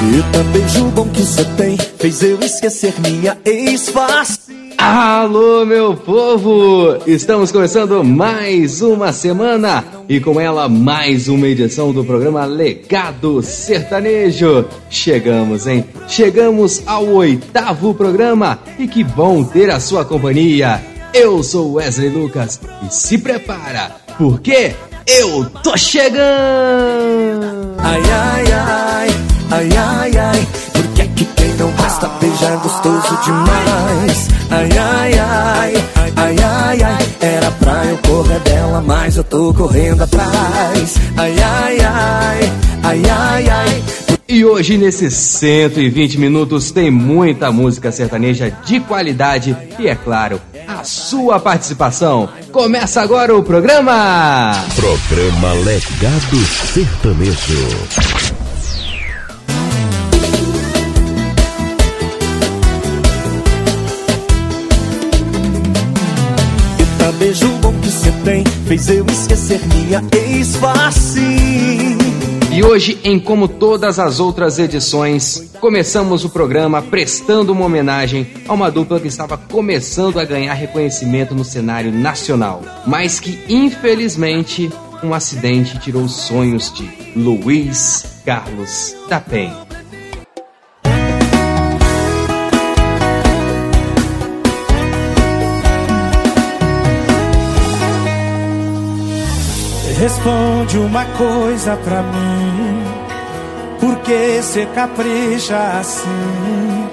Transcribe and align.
Eita, 0.00 0.44
beijo 0.52 0.84
bom 0.90 1.08
que 1.08 1.22
cê 1.24 1.44
tem 1.56 1.76
Fez 1.76 2.22
eu 2.22 2.38
esquecer 2.40 2.94
minha 3.00 3.36
ex-face 3.44 4.38
Alô, 4.78 5.66
meu 5.66 5.96
povo! 5.96 6.98
Estamos 7.04 7.50
começando 7.50 8.04
mais 8.04 8.80
uma 8.80 9.12
semana 9.12 9.84
e 10.08 10.20
com 10.20 10.40
ela 10.40 10.68
mais 10.68 11.26
uma 11.26 11.48
edição 11.48 11.92
do 11.92 12.04
programa 12.04 12.44
Legado 12.44 13.42
Sertanejo. 13.42 14.66
Chegamos, 14.88 15.66
hein? 15.66 15.84
Chegamos 16.06 16.80
ao 16.86 17.06
oitavo 17.06 17.92
programa 17.92 18.60
e 18.78 18.86
que 18.86 19.02
bom 19.02 19.42
ter 19.42 19.68
a 19.68 19.80
sua 19.80 20.04
companhia. 20.04 20.80
Eu 21.12 21.42
sou 21.42 21.72
Wesley 21.72 22.10
Lucas 22.10 22.60
e 22.86 22.94
se 22.94 23.18
prepara, 23.18 23.96
porque 24.16 24.76
eu 25.08 25.44
tô 25.60 25.76
chegando! 25.76 27.74
Ai, 27.78 28.00
ai, 28.00 28.52
ai, 28.52 29.37
ai, 29.50 29.68
ai, 29.76 30.16
ai 30.16 30.48
Por 30.72 30.86
que 30.88 31.02
é 31.02 31.06
que 31.06 31.24
quem 31.24 31.52
não 31.54 31.72
presta 31.72 32.08
beijar 32.20 32.56
gostoso 32.58 33.18
demais? 33.24 34.28
Ai, 34.50 34.78
ai, 34.78 35.18
ai, 35.18 35.84
ai, 36.16 36.36
ai, 36.42 36.82
ai 36.82 37.08
Era 37.20 37.50
pra 37.52 37.84
eu 37.86 37.98
correr 37.98 38.40
dela, 38.40 38.82
mas 38.86 39.16
eu 39.16 39.24
tô 39.24 39.52
correndo 39.54 40.02
atrás 40.02 40.94
Ai, 41.16 41.34
ai, 41.40 41.78
ai, 41.80 42.52
ai, 42.82 43.02
ai, 43.10 43.48
ai 43.48 43.84
E 44.28 44.44
hoje, 44.44 44.76
nesses 44.76 45.14
120 45.14 46.18
minutos, 46.18 46.70
tem 46.70 46.90
muita 46.90 47.50
música 47.50 47.90
sertaneja 47.90 48.50
de 48.64 48.80
qualidade 48.80 49.56
e, 49.78 49.88
é 49.88 49.94
claro, 49.94 50.40
a 50.66 50.84
sua 50.84 51.40
participação. 51.40 52.28
Começa 52.52 53.00
agora 53.00 53.34
o 53.34 53.42
programa! 53.42 54.52
Programa 54.76 55.54
Legado 55.64 56.36
Sertanejo. 56.74 58.17
Que 68.28 68.34
cê 68.34 68.42
tem 68.42 68.44
Fez 68.66 68.88
eu 68.90 69.06
esquecer 69.06 69.60
minha 69.66 70.04
ex-face 70.12 71.20
E 72.52 72.62
hoje, 72.62 72.98
em 73.02 73.18
como 73.18 73.48
todas 73.48 73.98
as 73.98 74.20
outras 74.20 74.58
edições, 74.58 75.50
começamos 75.60 76.24
o 76.24 76.30
programa 76.30 76.82
prestando 76.82 77.52
uma 77.52 77.64
homenagem 77.64 78.26
a 78.46 78.52
uma 78.52 78.70
dupla 78.70 79.00
que 79.00 79.08
estava 79.08 79.38
começando 79.38 80.20
a 80.20 80.24
ganhar 80.24 80.54
reconhecimento 80.54 81.34
no 81.34 81.44
cenário 81.44 81.90
nacional, 81.92 82.62
mas 82.86 83.18
que 83.18 83.38
infelizmente 83.48 84.70
um 85.02 85.14
acidente 85.14 85.78
tirou 85.78 86.02
os 86.02 86.16
sonhos 86.16 86.72
de 86.72 86.88
Luiz 87.16 88.20
Carlos 88.24 88.94
da 89.08 89.20
Penha. 89.20 89.67
Responde 100.08 100.78
uma 100.78 101.04
coisa 101.04 101.76
pra 101.84 102.00
mim. 102.00 102.82
Por 103.78 103.96
que 103.96 104.40
cê 104.42 104.64
capricha 104.74 105.54
assim? 105.78 106.88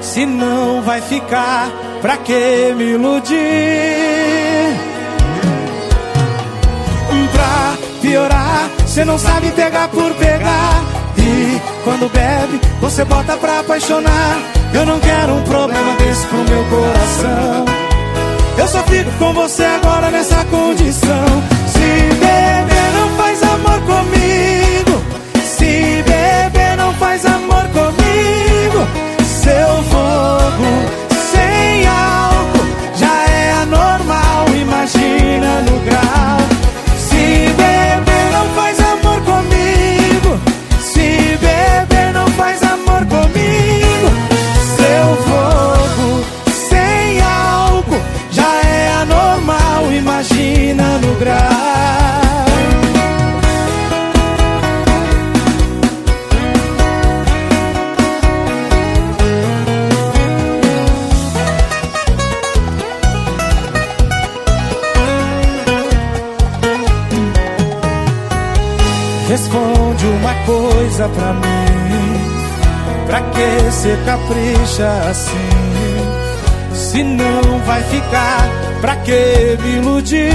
Se 0.00 0.26
não 0.26 0.82
vai 0.82 1.00
ficar, 1.00 1.70
pra 2.02 2.16
que 2.16 2.74
me 2.76 2.94
iludir? 2.94 3.36
Pra 7.30 7.76
piorar, 8.02 8.68
cê 8.88 9.04
não 9.04 9.20
sabe 9.20 9.52
pegar 9.52 9.86
por 9.86 10.12
pegar. 10.14 10.82
E 11.16 11.60
quando 11.84 12.12
bebe, 12.12 12.60
você 12.80 13.04
bota 13.04 13.36
pra 13.36 13.60
apaixonar. 13.60 14.36
Eu 14.74 14.84
não 14.84 14.98
quero 14.98 15.32
um 15.32 15.44
problema 15.44 15.92
desse 15.94 16.26
pro 16.26 16.38
meu 16.38 16.64
coração. 16.64 17.64
Eu 18.58 18.66
só 18.66 18.82
fico 18.82 19.12
com 19.12 19.32
você 19.32 19.62
agora 19.62 20.10
nessa 20.10 20.44
condição. 20.46 21.57
Beber, 22.28 22.92
não 22.92 23.08
faz 23.16 23.42
amor 23.42 23.80
comigo. 23.82 25.02
Se 25.44 26.02
beber, 26.02 26.76
não 26.76 26.92
faz 26.94 27.24
amor 27.24 27.64
comigo. 27.68 28.86
Seu 29.24 29.82
fogo 29.84 31.07
pra 71.14 71.32
mim. 71.32 71.48
Pra 73.06 73.20
que 73.20 73.72
cê 73.72 73.96
capricha 74.04 74.88
assim? 75.10 75.68
Se 76.74 77.02
não 77.02 77.58
vai 77.66 77.82
ficar, 77.84 78.48
pra 78.80 78.96
que 78.96 79.58
me 79.62 79.76
iludir? 79.76 80.30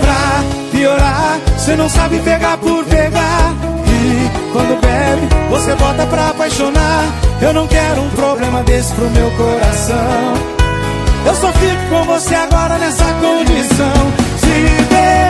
Pra 0.00 0.44
piorar, 0.72 1.38
cê 1.58 1.76
não 1.76 1.88
sabe 1.88 2.18
pegar 2.20 2.56
por 2.58 2.84
pegar. 2.84 3.54
E 3.86 4.52
quando 4.52 4.80
bebe, 4.80 5.28
você 5.50 5.74
bota 5.74 6.06
pra 6.06 6.30
apaixonar. 6.30 7.04
Eu 7.40 7.52
não 7.52 7.66
quero 7.66 8.00
um 8.00 8.10
problema 8.10 8.62
desse 8.62 8.92
pro 8.94 9.10
meu 9.10 9.30
coração. 9.32 10.56
Eu 11.26 11.34
só 11.34 11.52
fico 11.52 11.88
com 11.90 12.04
você 12.04 12.34
agora 12.34 12.78
nessa 12.78 13.04
condição. 13.04 14.12
Se 14.38 14.46
beber, 14.46 15.25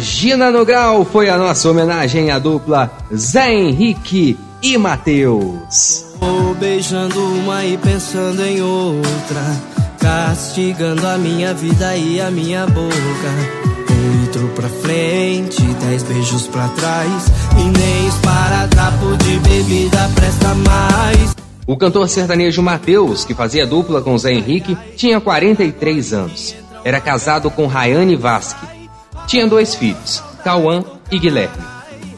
Imagina 0.00 0.50
no 0.50 0.64
Grau 0.64 1.04
foi 1.04 1.28
a 1.28 1.36
nossa 1.36 1.68
homenagem 1.68 2.30
à 2.30 2.38
dupla 2.38 2.90
Zé 3.14 3.52
Henrique 3.52 4.34
e 4.62 4.78
Matheus. 4.78 6.06
Vou 6.18 6.54
beijando 6.54 7.22
uma 7.22 7.62
e 7.66 7.76
pensando 7.76 8.42
em 8.42 8.62
outra, 8.62 9.60
castigando 9.98 11.06
a 11.06 11.18
minha 11.18 11.52
vida 11.52 11.94
e 11.98 12.18
a 12.18 12.30
minha 12.30 12.66
boca. 12.66 12.88
Oito 14.22 14.48
pra 14.54 14.70
frente, 14.70 15.60
dez 15.60 16.02
beijos 16.04 16.46
pra 16.46 16.66
trás, 16.68 17.26
e 17.58 17.78
nem 17.78 18.08
esparadrapo 18.08 19.18
de 19.18 19.38
bebida 19.40 20.10
presta 20.14 20.54
mais. 20.54 21.36
O 21.66 21.76
cantor 21.76 22.08
sertanejo 22.08 22.62
Matheus, 22.62 23.26
que 23.26 23.34
fazia 23.34 23.66
dupla 23.66 24.00
com 24.00 24.16
Zé 24.16 24.32
Henrique, 24.32 24.78
tinha 24.96 25.20
43 25.20 26.14
anos. 26.14 26.54
Era 26.82 27.02
casado 27.02 27.50
com 27.50 27.66
Rayane 27.66 28.16
Vasque 28.16 28.79
tinha 29.30 29.46
dois 29.46 29.76
filhos, 29.76 30.20
Cauã 30.42 30.82
e 31.08 31.16
Guilherme. 31.16 31.62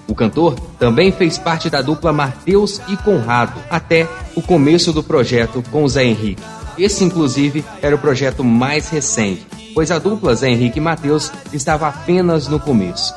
O 0.08 0.14
cantor 0.14 0.58
também 0.78 1.12
fez 1.12 1.36
parte 1.36 1.68
da 1.68 1.82
dupla 1.82 2.10
Mateus 2.10 2.80
e 2.88 2.96
Conrado 2.96 3.60
até 3.68 4.08
o 4.34 4.40
começo 4.40 4.94
do 4.94 5.02
projeto 5.02 5.62
com 5.70 5.86
Zé 5.86 6.04
Henrique. 6.04 6.42
Esse, 6.78 7.04
inclusive, 7.04 7.62
era 7.82 7.94
o 7.94 7.98
projeto 7.98 8.42
mais 8.42 8.88
recente, 8.88 9.46
pois 9.74 9.90
a 9.90 9.98
dupla 9.98 10.34
Zé 10.34 10.48
Henrique 10.48 10.78
e 10.78 10.80
Mateus 10.80 11.30
estava 11.52 11.86
apenas 11.86 12.48
no 12.48 12.58
começo. 12.58 13.12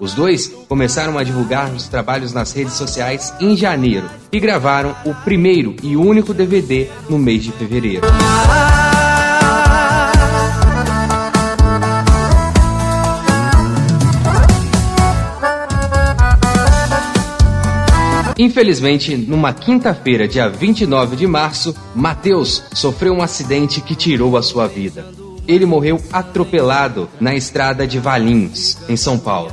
Os 0.00 0.12
dois 0.12 0.48
começaram 0.68 1.16
a 1.16 1.22
divulgar 1.22 1.70
os 1.70 1.86
trabalhos 1.86 2.32
nas 2.32 2.52
redes 2.52 2.72
sociais 2.72 3.32
em 3.40 3.56
janeiro 3.56 4.10
e 4.32 4.40
gravaram 4.40 4.92
o 5.04 5.14
primeiro 5.14 5.76
e 5.84 5.96
único 5.96 6.34
DVD 6.34 6.88
no 7.08 7.16
mês 7.16 7.44
de 7.44 7.52
fevereiro. 7.52 8.04
Infelizmente, 18.38 19.16
numa 19.16 19.54
quinta-feira, 19.54 20.28
dia 20.28 20.48
29 20.48 21.16
de 21.16 21.26
março, 21.26 21.74
Mateus 21.94 22.62
sofreu 22.74 23.14
um 23.14 23.22
acidente 23.22 23.80
que 23.80 23.94
tirou 23.94 24.36
a 24.36 24.42
sua 24.42 24.66
vida. 24.66 25.06
Ele 25.48 25.64
morreu 25.64 25.98
atropelado 26.12 27.08
na 27.18 27.34
estrada 27.34 27.86
de 27.86 27.98
Valinhos, 27.98 28.76
em 28.88 28.96
São 28.96 29.18
Paulo. 29.18 29.52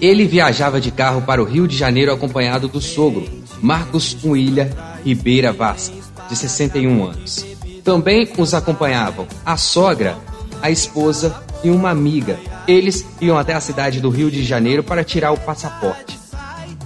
Ele 0.00 0.26
viajava 0.26 0.80
de 0.80 0.90
carro 0.90 1.22
para 1.22 1.40
o 1.40 1.44
Rio 1.44 1.68
de 1.68 1.76
Janeiro 1.76 2.12
acompanhado 2.12 2.66
do 2.66 2.80
sogro, 2.80 3.28
Marcos 3.62 4.16
William 4.24 4.70
Ribeira 5.04 5.52
Vasque, 5.52 6.02
de 6.28 6.36
61 6.36 7.04
anos. 7.04 7.46
Também 7.84 8.28
os 8.36 8.52
acompanhavam 8.54 9.26
a 9.44 9.56
sogra, 9.56 10.18
a 10.60 10.68
esposa 10.68 11.42
e 11.62 11.70
uma 11.70 11.90
amiga. 11.90 12.38
Eles 12.66 13.06
iam 13.20 13.38
até 13.38 13.54
a 13.54 13.60
cidade 13.60 14.00
do 14.00 14.10
Rio 14.10 14.30
de 14.30 14.42
Janeiro 14.42 14.82
para 14.82 15.04
tirar 15.04 15.30
o 15.30 15.38
passaporte. 15.38 16.25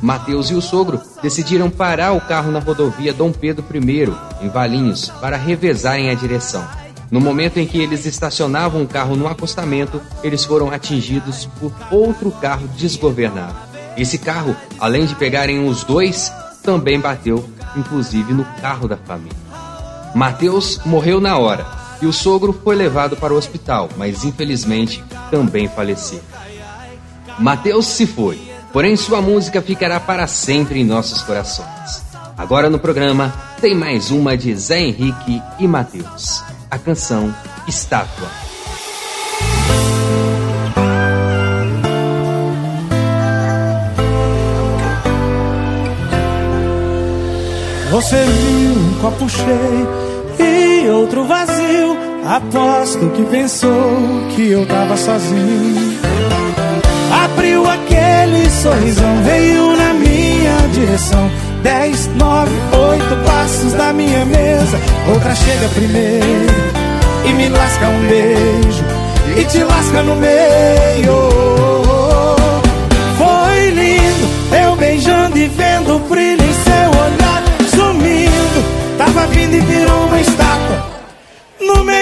Mateus 0.01 0.51
e 0.51 0.55
o 0.55 0.63
sogro 0.63 1.01
decidiram 1.23 1.69
parar 1.69 2.13
o 2.13 2.21
carro 2.21 2.51
na 2.51 2.59
rodovia 2.59 3.13
Dom 3.13 3.33
Pedro 3.33 3.65
I, 3.73 4.45
em 4.45 4.49
Valinhos, 4.49 5.11
para 5.21 5.37
revezarem 5.37 6.11
a 6.11 6.15
direção. 6.15 6.67
No 7.11 7.21
momento 7.21 7.59
em 7.59 7.67
que 7.67 7.79
eles 7.79 8.07
estacionavam 8.07 8.83
o 8.83 8.87
carro 8.87 9.17
no 9.17 9.27
acostamento, 9.27 10.01
eles 10.23 10.45
foram 10.45 10.71
atingidos 10.71 11.47
por 11.59 11.73
outro 11.91 12.31
carro 12.31 12.67
desgovernado. 12.79 13.57
Esse 13.97 14.17
carro, 14.17 14.57
além 14.79 15.05
de 15.05 15.15
pegarem 15.15 15.69
os 15.69 15.85
dois, 15.85 16.33
também 16.63 16.99
bateu, 16.99 17.47
inclusive, 17.77 18.33
no 18.33 18.45
carro 18.61 18.89
da 18.89 18.97
família. 18.97 19.37
Mateus 20.15 20.81
morreu 20.87 21.21
na 21.21 21.37
hora 21.37 21.67
e 22.01 22.07
o 22.07 22.13
sogro 22.13 22.59
foi 22.65 22.75
levado 22.75 23.17
para 23.17 23.35
o 23.35 23.37
hospital, 23.37 23.89
mas 23.97 24.25
infelizmente 24.25 25.05
também 25.31 25.69
faleceu. 25.69 26.21
Mateus 27.39 27.87
se 27.87 28.07
foi 28.07 28.50
porém 28.73 28.97
sua 28.97 29.21
música 29.21 29.61
ficará 29.61 29.99
para 30.01 30.27
sempre 30.27 30.81
em 30.81 30.85
nossos 30.85 31.23
corações. 31.23 32.03
Agora 32.37 32.71
no 32.71 32.79
programa 32.79 33.33
tem 33.61 33.75
mais 33.75 34.11
uma 34.11 34.37
de 34.37 34.55
Zé 34.55 34.81
Henrique 34.81 35.43
e 35.59 35.69
Matheus, 35.69 36.43
a 36.71 36.79
canção 36.79 37.35
Estátua. 37.69 38.29
Você 47.91 48.25
viu 48.25 48.73
um 48.73 48.95
copo 49.01 49.29
cheio 49.29 49.89
e 50.39 50.89
outro 50.89 51.27
vazio. 51.27 51.99
Aposto 52.25 53.11
que 53.11 53.25
pensou 53.25 53.71
que 54.35 54.51
eu 54.51 54.65
tava 54.67 54.97
sozinho. 54.97 55.99
Abriu 57.25 57.69
aquele 57.69 57.90
sorrisão, 58.61 59.23
veio 59.25 59.77
na 59.77 59.95
minha 59.95 60.69
direção. 60.73 61.31
Dez, 61.63 62.09
nove, 62.17 62.53
oito 62.91 63.25
passos 63.25 63.73
da 63.73 63.93
minha 63.93 64.25
mesa. 64.27 64.79
Outra 65.13 65.35
chega 65.35 65.69
primeiro 65.69 66.53
e 67.25 67.33
me 67.33 67.49
lasca 67.49 67.89
um 67.89 68.07
beijo. 68.07 68.85
E 69.37 69.45
te 69.45 69.65
lasca 69.65 70.03
no 70.03 70.15
meio. 70.17 71.31
Foi 73.17 73.71
lindo, 73.71 74.29
eu 74.63 74.77
beijando 74.77 75.39
e 75.39 75.47
vendo 75.47 75.97
o 75.97 75.99
brilho 76.01 76.43
em 76.43 76.53
seu 76.53 76.91
olhar. 77.01 77.43
Sumindo, 77.71 78.65
tava 78.99 79.27
vindo 79.29 79.55
e 79.55 79.61
virou 79.61 80.07
uma 80.07 80.21
estátua. 80.21 80.50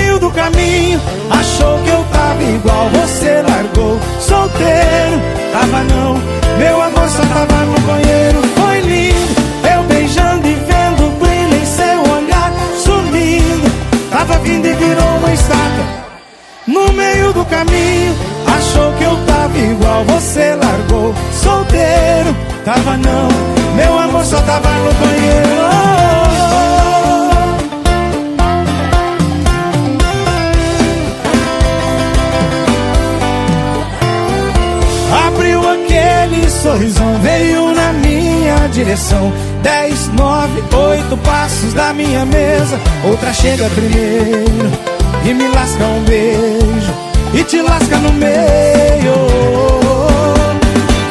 Meio 0.09 0.21
do 0.21 0.31
caminho, 0.31 0.99
achou 1.29 1.79
que 1.83 1.91
eu 1.91 2.03
tava 2.11 2.43
igual, 2.43 2.89
você 2.89 3.43
largou. 3.47 4.01
Solteiro, 4.19 5.21
tava 5.53 5.85
não, 5.85 6.15
meu 6.57 6.83
amor 6.83 7.09
só 7.11 7.23
tava 7.27 7.67
no 7.67 7.79
banheiro. 7.81 8.41
Foi 8.57 8.81
lindo, 8.81 9.43
eu 9.71 9.83
beijando 9.83 10.49
e 10.49 10.55
vendo 10.55 11.09
o 11.09 11.11
brilho 11.11 11.63
em 11.63 11.67
seu 11.67 12.01
olhar. 12.11 12.51
Sumindo, 12.83 13.71
tava 14.11 14.39
vindo 14.39 14.67
e 14.67 14.73
virou 14.73 15.17
uma 15.19 15.33
estátua. 15.35 15.85
No 16.67 16.91
meio 16.95 17.31
do 17.35 17.45
caminho, 17.45 18.17
achou 18.47 18.91
que 18.95 19.05
eu 19.05 19.15
tava 19.27 19.59
igual, 19.59 20.05
você 20.07 20.55
largou. 20.55 21.15
Solteiro, 21.35 22.35
tava 22.65 22.97
não, 22.97 23.29
meu 23.77 23.99
amor 23.99 24.25
só 24.25 24.41
tava 24.41 24.71
no 24.71 24.93
banheiro. 24.95 26.08
Sorrisão 36.63 37.19
veio 37.21 37.73
na 37.73 37.93
minha 37.93 38.69
direção. 38.69 39.33
Dez, 39.63 40.09
nove, 40.15 40.63
oito 40.77 41.17
passos 41.19 41.73
da 41.73 41.93
minha 41.93 42.25
mesa. 42.27 42.79
Outra 43.05 43.33
chega 43.33 43.69
primeiro 43.71 44.71
e 45.25 45.35
me 45.35 45.49
lasca 45.49 45.85
um 45.85 46.05
beijo 46.05 46.95
e 47.35 47.45
te 47.45 47.63
lasca 47.63 47.97
no 47.99 48.13
meio. 48.13 49.15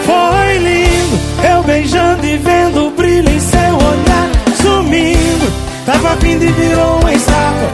Foi 0.05 0.57
lindo, 0.57 1.19
eu 1.53 1.63
beijando 1.63 2.25
e 2.25 2.37
vendo 2.37 2.87
o 2.87 2.91
brilho 2.91 3.29
em 3.29 3.39
seu 3.39 3.75
olhar. 3.75 4.29
Sumindo, 4.61 5.51
tava 5.85 6.15
vindo 6.17 6.43
e 6.43 6.51
virou 6.51 6.99
uma 6.99 7.13
estátua. 7.13 7.71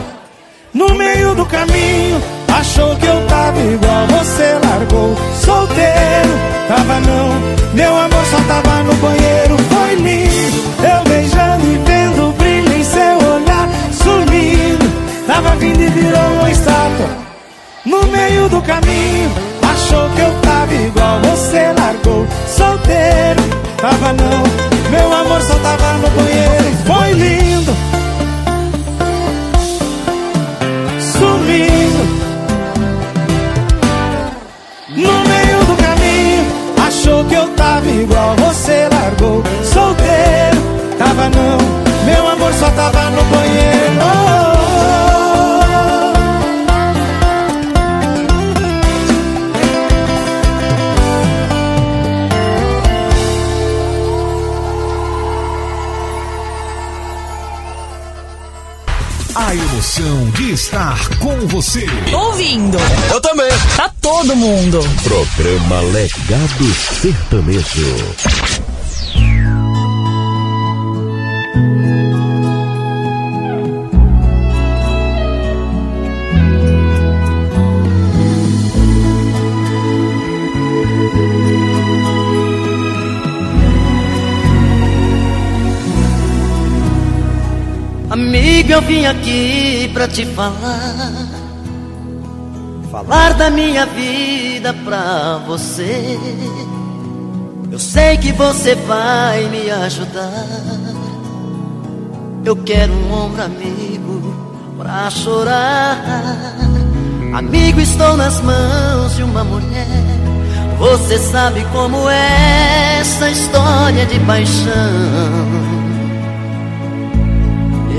No 0.74 0.94
meio 0.96 1.36
do 1.36 1.46
caminho, 1.46 2.22
achou 2.64 2.96
que 2.96 3.06
eu 3.06 3.28
tava 3.28 3.60
igual, 3.60 4.08
você 4.08 4.58
largou. 4.66 5.16
Solteiro, 5.44 6.34
tava 6.70 7.00
não 7.02 7.54
meu 7.74 7.98
amor 7.98 8.26
só 8.30 8.38
tava 8.48 8.84
no 8.84 8.94
banheiro, 8.96 9.58
foi 9.58 9.96
lindo. 9.96 10.64
Eu 10.78 11.04
beijando 11.10 11.66
e 11.66 11.78
vendo 11.80 12.30
o 12.30 12.32
brilho 12.34 12.72
em 12.72 12.84
seu 12.84 13.18
olhar, 13.18 13.68
sumindo. 13.92 15.26
Tava 15.26 15.56
vindo 15.56 15.82
e 15.82 15.88
virou 15.88 16.34
uma 16.40 16.52
estátua. 16.52 17.10
No 17.84 18.04
meio 18.12 18.48
do 18.48 18.62
caminho, 18.62 19.32
achou 19.64 20.08
que 20.12 20.22
eu 20.22 20.32
tava 20.42 20.74
igual, 20.74 21.20
você 21.22 21.74
largou. 21.76 22.28
Solteiro, 22.48 23.42
tava 23.78 24.14
não. 24.14 24.44
Meu 24.92 25.12
amor 25.12 25.42
só 25.42 25.56
tava 25.56 25.94
no 25.94 26.10
banheiro, 26.12 26.78
foi 26.86 27.12
lindo. 27.14 27.53
Igual, 37.90 38.36
você 38.38 38.88
largou. 38.92 39.44
Solteiro, 39.64 40.62
tava 40.98 41.30
não, 41.30 41.58
meu 42.06 42.28
amor 42.28 42.54
só 42.54 42.70
tava 42.72 43.10
no 43.12 43.24
banheiro. 43.24 44.33
De 59.94 60.54
estar 60.54 61.08
com 61.20 61.46
você. 61.46 61.86
Ouvindo. 62.12 62.80
Eu 63.12 63.22
também. 63.22 63.52
Tá 63.78 63.92
todo 64.02 64.36
mundo. 64.36 64.80
Programa 65.04 65.82
Legado 65.82 66.74
Sertanejo. 67.00 67.94
Amigo, 88.10 88.53
eu 88.72 88.82
vim 88.82 89.06
aqui 89.06 89.90
pra 89.94 90.08
te 90.08 90.26
falar. 90.26 91.12
Falar 92.92 93.34
da 93.34 93.50
minha 93.50 93.86
vida 93.86 94.74
pra 94.86 95.40
você. 95.48 96.20
Eu 97.72 97.80
sei 97.80 98.18
que 98.18 98.32
você 98.32 98.76
vai 98.76 99.50
me 99.50 99.70
ajudar. 99.72 100.46
Eu 102.46 102.56
quero 102.58 102.94
um 102.94 103.12
ombro 103.12 103.42
amigo 103.42 104.36
pra 104.78 105.10
chorar. 105.10 106.04
Amigo, 107.34 107.80
estou 107.80 108.16
nas 108.16 108.40
mãos 108.42 109.16
de 109.16 109.24
uma 109.24 109.44
mulher. 109.44 109.88
Você 110.78 111.18
sabe 111.18 111.66
como 111.72 112.08
é 112.10 113.00
essa 113.00 113.30
história 113.30 114.06
de 114.06 114.20
paixão. 114.20 115.73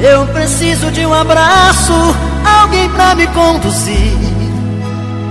Eu 0.06 0.26
preciso 0.26 0.90
de 0.90 1.06
um 1.06 1.14
abraço, 1.14 1.94
alguém 2.44 2.90
pra 2.90 3.14
me 3.14 3.26
conduzir. 3.28 4.18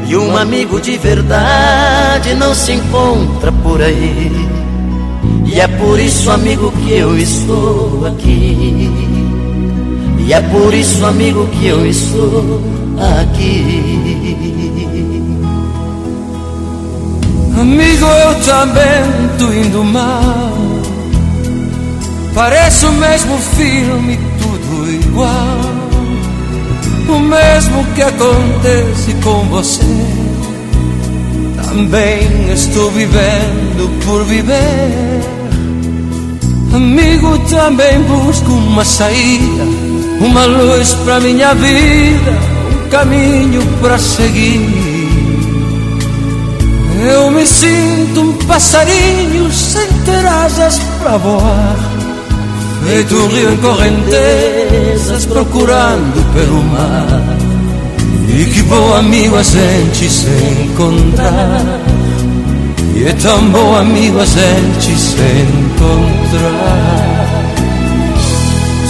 E 0.07 0.17
um 0.17 0.35
amigo 0.35 0.81
de 0.81 0.97
verdade 0.97 2.33
não 2.33 2.55
se 2.55 2.71
encontra 2.71 3.51
por 3.51 3.79
aí. 3.79 4.31
E 5.45 5.59
é 5.59 5.67
por 5.67 5.99
isso, 5.99 6.31
amigo, 6.31 6.71
que 6.71 6.91
eu 6.91 7.15
estou 7.15 8.07
aqui. 8.07 8.91
E 10.25 10.33
é 10.33 10.41
por 10.41 10.73
isso, 10.73 11.05
amigo, 11.05 11.45
que 11.49 11.67
eu 11.67 11.85
estou 11.85 12.59
aqui. 13.21 13.93
Amigo, 17.61 18.05
eu 18.07 18.41
também 18.43 19.29
tô 19.37 19.53
indo 19.53 19.83
mal. 19.83 20.73
Parece 22.33 22.87
o 22.87 22.91
mesmo 22.93 23.37
filme, 23.37 24.19
tudo 24.41 24.52
igual. 25.13 25.59
O 27.07 27.19
mesmo 27.19 27.83
que 27.93 28.01
acontece 28.01 29.13
com 29.23 29.45
você. 29.49 29.83
Também 31.63 32.51
estou 32.51 32.89
vivendo 32.91 34.05
por 34.05 34.23
viver. 34.25 35.21
Amigo, 36.73 37.37
também 37.49 38.01
busco 38.01 38.51
uma 38.51 38.83
saída, 38.83 39.63
uma 40.19 40.45
luz 40.45 40.93
pra 41.05 41.19
minha 41.19 41.53
vida, 41.53 42.31
um 42.71 42.89
caminho 42.89 43.61
pra 43.79 43.97
seguir. 43.99 44.93
Eu 47.05 47.29
me 47.29 47.45
sinto 47.45 48.21
um 48.21 48.33
passarinho 48.47 49.51
sem 49.51 49.87
ter 50.05 50.25
asas 50.25 50.79
pra 50.99 51.17
voar. 51.17 51.82
Feito 52.85 53.15
um 53.15 53.27
rio 53.27 53.53
em 53.53 53.57
correntezas 53.57 55.25
procurando 55.25 56.33
pelo 56.33 56.61
mar. 56.63 57.37
E 58.27 58.45
que 58.45 58.61
bom 58.63 58.93
amigo 58.95 59.37
a 59.37 59.43
gente 59.43 60.09
se 60.09 60.27
encontrar. 60.63 61.79
E 62.95 63.05
é 63.05 63.13
tão 63.13 63.49
bom 63.49 63.75
amigo 63.75 64.19
a 64.19 64.25
gente 64.25 64.97
se 64.97 65.15
encontrar. 65.49 66.53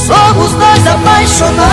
Somos 0.08 0.52
dois 0.52 0.88
apaixonados, 0.88 1.70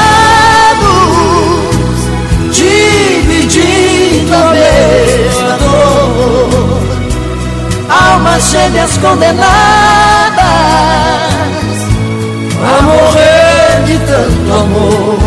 dividindo 2.53 4.35
a 4.35 4.53
mesma 4.53 5.59
dor. 5.59 6.81
Almas 7.89 8.51
gêmeas 8.51 8.97
condenadas 8.99 10.70
a 12.63 12.83
morrer 12.83 13.85
de 13.87 13.99
tanto 14.07 14.53
amor. 14.53 15.19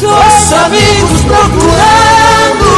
Dois 0.00 0.52
amigos 0.52 1.20
procurando 1.22 2.70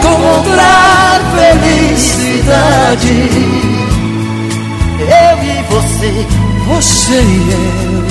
encontrar 0.00 1.20
felicidade. 1.34 3.18
Eu 5.00 5.36
e 5.42 5.62
você, 5.68 6.12
Você 6.68 7.20
e 7.20 7.52
eu, 7.52 8.04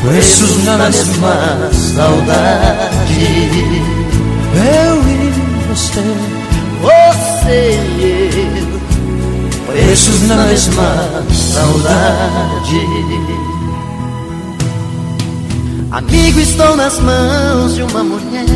presos 0.00 0.64
na 0.64 0.76
mesma 0.78 1.34
saudade. 1.72 3.20
eu 4.54 4.94
e 5.02 5.32
você, 5.68 6.06
Você 6.80 7.58
e 7.98 8.00
eu, 8.62 8.67
presos 9.68 10.22
na 10.22 10.36
mesma 10.46 11.22
saudade. 11.30 12.80
Amigo, 15.90 16.40
estou 16.40 16.76
nas 16.76 16.98
mãos 16.98 17.74
de 17.74 17.82
uma 17.82 18.02
mulher. 18.02 18.46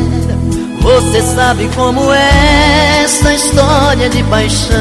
Você 0.80 1.22
sabe 1.34 1.68
como 1.76 2.12
é 2.12 3.02
essa 3.04 3.34
história 3.34 4.08
de 4.08 4.22
paixão. 4.24 4.78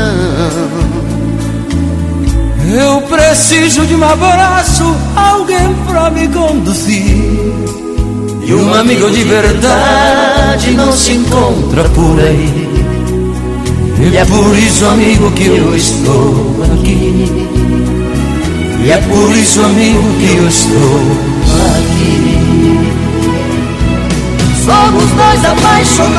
eu 2.73 3.01
preciso 3.03 3.85
de 3.85 3.95
um 3.95 4.03
abraço, 4.03 4.95
alguém 5.15 5.75
pra 5.88 6.09
me 6.09 6.27
conduzir. 6.29 7.61
E 8.43 8.53
um 8.53 8.73
amigo 8.73 9.09
de 9.11 9.23
verdade 9.23 10.71
não 10.71 10.91
se 10.91 11.13
encontra 11.13 11.83
por 11.89 12.19
aí. 12.19 12.61
E 14.03 14.17
é 14.17 14.25
por 14.25 14.58
isso, 14.58 14.86
amigo, 14.86 15.31
que 15.31 15.46
eu 15.46 15.75
estou 15.75 16.58
aqui. 16.74 17.31
E 18.84 18.91
é 18.91 18.98
por 18.98 19.29
isso, 19.36 19.62
amigo, 19.62 20.01
que 20.20 20.38
eu 20.38 20.48
estou 20.48 21.01
aqui. 21.75 22.79
Somos 24.65 25.10
dois 25.12 25.46
apaixonados, 25.46 26.12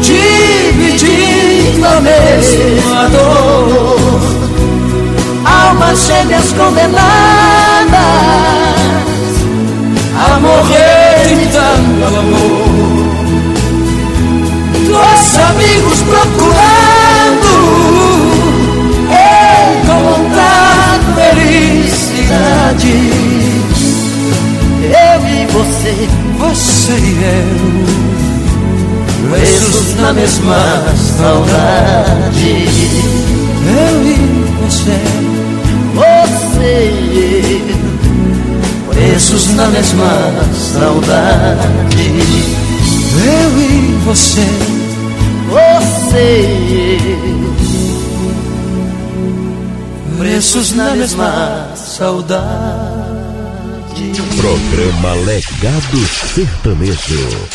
dividindo 0.00 1.86
a 1.86 2.00
mesma 2.00 3.08
dor. 3.08 4.20
Almas 5.44 6.06
gêmeas 6.06 6.52
condenadas 6.52 7.02
A 10.16 10.40
morrer 10.40 11.36
de 11.36 11.46
tanto 11.52 12.04
amor. 12.18 12.71
Dois 15.22 15.38
amigos 15.38 16.02
procurando 16.02 17.54
encontrar 19.84 20.98
felicidade. 21.14 22.96
Eu 24.82 25.20
e 25.28 25.46
você, 25.46 26.08
Você 26.40 26.98
e 26.98 27.22
eu, 27.22 27.46
presos 29.30 29.94
na 30.00 30.12
mesma 30.12 30.58
saudade. 31.16 32.66
eu 33.64 34.02
e 34.04 34.16
você, 34.60 34.98
Você 35.94 36.90
e 36.90 37.70
eu, 37.70 37.78
presos 38.92 39.54
na 39.54 39.68
mesma 39.68 40.10
saudade. 40.74 42.10
eu 43.24 43.50
e 43.60 43.62
você, 44.04 44.48
Você 46.12 46.98
eu, 50.10 50.18
presos 50.18 50.72
na 50.72 50.90
mesma 50.90 51.72
saudade. 51.74 52.52
Programa 54.36 55.14
Legado 55.24 56.06
Sertanejo. 56.34 57.48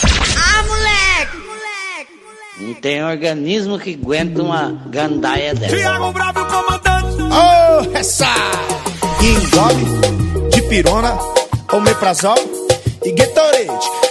Não 2.60 2.74
tem 2.74 3.04
organismo 3.04 3.78
que 3.78 3.94
aguenta 3.94 4.42
uma 4.42 4.72
gandaia 4.88 5.54
dessa. 5.54 5.76
Bravo, 5.76 6.12
comandante. 6.48 7.18
Oh, 7.22 7.96
essa! 7.96 8.34
Engole 9.22 9.86
de 10.50 10.64
pirona, 10.64 11.16
omeprazol 11.72 12.36
e 13.06 13.12
Gatorade. 13.12 13.68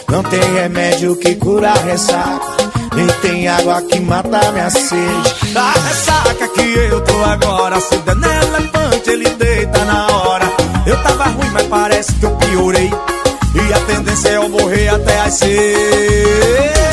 Não 0.08 0.22
tem 0.22 0.40
remédio 0.54 1.16
que 1.16 1.34
cura 1.34 1.72
a 1.72 1.80
ressaca. 1.80 2.55
Nem 2.96 3.06
tem 3.20 3.46
água 3.46 3.82
que 3.82 4.00
mata 4.00 4.52
minha 4.52 4.70
sede. 4.70 5.54
A 5.54 5.72
ressaca 5.72 6.48
que 6.48 6.74
eu 6.90 7.00
tô 7.02 7.22
agora, 7.22 7.76
acendendo 7.76 8.26
elefante. 8.26 8.76
levante, 8.86 9.10
ele 9.10 9.28
deita 9.30 9.84
na 9.84 10.06
hora. 10.06 10.52
Eu 10.86 11.02
tava 11.02 11.24
ruim, 11.24 11.50
mas 11.52 11.62
parece 11.64 12.12
que 12.14 12.24
eu 12.24 12.30
piorei. 12.36 12.90
E 13.54 13.72
a 13.72 13.80
tendência 13.80 14.28
é 14.28 14.36
eu 14.36 14.48
morrer 14.48 14.88
até 14.88 15.20
às 15.20 15.34
seis. 15.34 16.85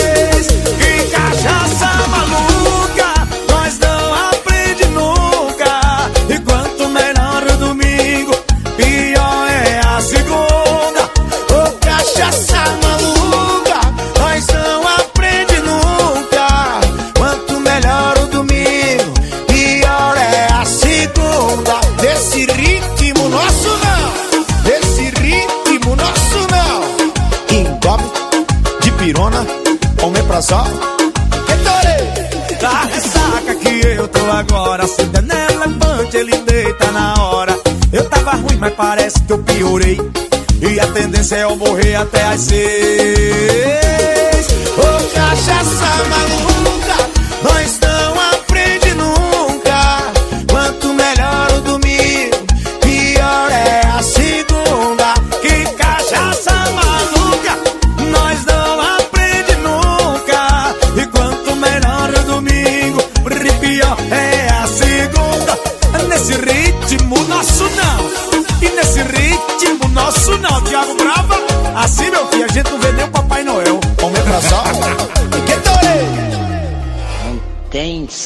Mas 38.64 38.74
parece 38.76 39.22
que 39.24 39.34
eu 39.34 39.40
piorei. 39.40 40.00
E 40.62 40.80
a 40.80 40.88
tendência 40.88 41.36
é 41.36 41.44
eu 41.44 41.56
morrer 41.58 41.96
até 41.96 42.24
às 42.24 42.40
seis. 42.40 43.83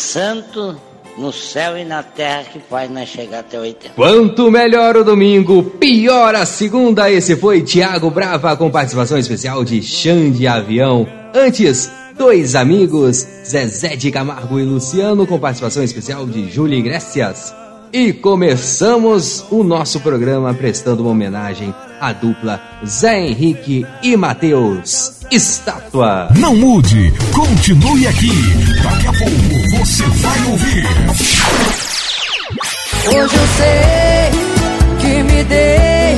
Santo 0.08 0.76
no 1.18 1.34
céu 1.34 1.78
e 1.78 1.84
na 1.84 2.02
terra 2.02 2.44
que 2.44 2.60
faz 2.60 2.90
nós 2.90 3.10
chegar 3.10 3.40
até 3.40 3.60
80. 3.60 3.94
Quanto 3.96 4.50
melhor 4.50 4.96
o 4.96 5.04
domingo, 5.04 5.64
pior 5.64 6.34
a 6.34 6.46
segunda. 6.46 7.12
Esse 7.12 7.36
foi 7.36 7.62
Tiago 7.62 8.10
Brava 8.10 8.56
com 8.56 8.70
participação 8.70 9.18
especial 9.18 9.66
de 9.66 9.82
Xande 9.82 10.48
Avião. 10.48 11.08
Antes, 11.34 11.92
dois 12.18 12.56
amigos, 12.56 13.28
Zezé 13.46 13.96
de 13.96 14.10
Camargo 14.12 14.60
e 14.60 14.64
Luciano 14.64 15.28
com 15.28 15.40
participação 15.40 15.84
especial 15.84 16.26
de 16.26 16.50
Júlia 16.50 16.78
Iglesias. 16.78 17.54
E 17.92 18.14
começamos 18.14 19.46
o 19.50 19.64
nosso 19.64 20.00
programa 20.00 20.54
prestando 20.54 21.02
uma 21.02 21.12
homenagem 21.12 21.74
à 22.00 22.14
dupla 22.14 22.60
Zé 22.86 23.20
Henrique 23.20 23.86
e 24.02 24.16
Matheus. 24.16 25.14
Estátua. 25.32 26.30
Não 26.38 26.56
mude, 26.56 27.14
continue 27.34 28.08
aqui. 28.08 28.32
Daqui 28.84 29.08
a 29.08 29.14
pouco 29.14 29.78
você 29.78 30.04
vai 30.04 30.44
ouvir. 30.46 30.88
Hoje 33.08 33.36
eu 33.36 33.48
sei 33.58 34.32
que 35.00 35.24
me 35.24 35.44
dei 35.44 36.18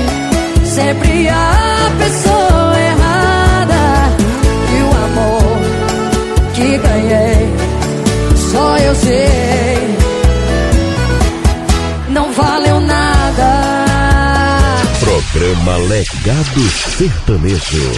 sempre 0.66 1.28
a 1.30 1.92
pessoa 1.98 2.80
errada 2.80 4.16
e 4.78 4.82
o 4.84 4.90
amor 5.06 5.60
que 6.54 6.78
ganhei 6.78 7.50
só 8.52 8.78
eu 8.78 8.96
sei 8.96 10.00
não 12.10 12.34
valeu. 12.34 12.79
Programa 15.32 15.78
Legado 15.78 16.62
Sertanejo. 16.98 17.92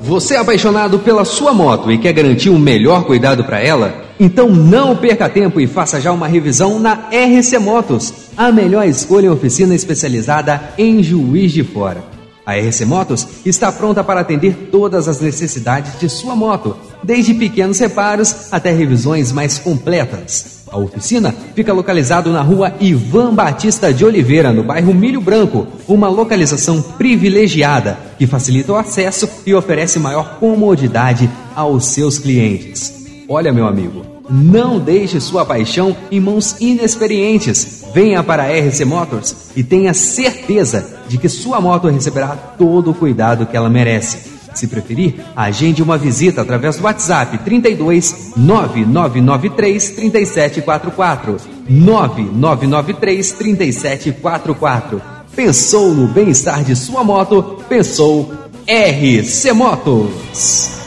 Você 0.00 0.34
é 0.34 0.38
apaixonado 0.38 1.00
pela 1.00 1.24
sua 1.24 1.52
moto 1.52 1.90
e 1.90 1.98
quer 1.98 2.12
garantir 2.12 2.48
o 2.48 2.58
melhor 2.58 3.04
cuidado 3.04 3.42
para 3.42 3.60
ela? 3.60 4.04
Então 4.20 4.48
não 4.48 4.96
perca 4.96 5.28
tempo 5.28 5.60
e 5.60 5.66
faça 5.66 6.00
já 6.00 6.12
uma 6.12 6.28
revisão 6.28 6.78
na 6.78 7.08
RC 7.10 7.58
Motos, 7.58 8.14
a 8.36 8.52
melhor 8.52 8.86
escolha 8.86 9.26
em 9.26 9.30
oficina 9.30 9.74
especializada 9.74 10.70
em 10.78 11.02
Juiz 11.02 11.50
de 11.50 11.64
Fora. 11.64 12.04
A 12.46 12.54
RC 12.54 12.84
Motos 12.84 13.26
está 13.44 13.72
pronta 13.72 14.04
para 14.04 14.20
atender 14.20 14.68
todas 14.70 15.08
as 15.08 15.20
necessidades 15.20 15.98
de 15.98 16.08
sua 16.08 16.36
moto, 16.36 16.76
desde 17.02 17.34
pequenos 17.34 17.80
reparos 17.80 18.52
até 18.52 18.70
revisões 18.70 19.32
mais 19.32 19.58
completas. 19.58 20.61
A 20.72 20.78
oficina 20.78 21.34
fica 21.54 21.70
localizado 21.70 22.32
na 22.32 22.40
rua 22.40 22.72
Ivan 22.80 23.34
Batista 23.34 23.92
de 23.92 24.06
Oliveira, 24.06 24.54
no 24.54 24.64
bairro 24.64 24.94
Milho 24.94 25.20
Branco, 25.20 25.66
uma 25.86 26.08
localização 26.08 26.80
privilegiada 26.80 27.98
que 28.18 28.26
facilita 28.26 28.72
o 28.72 28.76
acesso 28.76 29.28
e 29.44 29.54
oferece 29.54 29.98
maior 29.98 30.38
comodidade 30.40 31.28
aos 31.54 31.84
seus 31.84 32.18
clientes. 32.18 33.04
Olha, 33.28 33.52
meu 33.52 33.66
amigo, 33.66 34.02
não 34.30 34.78
deixe 34.78 35.20
sua 35.20 35.44
paixão 35.44 35.94
em 36.10 36.18
mãos 36.18 36.56
inexperientes. 36.58 37.84
Venha 37.92 38.22
para 38.22 38.44
a 38.44 38.46
RC 38.46 38.86
Motors 38.86 39.50
e 39.54 39.62
tenha 39.62 39.92
certeza 39.92 41.00
de 41.06 41.18
que 41.18 41.28
sua 41.28 41.60
moto 41.60 41.88
receberá 41.88 42.28
todo 42.28 42.92
o 42.92 42.94
cuidado 42.94 43.44
que 43.44 43.56
ela 43.56 43.68
merece. 43.68 44.31
Se 44.54 44.66
preferir, 44.66 45.14
agende 45.34 45.82
uma 45.82 45.96
visita 45.96 46.42
através 46.42 46.76
do 46.76 46.84
WhatsApp 46.84 47.38
32 47.38 48.32
9993 48.36 49.90
3744. 49.90 51.36
9993 51.68 53.32
3744. 53.32 55.02
Pensou 55.34 55.94
no 55.94 56.08
bem-estar 56.08 56.62
de 56.62 56.76
sua 56.76 57.02
moto? 57.02 57.62
Pensou 57.68 58.30
RC 58.66 59.52
Motos. 59.52 60.82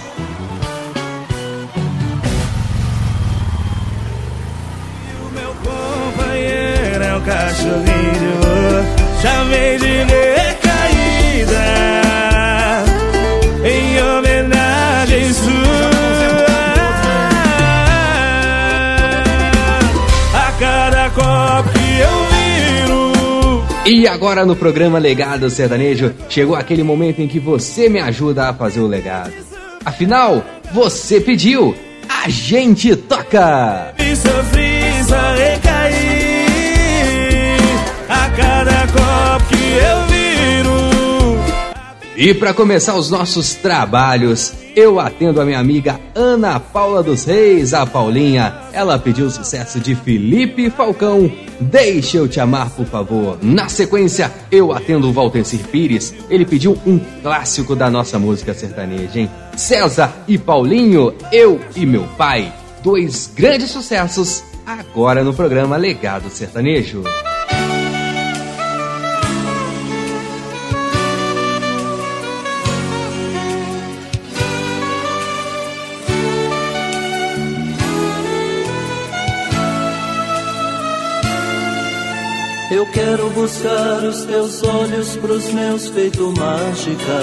O 5.20 5.34
meu 5.34 5.54
companheiro 5.64 7.04
é 7.04 7.18
o 7.18 7.22
cachorrinho 7.22 8.36
Chamei 9.22 9.78
de 9.80 10.04
recaída 10.04 10.35
E 24.06 24.08
agora 24.08 24.46
no 24.46 24.56
programa 24.56 25.00
Legado 25.00 25.50
Sertanejo, 25.50 26.14
chegou 26.30 26.56
aquele 26.56 26.84
momento 26.84 27.24
em 27.24 27.28
que 27.28 27.40
você 27.40 27.90
me 27.90 28.00
ajuda 28.00 28.50
a 28.50 28.54
fazer 28.54 28.80
o 28.80 28.86
legado. 28.86 29.34
Afinal, 29.84 30.46
você 30.72 31.20
pediu, 31.20 31.74
a 32.08 32.30
gente 32.30 32.96
toca! 32.96 33.96
E 33.98 34.16
sofri, 34.16 35.04
só 35.08 35.34
recaí 35.34 36.76
A 38.08 38.30
cada 38.30 38.88
copo 38.90 39.50
que 39.50 39.56
eu 39.56 40.06
viro 40.06 40.76
E 42.16 42.32
para 42.36 42.54
começar 42.54 42.94
os 42.94 43.10
nossos 43.10 43.56
trabalhos, 43.56 44.54
eu 44.76 45.00
atendo 45.00 45.40
a 45.40 45.46
minha 45.46 45.60
amiga 45.60 46.00
Ana 46.14 46.60
Paula 46.60 47.02
dos 47.02 47.24
Reis, 47.26 47.74
a 47.74 47.86
Paulinha. 47.86 48.54
Ela 48.74 49.00
pediu 49.00 49.28
o 49.28 49.32
sucesso 49.32 49.80
de 49.80 49.96
Felipe 49.96 50.70
Falcão. 50.70 51.32
Deixa 51.60 52.18
eu 52.18 52.28
te 52.28 52.40
amar, 52.40 52.70
por 52.72 52.86
favor. 52.86 53.38
Na 53.42 53.70
sequência, 53.70 54.32
eu 54.52 54.74
atendo 54.74 55.10
o 55.10 55.14
Valtencir 55.14 55.62
Pires. 55.68 56.14
Ele 56.30 56.46
pediu 56.46 56.78
um 56.86 57.00
clássico 57.24 57.76
da 57.76 57.90
nossa 57.90 58.20
música 58.20 58.54
sertaneja, 58.54 59.20
hein? 59.20 59.30
César 59.56 60.14
e 60.28 60.38
Paulinho, 60.38 61.14
Eu 61.32 61.60
e 61.76 61.86
Meu 61.86 62.04
Pai. 62.18 62.52
Dois 62.84 63.32
grandes 63.34 63.72
sucessos 63.72 64.44
agora 64.66 65.24
no 65.24 65.34
programa 65.34 65.78
Legado 65.78 66.30
Sertanejo. 66.30 67.04
Eu 82.76 82.86
quero 82.88 83.30
buscar 83.30 84.04
os 84.04 84.26
teus 84.26 84.62
olhos 84.62 85.16
pros 85.16 85.50
meus 85.54 85.88
feito 85.88 86.34
mágica. 86.38 87.22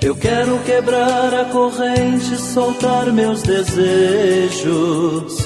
Eu 0.00 0.16
quero 0.16 0.58
quebrar 0.60 1.34
a 1.34 1.44
corrente, 1.44 2.34
soltar 2.38 3.12
meus 3.12 3.42
desejos. 3.42 5.36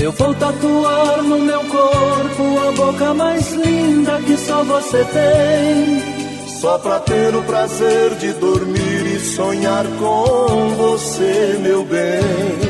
Eu 0.00 0.12
vou 0.12 0.32
tatuar 0.36 1.20
no 1.24 1.40
meu 1.40 1.64
corpo 1.64 2.68
a 2.68 2.72
boca 2.76 3.12
mais 3.12 3.52
linda 3.52 4.20
que 4.24 4.36
só 4.36 4.62
você 4.62 5.04
tem. 5.06 6.00
Só 6.60 6.78
pra 6.78 7.00
ter 7.00 7.34
o 7.34 7.42
prazer 7.42 8.14
de 8.20 8.32
dormir 8.34 9.16
e 9.16 9.18
sonhar 9.18 9.84
com 9.98 10.76
você, 10.76 11.58
meu 11.60 11.84
bem. 11.84 12.69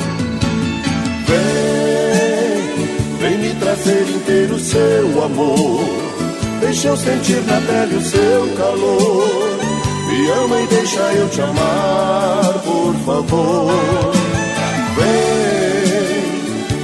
Vem, 1.31 3.17
vem 3.19 3.37
me 3.37 3.53
trazer 3.55 4.09
inteiro 4.09 4.59
seu 4.59 5.23
amor. 5.23 5.85
Deixa 6.59 6.89
eu 6.89 6.97
sentir 6.97 7.41
na 7.43 7.61
pele 7.61 7.95
o 7.95 8.01
seu 8.01 8.47
calor. 8.57 9.59
Me 10.09 10.29
ama 10.31 10.61
e 10.61 10.67
deixa 10.67 11.13
eu 11.13 11.29
te 11.29 11.41
amar, 11.41 12.53
por 12.63 12.93
favor. 13.05 14.11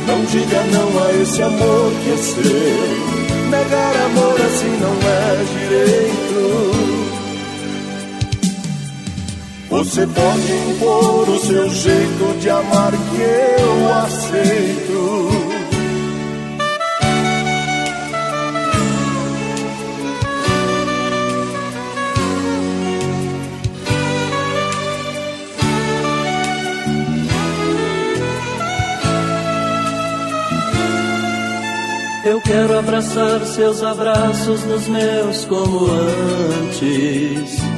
Não 0.08 0.24
diga 0.24 0.64
não 0.72 1.04
a 1.04 1.14
esse 1.22 1.42
amor 1.42 1.92
que 2.04 2.12
é 2.12 2.18
seu. 2.18 3.18
Negar 3.50 3.96
amor 4.06 4.42
assim 4.42 4.78
não 4.80 4.96
é 5.10 5.44
direito. 5.60 6.27
Você 9.70 10.08
pode 10.08 10.52
impor 10.72 11.30
o 11.30 11.40
seu 11.40 11.70
jeito 11.70 12.40
de 12.40 12.50
amar 12.50 12.92
que 12.92 13.22
eu 13.62 13.94
aceito. 13.96 15.28
Eu 32.26 32.42
quero 32.42 32.80
abraçar 32.80 33.46
seus 33.46 33.84
abraços 33.84 34.64
nos 34.66 34.88
meus 34.88 35.46
como 35.46 35.88
antes. 35.92 37.77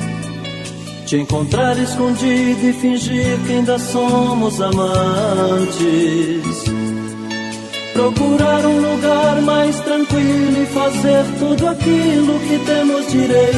Te 1.10 1.18
encontrar 1.18 1.76
escondido 1.80 2.68
e 2.68 2.72
fingir 2.72 3.40
que 3.48 3.54
ainda 3.54 3.80
somos 3.80 4.62
amantes. 4.62 5.84
Procurar 7.94 8.64
um 8.64 8.80
lugar 8.80 9.42
mais 9.42 9.80
tranquilo 9.80 10.62
e 10.62 10.66
fazer 10.68 11.26
tudo 11.40 11.68
aquilo 11.68 12.40
que 12.42 12.60
temos 12.64 13.12
direito. 13.12 13.58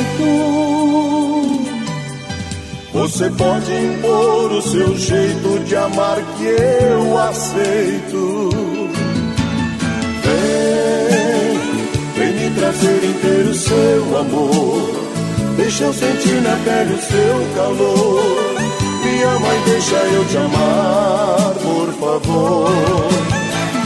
Você 2.93 3.29
pode 3.31 3.73
impor 3.73 4.51
o 4.53 4.61
seu 4.61 4.97
jeito 4.97 5.59
de 5.65 5.75
amar 5.75 6.23
que 6.37 6.45
eu 6.45 7.17
aceito. 7.17 8.49
trazer 12.55 13.03
inteiro 13.03 13.53
seu 13.53 14.17
amor. 14.17 15.00
Deixa 15.57 15.83
eu 15.83 15.93
sentir 15.93 16.41
na 16.41 16.55
pele 16.63 16.93
o 16.93 17.01
seu 17.01 17.55
calor. 17.55 18.21
Me 19.03 19.23
ama 19.23 19.55
e 19.55 19.69
deixa 19.69 19.95
eu 19.95 20.25
te 20.25 20.37
amar, 20.37 21.53
por 21.61 21.93
favor. 21.99 22.69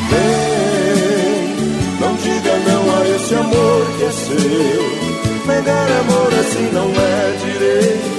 Vem, 0.09 1.55
não 1.99 2.15
diga 2.15 2.57
não 2.67 2.83
a 2.97 3.09
esse 3.15 3.35
amor 3.35 3.85
que 3.97 4.03
é 4.03 4.11
seu. 4.11 5.05
Negar 5.47 5.87
amor 5.99 6.33
assim 6.39 6.69
não 6.73 6.89
é 6.89 7.37
direito. 7.45 8.15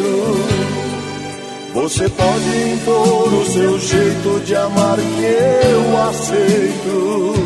Você 1.75 2.09
pode 2.09 2.73
impor 2.73 3.35
o 3.35 3.45
seu 3.45 3.79
jeito 3.79 4.41
de 4.45 4.55
amar 4.55 4.97
que 4.97 5.25
eu 5.25 6.09
aceito. 6.09 7.46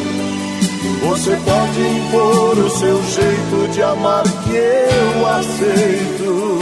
Você 1.01 1.35
pode 1.37 1.81
impor 1.81 2.57
o 2.59 2.69
seu 2.69 3.03
jeito 3.03 3.73
de 3.73 3.81
amar 3.81 4.23
que 4.23 4.55
eu 4.55 5.27
aceito. 5.27 6.59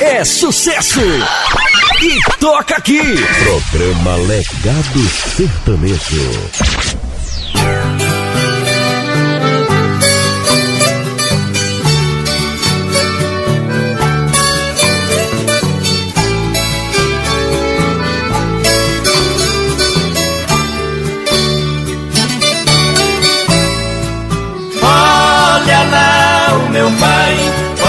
É 0.00 0.24
sucesso! 0.24 1.00
E 2.02 2.38
toca 2.38 2.76
aqui! 2.76 3.00
Programa 3.70 4.16
Legado 4.16 5.08
Sertanejo. 5.36 7.03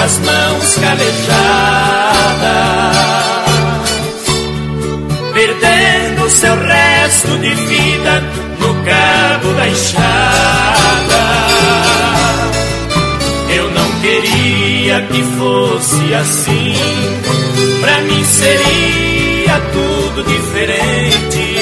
As 0.05 0.19
mãos 0.19 0.75
calejadas, 0.75 1.35
perdendo 5.33 6.29
seu 6.29 6.55
resto 6.55 7.37
de 7.39 7.49
vida 7.49 8.23
no 8.59 8.75
cabo 8.83 9.53
da 9.53 9.67
enxada. 9.67 11.23
Eu 13.49 13.71
não 13.71 13.91
queria 14.01 15.01
que 15.11 15.23
fosse 15.39 16.13
assim, 16.13 16.75
pra 17.81 18.01
mim 18.01 18.23
seria 18.25 19.59
tudo 19.73 20.23
diferente. 20.23 21.55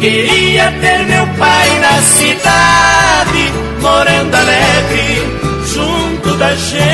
Queria 0.00 0.72
ter 0.80 1.04
meu 1.04 1.26
pai 1.38 1.78
na 1.80 2.00
cidade, 2.00 3.52
morando 3.82 4.34
alegre 4.34 5.46
da 6.38 6.54
gente 6.54 6.86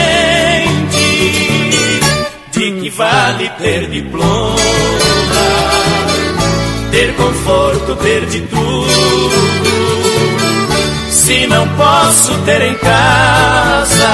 de 2.52 2.72
que 2.80 2.90
vale 2.90 3.48
ter 3.58 3.88
diploma, 3.88 4.56
ter 6.90 7.14
conforto, 7.16 7.96
ter 7.96 8.26
de 8.26 8.40
tudo. 8.42 9.30
Se 11.10 11.46
não 11.46 11.66
posso 11.76 12.32
ter 12.44 12.62
em 12.62 12.74
casa, 12.74 14.10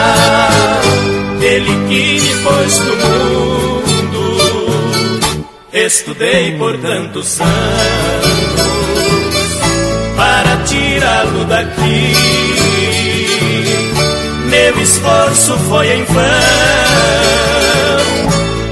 ele 1.40 1.88
que 1.88 2.20
me 2.20 2.34
pôs 2.42 2.78
no 2.78 2.96
mundo. 2.96 4.38
Estudei 5.72 6.52
por 6.56 6.78
tantos 6.78 7.40
anos 7.40 8.48
para 10.16 10.56
tirá-lo 10.64 11.44
daqui 11.44 12.57
meu 14.72 14.83
esforço 14.83 15.57
foi 15.68 15.92
em 15.92 16.04
vão, 16.04 16.24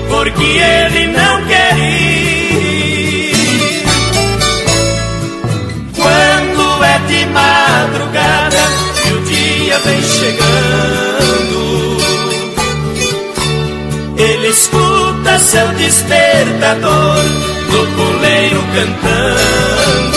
porque 0.08 0.44
ele 0.44 1.06
não 1.08 1.44
quer 1.46 1.78
ir. 1.78 3.32
Quando 5.94 6.84
é 6.84 6.98
de 7.06 7.26
madrugada 7.26 8.58
e 9.06 9.12
o 9.12 9.20
dia 9.22 9.78
vem 9.78 10.02
chegando, 10.02 11.96
ele 14.18 14.48
escuta 14.48 14.96
morador 16.66 17.22
do 17.70 17.86
puleiro 17.96 18.60
cantando. 18.74 20.15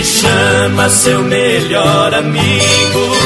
Ele 0.00 0.08
chama 0.08 0.88
seu 0.88 1.22
melhor 1.24 2.14
amigo, 2.14 3.16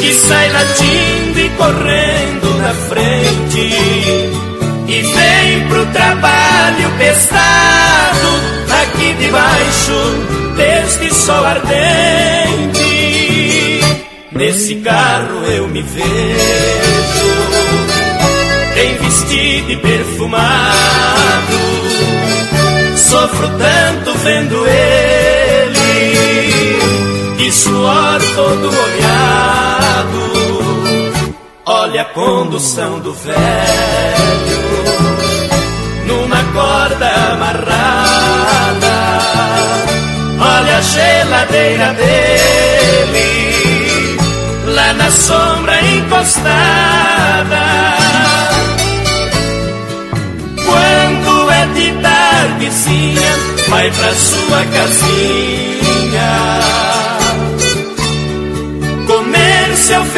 que 0.00 0.14
sai 0.14 0.50
latindo 0.50 1.38
e 1.38 1.50
correndo 1.50 2.54
na 2.62 2.72
frente. 2.88 3.74
E 4.88 5.02
vem 5.02 5.68
pro 5.68 5.84
trabalho 5.84 6.90
pesado, 6.96 8.40
aqui 8.70 9.12
debaixo 9.20 9.92
deste 10.56 11.14
sol 11.14 11.44
ardente. 11.44 12.80
Nesse 14.32 14.76
carro 14.76 15.44
eu 15.44 15.68
me 15.68 15.82
vejo, 15.82 17.34
bem 18.74 18.96
vestido 18.96 19.72
e 19.72 19.76
perfumado. 19.76 20.54
Sofro 22.96 23.48
tanto 23.58 24.18
vendo 24.20 24.66
ele, 24.66 25.43
suor 27.54 28.20
todo 28.34 28.72
molhado. 28.72 30.22
Olha 31.66 32.02
a 32.02 32.04
condução 32.06 32.98
do 32.98 33.14
velho, 33.14 33.34
numa 36.06 36.42
corda 36.52 37.08
amarrada. 37.32 38.96
Olha 40.40 40.76
a 40.76 40.80
geladeira 40.80 41.94
dele 41.94 43.24
lá 44.66 44.92
na 44.94 45.10
sombra 45.10 45.80
encostada. 45.80 47.64
Quando 50.66 51.50
é 51.50 51.66
de 51.66 51.92
tardezinha, 52.02 53.32
vai 53.68 53.90
pra 53.90 54.12
sua 54.14 54.64
casinha. 54.66 56.63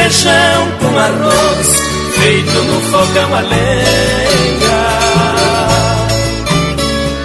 Feijão 0.06 0.70
com 0.78 0.98
arroz, 0.98 1.68
feito 2.14 2.62
no 2.62 2.80
fogão 2.82 3.34
a 3.34 3.40
lenha. 3.40 4.86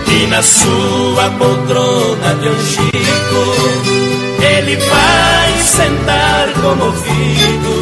E 0.07 0.27
na 0.27 0.41
sua 0.41 1.29
poltrona 1.37 2.35
de 2.41 2.47
angico, 2.47 3.55
ele 4.41 4.75
vai 4.77 5.61
sentar 5.63 6.49
comovido. 6.53 7.81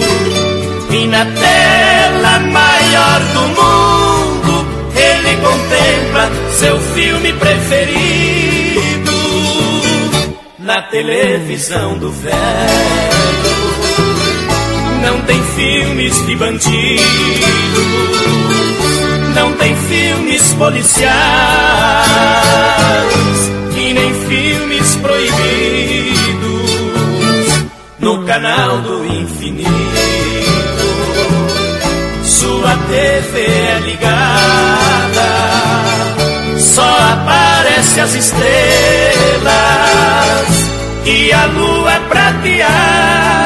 E 0.91 1.07
na 1.07 1.25
tela 1.25 2.39
maior 2.39 3.19
do 3.33 3.41
mundo 3.47 4.67
ele 4.95 5.37
contempla 5.37 6.29
seu 6.51 6.79
filme 6.79 7.31
preferido. 7.33 9.11
Na 10.59 10.81
televisão 10.81 11.97
do 11.97 12.11
velho 12.11 13.68
não 15.01 15.21
tem 15.21 15.41
filmes 15.55 16.25
de 16.25 16.35
bandido 16.35 17.79
não 19.39 19.53
tem 19.53 19.75
filmes 19.75 20.53
policiais. 20.53 21.09
E 23.75 23.93
nem 23.93 24.13
filmes 24.27 24.95
proibidos. 24.97 26.69
No 27.99 28.25
canal 28.25 28.79
do 28.79 29.05
infinito. 29.05 29.69
Sua 32.23 32.75
TV 32.89 33.39
é 33.41 33.79
ligada, 33.85 35.29
só 36.57 36.83
aparece 37.13 38.01
as 38.01 38.13
estrelas. 38.15 38.49
E 41.05 41.31
a 41.33 41.45
lua 41.45 41.91
é 41.93 41.99
prateada. 41.99 43.39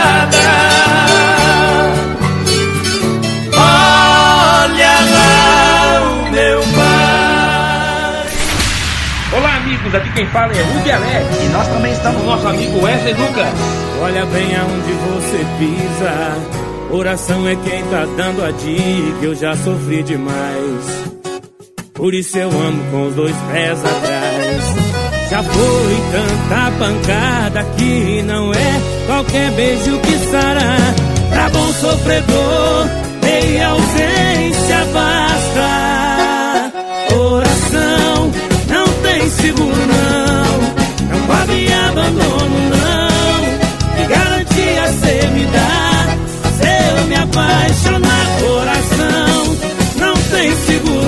Amigos, 9.94 9.96
aqui 9.96 10.14
quem 10.14 10.26
fala 10.28 10.52
é 10.54 10.62
Rubi 10.62 10.92
Alex 10.92 11.44
e 11.44 11.48
nós 11.50 11.68
também 11.68 11.94
estamos 11.94 12.24
nosso 12.24 12.48
amigo 12.48 12.84
Wesley 12.84 13.14
Lucas. 13.14 13.48
Olha 14.02 14.26
bem 14.26 14.56
aonde 14.56 14.94
você 14.94 15.46
pisa. 15.60 16.38
Oração 16.92 17.48
é 17.48 17.56
quem 17.56 17.84
tá 17.86 18.06
dando 18.18 18.44
a 18.44 18.52
dica. 18.52 19.26
Eu 19.26 19.36
já 19.36 19.56
sofri 19.56 20.04
demais. 20.04 21.14
Por 21.94 22.14
isso 22.14 22.38
eu 22.38 22.50
amo 22.50 22.92
com 22.92 23.08
os 23.08 23.16
dois 23.16 23.36
pés 23.52 23.80
atrás. 23.80 24.76
Já 25.30 25.44
foi 25.44 25.98
tanta 26.12 26.72
pancada 26.78 27.64
que 27.78 28.22
não 28.24 28.52
é 28.54 28.82
qualquer 29.08 29.52
beijo 29.52 30.00
que 30.00 30.18
sara. 30.30 30.78
Pra 31.30 31.50
bom 31.50 31.74
sofredor, 31.74 32.88
meia 33.24 33.70
ausência 33.70 34.86
basta. 34.94 35.94
Oração 37.16 37.73
seguro 39.44 39.76
não. 39.76 40.54
Não 41.10 41.28
pode 41.28 41.74
abandono 41.74 42.58
não. 42.70 43.98
Que 43.98 44.04
garantia 44.08 44.86
cê 45.02 45.28
me 45.32 45.46
dá? 45.48 46.18
Se 46.58 46.98
eu 46.98 47.06
me 47.08 47.16
apaixonar, 47.16 48.26
coração 48.40 49.58
não 50.00 50.14
tem 50.32 50.56
seguro 50.66 51.03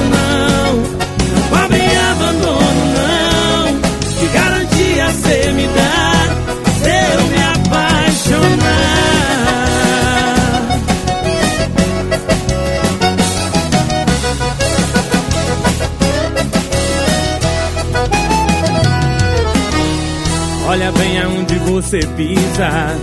Olha 20.75 20.91
bem 20.91 21.21
aonde 21.21 21.55
você 21.59 21.99
pisa. 22.17 22.97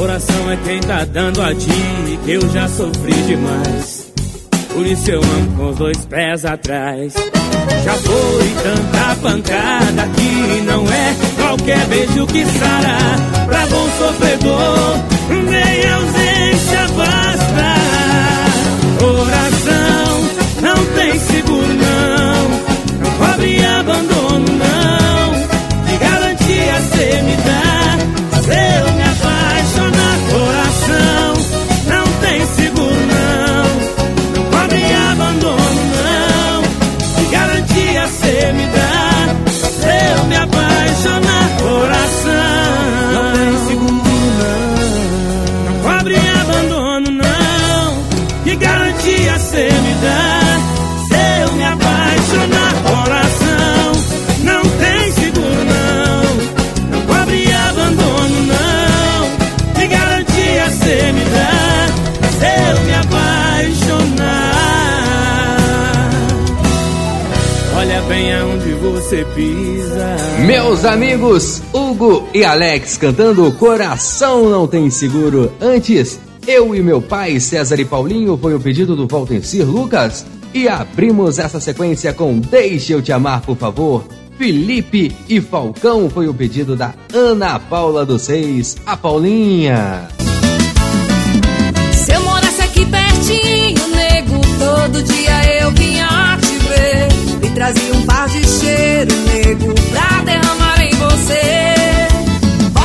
Oração 0.00 0.48
é 0.48 0.56
quem 0.58 0.78
tá 0.78 1.04
dando 1.06 1.42
a 1.42 1.52
dica. 1.52 2.30
Eu 2.30 2.40
já 2.52 2.68
sofri 2.68 3.12
demais. 3.26 4.12
Por 4.72 4.86
isso 4.86 5.10
eu 5.10 5.20
amo 5.20 5.56
com 5.56 5.70
os 5.70 5.76
dois 5.76 6.06
pés 6.06 6.44
atrás. 6.44 7.14
Já 7.84 7.94
foi 7.94 8.48
tanta 8.62 9.16
pancada 9.20 10.08
que 10.14 10.60
não 10.60 10.84
é 10.86 11.16
qualquer 11.36 11.84
beijo 11.88 12.28
que 12.28 12.44
sara. 12.44 12.96
Pra 13.46 13.66
bom 13.66 13.88
sofredor, 13.98 14.98
nem 15.28 15.90
ausência 15.90 16.86
basta. 16.96 17.74
Oração 19.04 20.30
não 20.62 20.86
tem 20.94 21.18
seguro 21.18 21.74
não. 21.74 22.15
Você 69.06 69.24
pisa. 69.36 70.16
Meus 70.44 70.84
amigos, 70.84 71.62
Hugo 71.72 72.28
e 72.34 72.44
Alex 72.44 72.96
cantando 72.96 73.52
Coração 73.52 74.50
Não 74.50 74.66
Tem 74.66 74.90
Seguro. 74.90 75.52
Antes, 75.60 76.18
eu 76.44 76.74
e 76.74 76.82
meu 76.82 77.00
pai, 77.00 77.38
César 77.38 77.78
e 77.78 77.84
Paulinho, 77.84 78.36
foi 78.36 78.52
o 78.56 78.58
pedido 78.58 78.96
do 78.96 79.06
Valtencir 79.06 79.64
Lucas. 79.64 80.26
E 80.52 80.66
abrimos 80.66 81.38
essa 81.38 81.60
sequência 81.60 82.12
com 82.12 82.40
Deixe 82.40 82.92
Eu 82.94 83.00
Te 83.00 83.12
Amar, 83.12 83.42
por 83.42 83.56
favor. 83.56 84.04
Felipe 84.36 85.14
e 85.28 85.40
Falcão 85.40 86.10
foi 86.10 86.26
o 86.26 86.34
pedido 86.34 86.74
da 86.74 86.92
Ana 87.14 87.60
Paula 87.60 88.04
dos 88.04 88.26
Reis, 88.26 88.76
a 88.84 88.96
Paulinha. 88.96 90.08
Se 91.92 92.12
eu 92.12 92.20
morasse 92.22 92.60
aqui 92.60 92.84
pertinho, 92.84 93.86
nego, 93.88 94.40
todo 94.58 95.00
dia 95.04 95.62
eu 95.62 95.70
vinha 95.70 95.96
amigas 97.66 97.76
e 97.76 97.92
um 97.92 98.02
par 98.02 98.05
de 98.05 98.05
cheiro 98.66 99.14
nego 99.22 99.74
pra 99.90 100.22
derramar 100.24 100.80
em 100.82 100.94
você. 100.94 101.40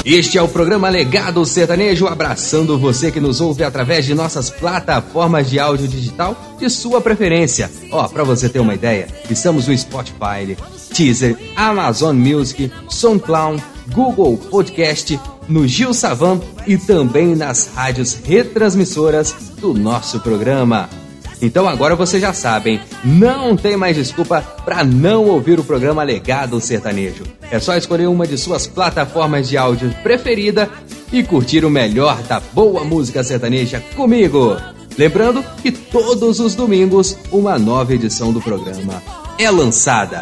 Este 0.06 0.38
é 0.38 0.42
o 0.42 0.48
programa 0.48 0.90
Legado 0.90 1.44
Sertanejo, 1.46 2.08
abraçando 2.08 2.78
você 2.78 3.12
que 3.12 3.20
nos 3.20 3.42
ouve 3.42 3.64
através 3.64 4.06
de 4.06 4.14
nossas 4.14 4.50
plataformas 4.50 5.50
de 5.50 5.60
áudio 5.60 5.88
digital 5.88 6.36
de 6.60 6.70
sua 6.70 7.02
preferência. 7.02 7.70
Ó, 7.92 8.08
pra 8.08 8.24
você 8.24 8.50
ter 8.50 8.60
uma 8.60 8.74
ideia, 8.74 9.08
estamos 9.30 9.68
no 9.68 9.78
Spotify, 9.78 10.58
Teaser, 10.94 11.38
Amazon 11.56 12.16
Music, 12.16 12.72
SoundCloud, 12.90 13.64
Google 13.94 14.38
Podcast, 14.38 15.20
no 15.48 15.68
Gil 15.68 15.94
Savan 15.94 16.40
e 16.68 16.78
também 16.78 17.36
nas 17.36 17.72
rádios 17.74 18.14
retransmissoras 18.14 19.34
do 19.60 19.74
nosso 19.74 20.20
programa. 20.20 21.01
Então 21.42 21.68
agora 21.68 21.96
você 21.96 22.20
já 22.20 22.34
sabem, 22.34 22.80
não 23.04 23.56
tem 23.56 23.76
mais 23.76 23.96
desculpa 23.96 24.42
para 24.64 24.84
não 24.84 25.26
ouvir 25.26 25.60
o 25.60 25.64
programa 25.64 26.04
Legado 26.04 26.62
Sertanejo. 26.62 27.24
É 27.50 27.60
só 27.60 27.76
escolher 27.76 28.08
uma 28.08 28.28
de 28.28 28.38
suas 28.38 28.68
plataformas 28.68 29.50
de 29.50 29.58
áudio 29.58 29.94
preferida 30.04 30.70
e 31.12 31.24
curtir 31.24 31.66
o 31.66 31.70
melhor 31.70 32.22
da 32.24 32.40
boa 32.40 32.84
música 32.84 33.24
sertaneja 33.24 33.84
comigo. 33.96 34.56
Lembrando 34.98 35.44
que 35.62 35.72
todos 35.72 36.40
os 36.40 36.54
domingos 36.54 37.18
uma 37.32 37.58
nova 37.58 37.94
edição 37.94 38.32
do 38.32 38.42
programa 38.42 39.02
é 39.38 39.50
lançada. 39.50 40.22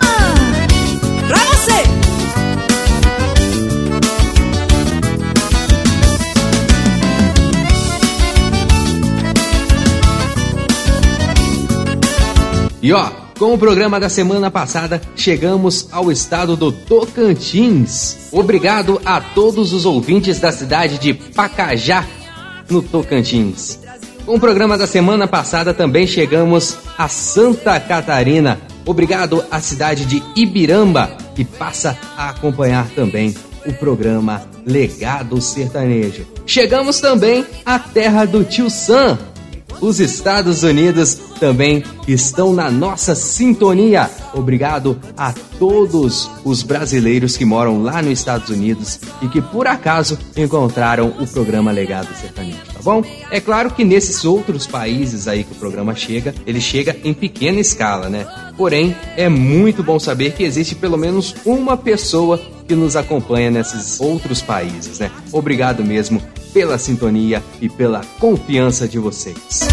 Pra 1.27 1.38
você! 1.38 1.98
E 12.81 12.93
ó, 12.93 13.11
com 13.37 13.53
o 13.53 13.57
programa 13.57 13.99
da 13.99 14.09
semana 14.09 14.49
passada, 14.49 15.01
chegamos 15.15 15.87
ao 15.91 16.11
estado 16.11 16.55
do 16.55 16.71
Tocantins. 16.71 18.29
Obrigado 18.31 19.01
a 19.03 19.19
todos 19.19 19.73
os 19.73 19.85
ouvintes 19.85 20.39
da 20.39 20.51
cidade 20.51 20.97
de 20.97 21.13
Pacajá, 21.13 22.05
no 22.69 22.81
Tocantins. 22.81 23.79
Com 24.25 24.35
o 24.35 24.39
programa 24.39 24.77
da 24.77 24.87
semana 24.87 25.27
passada 25.27 25.73
também 25.73 26.05
chegamos 26.05 26.77
a 26.97 27.07
Santa 27.07 27.79
Catarina. 27.79 28.59
Obrigado 28.85 29.43
à 29.51 29.59
cidade 29.59 30.05
de 30.05 30.23
Ibiramba, 30.35 31.17
que 31.35 31.43
passa 31.43 31.97
a 32.17 32.29
acompanhar 32.29 32.87
também 32.89 33.35
o 33.65 33.73
programa 33.73 34.43
Legado 34.65 35.41
Sertanejo. 35.41 36.25
Chegamos 36.45 36.99
também 36.99 37.45
à 37.65 37.77
terra 37.79 38.25
do 38.25 38.43
tio 38.43 38.69
Sam, 38.69 39.17
os 39.81 39.99
Estados 39.99 40.63
Unidos 40.63 41.17
também 41.39 41.83
estão 42.07 42.53
na 42.53 42.69
nossa 42.69 43.15
sintonia. 43.15 44.09
Obrigado 44.33 44.99
a 45.17 45.33
todos 45.57 46.29
os 46.43 46.61
brasileiros 46.63 47.37
que 47.37 47.45
moram 47.45 47.81
lá 47.81 48.01
nos 48.01 48.19
Estados 48.19 48.49
Unidos 48.49 48.99
e 49.21 49.27
que 49.27 49.41
por 49.41 49.67
acaso 49.67 50.17
encontraram 50.35 51.13
o 51.19 51.27
programa 51.27 51.71
Legado 51.71 52.09
Sertanejo, 52.15 52.57
tá 52.73 52.79
bom? 52.83 53.03
É 53.31 53.39
claro 53.39 53.71
que 53.71 53.83
nesses 53.83 54.25
outros 54.25 54.67
países 54.67 55.27
aí 55.27 55.43
que 55.43 55.53
o 55.53 55.55
programa 55.55 55.95
chega, 55.95 56.33
ele 56.45 56.61
chega 56.61 56.95
em 57.03 57.13
pequena 57.13 57.59
escala, 57.59 58.09
né? 58.09 58.25
Porém, 58.57 58.95
é 59.15 59.29
muito 59.29 59.81
bom 59.81 59.97
saber 59.97 60.33
que 60.33 60.43
existe 60.43 60.75
pelo 60.75 60.97
menos 60.97 61.33
uma 61.45 61.77
pessoa 61.77 62.39
que 62.67 62.75
nos 62.75 62.95
acompanha 62.95 63.49
nesses 63.49 63.99
outros 63.99 64.41
países, 64.41 64.99
né? 64.99 65.09
Obrigado 65.31 65.83
mesmo 65.83 66.21
pela 66.53 66.77
sintonia 66.77 67.43
e 67.62 67.69
pela 67.69 68.01
confiança 68.19 68.88
de 68.88 68.99
vocês. 68.99 69.67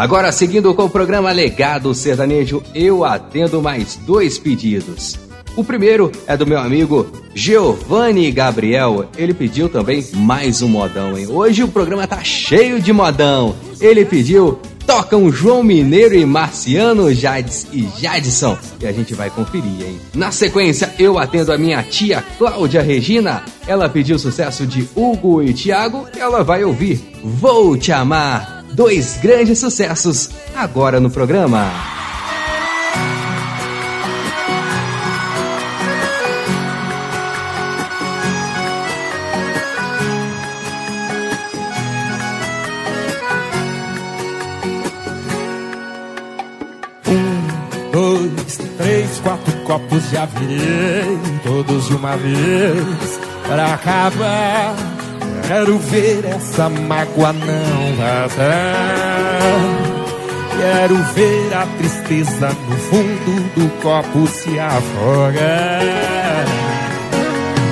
Agora, 0.00 0.32
seguindo 0.32 0.74
com 0.74 0.84
o 0.84 0.90
programa 0.90 1.30
Legado 1.30 1.92
Sertanejo, 1.94 2.62
eu 2.74 3.04
atendo 3.04 3.60
mais 3.60 3.96
dois 3.96 4.38
pedidos. 4.38 5.18
O 5.54 5.62
primeiro 5.62 6.10
é 6.26 6.36
do 6.38 6.46
meu 6.46 6.58
amigo 6.58 7.06
Giovanni 7.34 8.30
Gabriel. 8.30 9.04
Ele 9.14 9.34
pediu 9.34 9.68
também 9.68 10.02
mais 10.14 10.62
um 10.62 10.68
modão, 10.68 11.18
hein? 11.18 11.26
Hoje 11.28 11.62
o 11.62 11.68
programa 11.68 12.06
tá 12.06 12.24
cheio 12.24 12.80
de 12.80 12.94
modão. 12.94 13.54
Ele 13.78 14.06
pediu 14.06 14.58
tocam 14.90 15.30
João 15.30 15.62
Mineiro 15.62 16.16
e 16.16 16.26
Marciano 16.26 17.14
Jades 17.14 17.64
e 17.72 17.88
Jadson. 17.96 18.58
E 18.80 18.88
a 18.88 18.90
gente 18.90 19.14
vai 19.14 19.30
conferir, 19.30 19.86
hein? 19.86 20.00
Na 20.12 20.32
sequência, 20.32 20.92
eu 20.98 21.16
atendo 21.16 21.52
a 21.52 21.58
minha 21.58 21.80
tia 21.80 22.24
Cláudia 22.36 22.82
Regina. 22.82 23.44
Ela 23.68 23.88
pediu 23.88 24.18
sucesso 24.18 24.66
de 24.66 24.88
Hugo 24.96 25.44
e 25.44 25.54
Thiago. 25.54 26.08
Ela 26.18 26.42
vai 26.42 26.64
ouvir 26.64 27.00
Vou 27.22 27.76
Te 27.78 27.92
Amar. 27.92 28.64
Dois 28.72 29.16
grandes 29.22 29.60
sucessos 29.60 30.28
agora 30.56 30.98
no 30.98 31.08
programa. 31.08 31.99
Copos 49.70 50.10
já 50.10 50.26
virei, 50.26 51.16
todos 51.44 51.86
de 51.86 51.94
uma 51.94 52.16
vez, 52.16 53.20
para 53.46 53.74
acabar. 53.74 54.74
Quero 55.46 55.78
ver 55.78 56.24
essa 56.24 56.68
mágoa 56.68 57.32
não 57.32 57.94
vazar. 57.96 58.40
Quero 60.58 60.96
ver 61.14 61.54
a 61.54 61.66
tristeza 61.78 62.48
no 62.48 62.76
fundo 62.78 63.50
do 63.54 63.70
copo 63.80 64.26
se 64.26 64.58
afogar. 64.58 65.40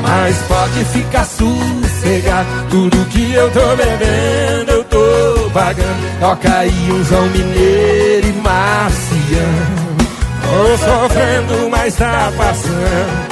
Mas 0.00 0.37
pode 0.42 0.84
ficar 0.84 1.24
sossegado, 1.24 2.48
tudo 2.70 3.04
que 3.06 3.32
eu 3.32 3.50
tô 3.50 3.74
bebendo 3.74 4.70
eu 4.70 4.84
tô 4.84 5.50
pagando. 5.52 6.20
Toca 6.20 6.58
aí 6.58 6.92
um 6.92 7.04
João 7.04 7.26
Mineiro 7.26 8.28
e 8.28 8.32
Marciano. 8.34 9.88
Tô 10.50 10.78
sofrendo, 10.78 11.70
mas 11.70 11.94
tá 11.94 12.32
passando. 12.37 13.28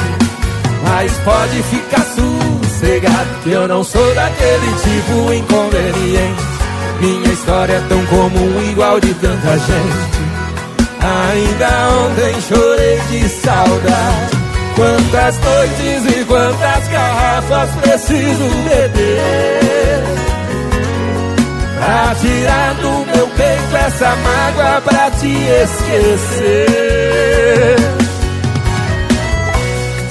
Mas 0.85 1.12
pode 1.24 1.62
ficar 1.64 2.05
sossegado, 2.14 3.29
que 3.42 3.50
eu 3.50 3.66
não 3.66 3.83
sou 3.83 4.14
daquele 4.14 4.72
tipo 4.83 5.33
inconveniente. 5.33 6.42
Minha 7.00 7.33
história 7.33 7.74
é 7.74 7.81
tão 7.88 8.07
comum, 8.07 8.70
igual 8.70 9.00
de 9.00 9.12
tanta 9.14 9.59
gente. 9.59 10.16
Ainda 11.00 11.68
ontem 11.90 12.40
chorei 12.48 13.00
de 13.11 13.29
saudade. 13.29 14.37
Quantas 14.77 15.38
noites 15.38 16.19
e 16.19 16.25
quantas 16.27 16.88
garrafas 16.88 17.71
preciso 17.81 18.44
beber 18.69 20.02
Pra 21.79 22.14
tirar 22.21 22.75
do 22.75 23.06
meu 23.06 23.27
peito 23.29 23.46
essa 23.75 24.14
mágoa 24.17 24.81
pra 24.83 25.10
te 25.10 25.27
esquecer. 25.29 26.77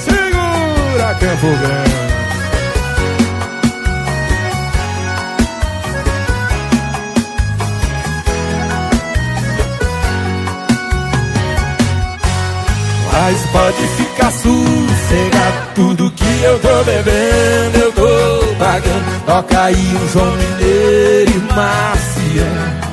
Segura 0.00 1.14
Campo 1.14 1.46
Grande. 1.46 1.96
Mas 13.12 13.46
pode 13.50 13.88
ficar 13.96 14.30
sossegado. 14.30 15.56
Tudo 15.74 16.10
que 16.12 16.42
eu 16.42 16.58
tô 16.60 16.84
bebendo 16.84 17.78
eu 17.78 17.92
tô 17.92 18.54
pagando. 18.58 19.24
Toca 19.26 19.62
aí 19.64 19.74
um 19.74 20.08
João 20.08 20.36
Mineiro 20.36 21.30
e 21.30 21.54
Marciano 21.54 22.85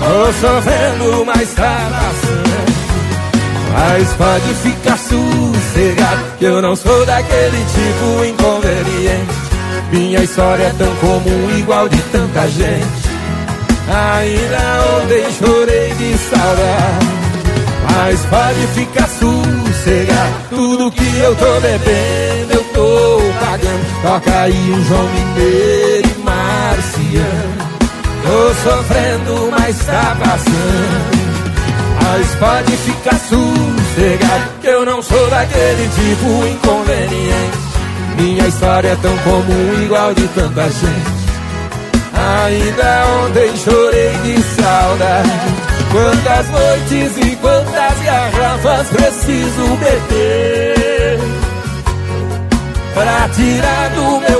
Tô 0.00 0.32
sofrendo, 0.32 1.26
tá 1.54 1.90
passando 1.92 2.50
Mas 3.74 4.08
pode 4.14 4.54
ficar 4.54 4.96
sossegado 4.96 6.22
Que 6.38 6.46
eu 6.46 6.62
não 6.62 6.74
sou 6.74 7.04
daquele 7.04 7.58
tipo 7.58 8.24
inconveniente. 8.24 9.50
Minha 9.92 10.22
história 10.22 10.64
é 10.64 10.74
tão 10.78 10.94
comum, 10.96 11.58
igual 11.58 11.88
de 11.88 12.00
tanta 12.12 12.48
gente. 12.48 13.10
Ainda 13.88 15.02
ontem 15.02 15.26
chorei 15.38 15.92
de 15.94 16.16
saudade. 16.16 17.10
Mas 17.92 18.20
pode 18.26 18.66
ficar 18.68 19.08
sossegado 19.08 20.34
Tudo 20.48 20.92
que 20.92 21.18
eu 21.18 21.34
tô 21.36 21.60
bebendo 21.60 22.52
eu 22.52 22.64
tô 22.72 23.20
pagando. 23.40 24.02
Toca 24.02 24.40
aí 24.40 24.72
um 24.72 24.84
João 24.84 25.08
Mineiro 25.08 26.08
e 26.08 26.22
Marciano 26.22 27.59
Tô 28.22 28.54
sofrendo, 28.68 29.50
mas 29.50 29.78
tá 29.84 30.16
passando. 30.18 31.20
Mas 32.02 32.34
pode 32.36 32.76
ficar 32.78 33.18
sossegado 33.20 34.44
Que 34.60 34.66
eu 34.66 34.84
não 34.84 35.00
sou 35.00 35.30
daquele 35.30 35.88
tipo 35.94 36.46
inconveniente. 36.46 37.58
Minha 38.16 38.48
história 38.48 38.88
é 38.88 38.96
tão 38.96 39.16
comum, 39.18 39.82
igual 39.84 40.12
de 40.14 40.26
tanta 40.28 40.64
gente. 40.64 41.20
Ainda 42.44 43.06
ontem 43.24 43.56
chorei 43.56 44.12
de 44.24 44.42
saudade. 44.42 45.70
Quantas 45.90 46.48
noites 46.50 47.16
e 47.16 47.36
quantas 47.36 47.98
garrafas 48.04 48.86
preciso 48.88 49.76
beber 49.80 51.18
Pra 52.94 53.28
tirar 53.34 53.90
do 53.90 54.20
meu 54.20 54.39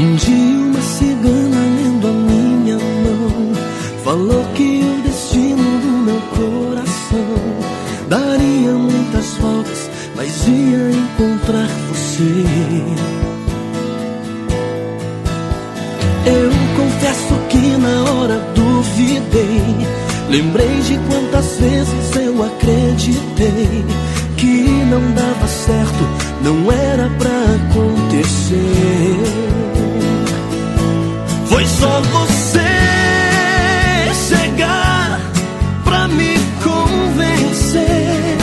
Um 0.00 0.14
dia 0.14 0.34
uma 0.34 0.80
cigana 0.80 1.60
lendo 1.76 2.08
a 2.08 2.10
minha 2.10 2.78
mão 2.78 3.52
falou 4.02 4.42
que 4.54 4.80
o 4.82 5.02
destino 5.02 5.62
do 5.62 5.88
meu 6.06 6.20
coração 6.38 7.26
daria 8.08 8.72
muitas 8.72 9.34
voltas, 9.34 9.90
mas 10.16 10.48
ia 10.48 10.90
encontrar 10.90 11.68
você. 11.90 12.46
Eu 16.24 16.50
confesso 16.78 17.34
que 17.50 17.76
na 17.76 18.10
hora 18.10 18.38
duvidei. 18.54 19.86
Lembrei 20.30 20.80
de 20.80 20.98
quantas 21.10 21.58
vezes 21.58 22.16
eu 22.16 22.42
acreditei 22.42 23.84
que 24.38 24.62
não 24.88 25.12
dava 25.12 25.46
certo, 25.46 26.08
não 26.42 26.72
era 26.72 27.06
pra 27.18 27.30
acontecer. 27.68 28.89
Só 32.00 32.02
você 32.02 32.60
chegar 34.28 35.20
pra 35.84 36.08
me 36.08 36.34
convencer. 36.62 38.36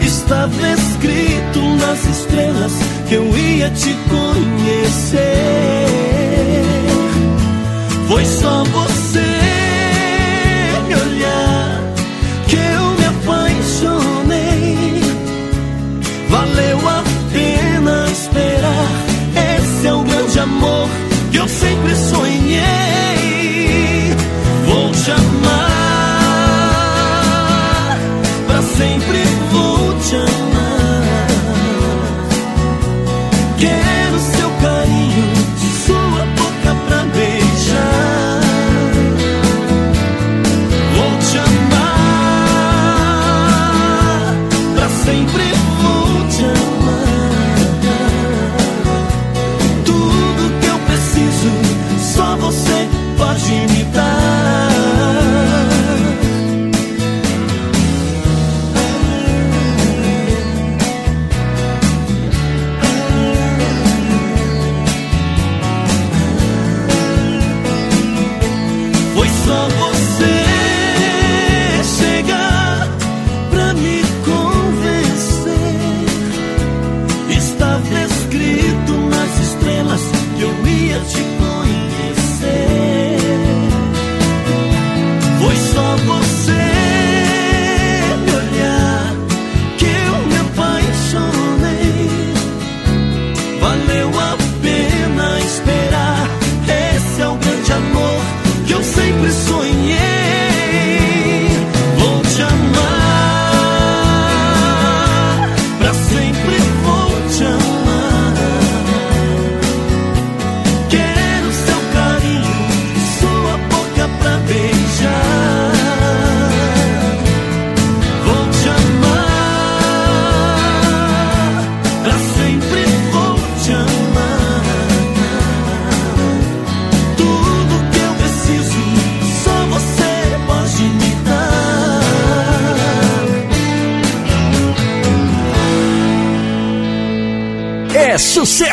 Estava 0.00 0.68
escrito 0.68 1.60
nas 1.76 2.04
estrelas 2.06 2.72
que 3.08 3.14
eu 3.14 3.38
ia 3.38 3.70
te 3.70 3.94
conhecer. 4.08 5.20
Foi 8.08 8.24
só 8.24 8.64
você 8.64 8.93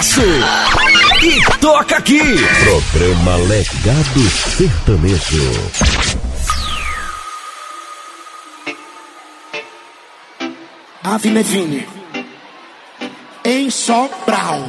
sucesso! 0.01 0.21
E 1.23 1.59
toca 1.59 1.97
aqui! 1.97 2.19
Programa 2.63 3.35
Legado 3.37 4.29
Sertanejo. 4.57 5.51
Ave 11.03 11.29
Levine. 11.29 11.87
Em 13.43 13.69
Sobral. 13.69 14.67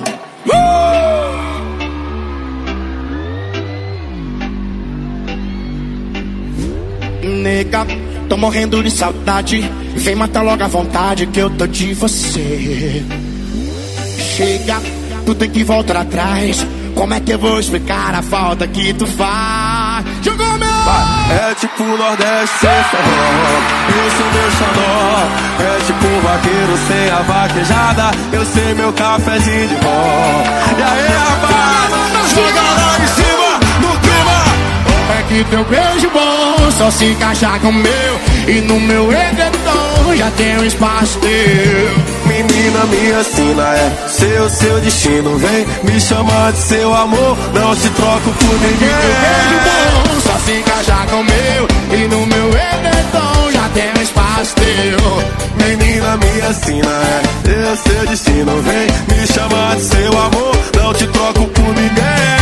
Nega, 7.23 7.87
tô 8.29 8.37
morrendo 8.37 8.83
de 8.83 8.91
saudade. 8.91 9.61
Vem 9.95 10.15
matar 10.15 10.43
logo 10.43 10.63
a 10.63 10.69
vontade 10.69 11.27
que 11.27 11.39
eu 11.39 11.51
tô 11.51 11.67
de 11.67 11.95
você. 11.95 13.03
Chega, 14.19 14.81
tu 15.25 15.35
tem 15.35 15.51
que 15.51 15.65
voltar 15.65 15.97
atrás. 15.97 16.67
Como 16.95 17.15
é 17.15 17.21
que 17.21 17.33
eu 17.33 17.39
vou 17.39 17.59
explicar 17.59 18.15
a 18.15 18.23
falta 18.23 18.67
que 18.67 18.93
tu 18.93 19.07
faz? 19.07 20.05
Jogou 20.23 20.59
meu! 20.59 20.69
É 21.31 21.55
tipo 21.55 21.85
Nordeste 21.85 22.59
sem 22.61 22.85
forró 22.91 23.53
Eu 23.89 24.11
sou 24.11 24.27
meu 24.33 24.51
xodó 24.51 25.29
É 25.59 25.79
tipo 25.87 26.21
vaqueiro 26.21 26.79
sem 26.87 27.11
a 27.11 27.23
vaquejada. 27.23 28.11
Eu 28.33 28.45
sei 28.45 28.75
meu 28.75 28.93
cafezinho 28.93 29.69
de 29.69 29.75
pó 29.77 30.45
E 30.79 30.83
aí 30.83 31.07
rapaz, 31.17 32.31
joga 32.35 32.61
lá 32.61 32.97
em 33.03 33.07
cima 33.07 33.61
No 33.81 33.99
clima. 34.01 35.19
É 35.19 35.23
que 35.29 35.45
teu 35.45 35.65
beijo 35.65 36.11
bom 36.11 36.71
só 36.73 36.91
se 36.91 37.07
encaixa 37.07 37.59
com 37.61 37.69
o 37.69 37.73
meu? 37.73 38.21
E 38.47 38.61
no 38.61 38.79
meu 38.81 39.11
edredom 39.13 40.15
já 40.17 40.31
tem 40.33 40.59
um 40.59 40.65
espaço 40.65 41.19
teu 41.21 42.22
Menina, 42.43 42.85
me 42.87 43.13
assina, 43.13 43.63
é 43.77 44.09
seu, 44.09 44.51
seu 44.51 44.81
destino. 44.81 45.39
Vem 45.39 45.65
me 45.85 46.01
chamar 46.01 46.53
de 46.53 46.59
seu 46.59 46.93
amor, 46.93 47.39
não 47.55 47.75
te 47.77 47.89
troco 47.91 48.33
por 48.33 48.55
ninguém. 48.61 48.89
Beijo 49.23 49.61
bom, 49.65 50.21
só 50.21 50.39
se 50.45 50.53
encaixar 50.59 51.07
com 51.07 51.21
o 51.21 51.25
meu. 51.25 51.69
E 51.99 52.09
no 52.09 52.27
meu 52.27 52.49
edredom 52.49 53.53
já 53.53 53.69
tem 53.69 53.93
um 53.97 54.03
espaço 54.03 54.55
teu. 54.57 55.67
Menina, 55.67 56.17
me 56.17 56.41
assina, 56.43 57.03
é 57.45 57.77
seu, 57.77 57.93
seu 57.93 58.07
destino. 58.07 58.63
Vem 58.63 59.17
me 59.17 59.27
chamar 59.27 59.77
de 59.77 59.83
seu 59.83 60.09
amor, 60.09 60.57
não 60.77 60.93
te 60.95 61.07
troco 61.07 61.47
por 61.47 61.69
ninguém. 61.69 62.42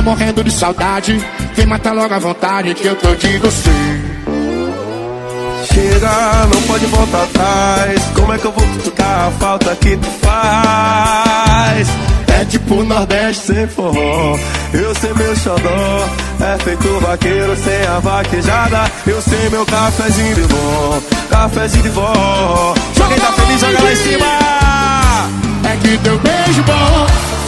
Tô 0.00 0.02
morrendo 0.02 0.42
de 0.42 0.50
saudade. 0.50 1.20
Vem 1.54 1.66
matar 1.66 1.92
logo 1.92 2.12
a 2.12 2.18
vontade 2.18 2.74
que 2.74 2.86
eu 2.86 2.96
tô 2.96 3.14
de 3.14 3.38
você. 3.38 3.70
Chega, 5.72 6.46
não 6.52 6.62
pode 6.62 6.86
voltar 6.86 7.22
atrás. 7.22 8.02
Como 8.14 8.32
é 8.32 8.38
que 8.38 8.44
eu 8.46 8.52
vou 8.52 8.64
explicar 8.64 9.28
a 9.28 9.30
falta 9.32 9.76
que 9.76 9.96
tu 9.96 10.10
faz? 10.22 11.88
É 12.40 12.44
tipo 12.46 12.82
Nordeste 12.82 13.46
sem 13.46 13.66
forró. 13.68 14.38
Eu 14.72 14.94
sei 14.94 15.12
meu 15.14 15.36
xodó. 15.36 16.08
É 16.40 16.58
feito 16.64 17.00
vaqueiro 17.00 17.56
sem 17.56 17.86
a 17.86 17.98
vaquejada. 18.00 18.90
Eu 19.06 19.20
sei 19.20 19.50
meu 19.50 19.66
cafezinho 19.66 20.34
de 20.34 20.42
vó. 20.42 21.00
Cafezinho 21.28 21.82
de 21.82 21.88
vó. 21.90 22.74
Só 22.96 23.06
quem 23.06 23.18
tá 23.18 23.32
feliz, 23.32 23.60
joga 23.60 23.82
lá 23.82 23.92
em 23.92 23.96
cima. 23.96 24.26
É 25.70 25.76
que 25.76 25.98
teu 25.98 26.18
beijo 26.18 26.62
bom 26.62 27.39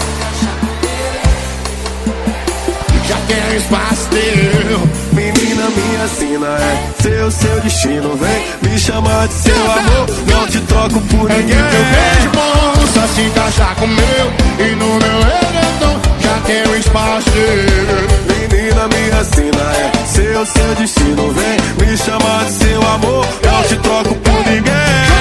um 3.34 3.56
espaço 3.56 4.08
teu. 4.10 4.80
Menina, 5.12 5.68
me 5.70 6.02
assina, 6.04 6.46
é 6.48 7.02
seu, 7.02 7.30
seu 7.30 7.60
destino. 7.60 8.16
Vem 8.16 8.70
me 8.70 8.78
chamar 8.78 9.28
de 9.28 9.34
seu 9.34 9.54
amor. 9.72 10.06
Não 10.26 10.46
te 10.48 10.60
troco 10.60 11.00
por 11.00 11.30
É 11.30 11.34
ninguém. 11.36 11.56
teu 11.56 11.84
beijo 11.84 12.30
bom 12.34 12.86
só 12.94 13.06
se 13.14 13.20
encaixar 13.22 13.74
com 13.76 13.86
meu. 13.86 14.32
E 14.58 14.74
no 14.74 14.86
meu 14.86 15.20
edredom 15.20 16.00
já 16.20 16.38
tem 16.46 16.66
um 16.68 16.76
espaço 16.76 17.30
teu. 17.30 18.36
Menina, 18.36 18.88
me 18.88 19.20
assina, 19.20 19.62
é 19.76 20.06
seu, 20.06 20.46
seu 20.46 20.74
destino. 20.76 21.32
Vem 21.32 21.86
me 21.88 21.96
chamar 21.96 22.44
de 22.44 22.52
seu 22.52 22.82
amor. 22.86 23.26
Não 23.44 23.62
te 23.64 23.76
troco 23.76 24.14
por 24.16 24.46
ninguém. 24.46 25.11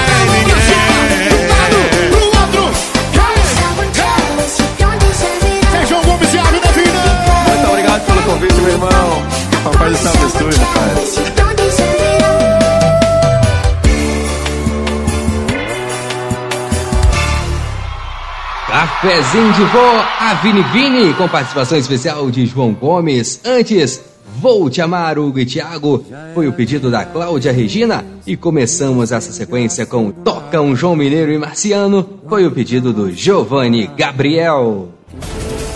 Convite, 8.31 8.53
meu 8.61 8.69
irmão. 8.69 8.89
Papai 9.63 9.89
do 9.89 9.97
céu 9.97 10.11
abençoe, 10.13 10.55
rapaz. 10.55 11.21
Cafezinho 18.67 19.53
de 19.53 19.63
vó, 19.65 20.05
a 20.19 20.33
Vini 20.35 20.63
Vini, 20.71 21.13
com 21.13 21.27
participação 21.27 21.77
especial 21.77 22.31
de 22.31 22.45
João 22.45 22.73
Gomes. 22.73 23.41
Antes, 23.45 24.01
Vou 24.39 24.69
Te 24.69 24.81
Amar, 24.81 25.19
Hugo 25.19 25.39
e 25.39 25.45
Thiago, 25.45 26.05
foi 26.33 26.47
o 26.47 26.53
pedido 26.53 26.89
da 26.89 27.03
Cláudia 27.03 27.51
Regina. 27.51 28.05
E 28.25 28.37
começamos 28.37 29.11
essa 29.11 29.31
sequência 29.31 29.85
com 29.85 30.09
Toca 30.09 30.61
um 30.61 30.75
João 30.75 30.95
Mineiro 30.95 31.33
e 31.33 31.37
Marciano, 31.37 32.21
foi 32.29 32.45
o 32.45 32.51
pedido 32.51 32.93
do 32.93 33.11
Giovanni 33.11 33.87
Gabriel. 33.87 34.89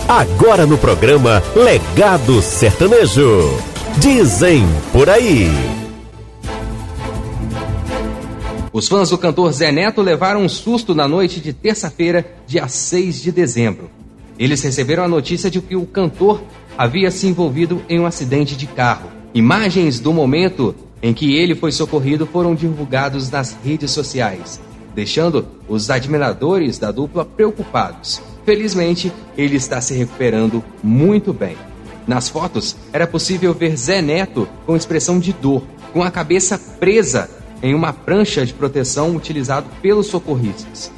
Agora 0.08 0.64
no 0.64 0.78
programa 0.78 1.42
Legado 1.56 2.40
Sertanejo. 2.40 3.42
Dizem 3.98 4.62
por 4.92 5.10
aí. 5.10 5.48
Os 8.72 8.86
fãs 8.86 9.10
do 9.10 9.18
cantor 9.18 9.52
Zé 9.52 9.72
Neto 9.72 10.00
levaram 10.00 10.42
um 10.42 10.48
susto 10.48 10.94
na 10.94 11.08
noite 11.08 11.40
de 11.40 11.52
terça-feira, 11.52 12.24
dia 12.46 12.68
6 12.68 13.20
de 13.20 13.32
dezembro. 13.32 13.90
Eles 14.38 14.62
receberam 14.62 15.02
a 15.02 15.08
notícia 15.08 15.50
de 15.50 15.60
que 15.60 15.74
o 15.74 15.84
cantor 15.84 16.40
havia 16.78 17.10
se 17.10 17.26
envolvido 17.26 17.82
em 17.88 17.98
um 17.98 18.06
acidente 18.06 18.54
de 18.54 18.68
carro. 18.68 19.10
Imagens 19.34 19.98
do 19.98 20.12
momento 20.12 20.72
em 21.02 21.12
que 21.12 21.34
ele 21.34 21.56
foi 21.56 21.72
socorrido 21.72 22.26
foram 22.26 22.54
divulgados 22.54 23.28
nas 23.28 23.56
redes 23.64 23.90
sociais, 23.90 24.60
deixando 24.96 25.46
os 25.68 25.90
admiradores 25.90 26.78
da 26.78 26.90
dupla 26.90 27.22
preocupados. 27.22 28.22
Felizmente, 28.46 29.12
ele 29.36 29.56
está 29.56 29.78
se 29.78 29.92
recuperando 29.92 30.64
muito 30.82 31.34
bem. 31.34 31.56
Nas 32.06 32.30
fotos, 32.30 32.74
era 32.94 33.06
possível 33.06 33.52
ver 33.52 33.76
Zé 33.76 34.00
Neto 34.00 34.48
com 34.64 34.74
expressão 34.74 35.18
de 35.18 35.34
dor, 35.34 35.62
com 35.92 36.02
a 36.02 36.10
cabeça 36.10 36.58
presa 36.80 37.28
em 37.62 37.74
uma 37.74 37.92
prancha 37.92 38.46
de 38.46 38.54
proteção 38.54 39.14
utilizado 39.14 39.66
pelos 39.82 40.06
socorristas. 40.06 40.90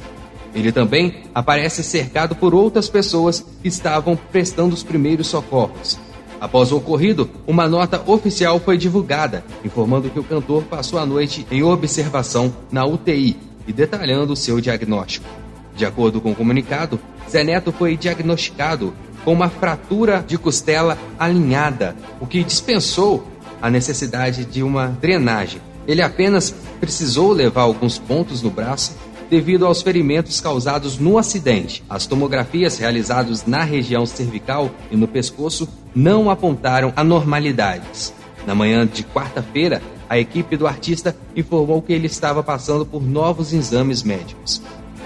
Ele 0.55 0.71
também 0.71 1.23
aparece 1.35 1.83
cercado 1.83 2.35
por 2.35 2.55
outras 2.55 2.87
pessoas 2.87 3.45
que 3.61 3.67
estavam 3.67 4.15
prestando 4.15 4.73
os 4.73 4.83
primeiros 4.83 5.27
socorros. 5.27 5.99
Após 6.39 6.71
o 6.71 6.77
ocorrido, 6.77 7.29
uma 7.45 7.67
nota 7.67 8.01
oficial 8.05 8.59
foi 8.61 8.77
divulgada, 8.77 9.43
informando 9.63 10.09
que 10.09 10.19
o 10.19 10.23
cantor 10.23 10.63
passou 10.63 10.97
a 10.97 11.05
noite 11.05 11.45
em 11.51 11.63
observação 11.63 12.53
na 12.71 12.85
UTI 12.85 13.48
e 13.67 13.73
detalhando 13.73 14.35
seu 14.35 14.59
diagnóstico. 14.59 15.27
De 15.75 15.85
acordo 15.85 16.19
com 16.19 16.31
o 16.31 16.35
comunicado, 16.35 16.99
Zé 17.29 17.43
Neto 17.43 17.71
foi 17.71 17.95
diagnosticado 17.95 18.93
com 19.23 19.33
uma 19.33 19.49
fratura 19.49 20.23
de 20.25 20.37
costela 20.37 20.97
alinhada, 21.17 21.95
o 22.19 22.27
que 22.27 22.43
dispensou 22.43 23.25
a 23.61 23.69
necessidade 23.69 24.45
de 24.45 24.63
uma 24.63 24.87
drenagem. 24.87 25.61
Ele 25.87 26.01
apenas 26.01 26.53
precisou 26.79 27.31
levar 27.31 27.61
alguns 27.61 27.97
pontos 27.97 28.41
no 28.41 28.49
braço 28.49 28.95
devido 29.29 29.65
aos 29.65 29.81
ferimentos 29.81 30.41
causados 30.41 30.97
no 30.97 31.17
acidente. 31.17 31.83
As 31.89 32.05
tomografias 32.07 32.77
realizadas 32.77 33.45
na 33.45 33.63
região 33.63 34.05
cervical 34.05 34.71
e 34.89 34.97
no 34.97 35.07
pescoço 35.07 35.67
não 35.93 36.29
apontaram 36.29 36.91
anormalidades. 36.95 38.13
Na 38.47 38.55
manhã 38.55 38.87
de 38.87 39.03
quarta-feira, 39.03 39.81
a 40.09 40.17
equipe 40.17 40.57
do 40.57 40.65
artista 40.65 41.15
informou 41.35 41.81
que 41.81 41.93
ele 41.93 42.07
estava 42.07 42.41
passando 42.41 42.85
por 42.85 43.01
novos 43.01 43.53
exames 43.53 44.01
médicos. 44.01 44.61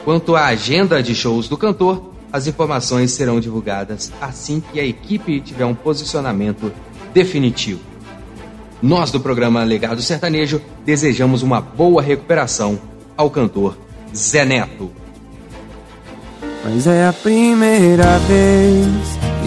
Quanto 0.05 0.35
à 0.35 0.45
agenda 0.45 1.03
de 1.03 1.13
shows 1.13 1.49
do 1.49 1.57
cantor, 1.57 2.13
as 2.31 2.47
informações 2.47 3.11
serão 3.11 3.39
divulgadas 3.39 4.11
assim 4.19 4.63
que 4.71 4.79
a 4.79 4.85
equipe 4.85 5.41
tiver 5.41 5.65
um 5.65 5.75
posicionamento 5.75 6.71
definitivo. 7.13 7.81
Nós 8.81 9.11
do 9.11 9.19
programa 9.19 9.63
Legado 9.63 10.01
Sertanejo 10.01 10.61
desejamos 10.85 11.43
uma 11.43 11.61
boa 11.61 12.01
recuperação 12.01 12.79
ao 13.15 13.29
cantor 13.29 13.77
Zé 14.15 14.45
Neto. 14.45 14.91
Mas 16.63 16.87
é 16.87 17.07
a 17.07 17.13
primeira 17.13 18.17
vez 18.19 18.87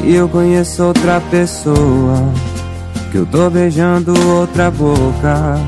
que 0.00 0.14
eu 0.14 0.28
conheço 0.28 0.84
outra 0.84 1.20
pessoa. 1.30 2.55
Que 3.16 3.20
eu 3.20 3.24
tô 3.24 3.48
beijando 3.48 4.12
outra 4.28 4.70
boca. 4.70 5.58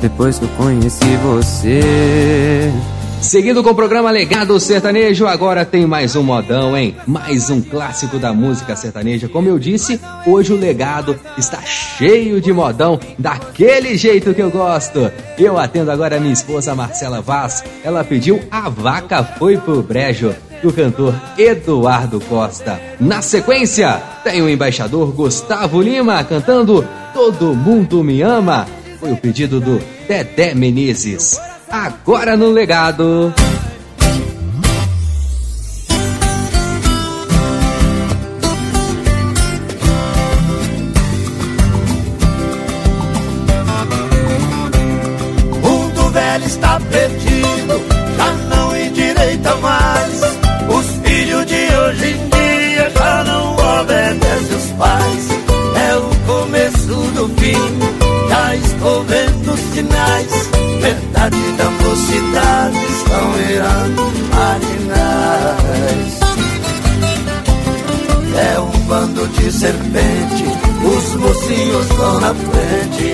Depois 0.00 0.40
que 0.40 0.46
eu 0.46 0.48
conheci 0.56 1.16
você. 1.22 2.72
Seguindo 3.20 3.62
com 3.62 3.70
o 3.70 3.74
programa 3.74 4.10
Legado 4.10 4.58
Sertanejo, 4.58 5.28
agora 5.28 5.64
tem 5.64 5.86
mais 5.86 6.16
um 6.16 6.24
modão, 6.24 6.76
hein? 6.76 6.96
Mais 7.06 7.50
um 7.50 7.60
clássico 7.60 8.18
da 8.18 8.32
música 8.32 8.74
sertaneja. 8.74 9.28
Como 9.28 9.46
eu 9.46 9.60
disse, 9.60 10.00
hoje 10.26 10.52
o 10.52 10.56
legado 10.56 11.16
está 11.38 11.62
cheio 11.62 12.40
de 12.40 12.52
modão, 12.52 12.98
daquele 13.16 13.96
jeito 13.96 14.34
que 14.34 14.42
eu 14.42 14.50
gosto. 14.50 15.08
Eu 15.38 15.60
atendo 15.60 15.92
agora 15.92 16.16
a 16.16 16.20
minha 16.20 16.32
esposa 16.32 16.74
Marcela 16.74 17.20
Vaz. 17.20 17.62
Ela 17.84 18.02
pediu 18.02 18.40
A 18.50 18.68
Vaca 18.68 19.22
Foi 19.22 19.56
Pro 19.56 19.84
Brejo, 19.84 20.34
do 20.62 20.72
cantor 20.72 21.14
Eduardo 21.36 22.20
Costa. 22.20 22.80
Na 23.00 23.20
sequência, 23.20 24.00
tem 24.22 24.40
o 24.40 24.48
embaixador 24.48 25.12
Gustavo 25.12 25.82
Lima 25.82 26.22
cantando 26.24 26.86
Todo 27.12 27.54
Mundo 27.54 28.02
Me 28.04 28.22
Ama. 28.22 28.66
Foi 29.00 29.12
o 29.12 29.16
pedido 29.16 29.60
do 29.60 29.80
Dedé 30.06 30.54
Menezes. 30.54 31.40
Agora 31.68 32.36
no 32.36 32.50
legado. 32.50 33.34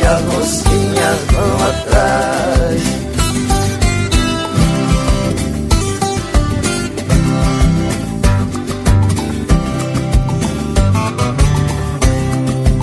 As 0.08 0.22
mocinhas 0.22 1.18
vão 1.32 1.66
atrás. 1.68 2.82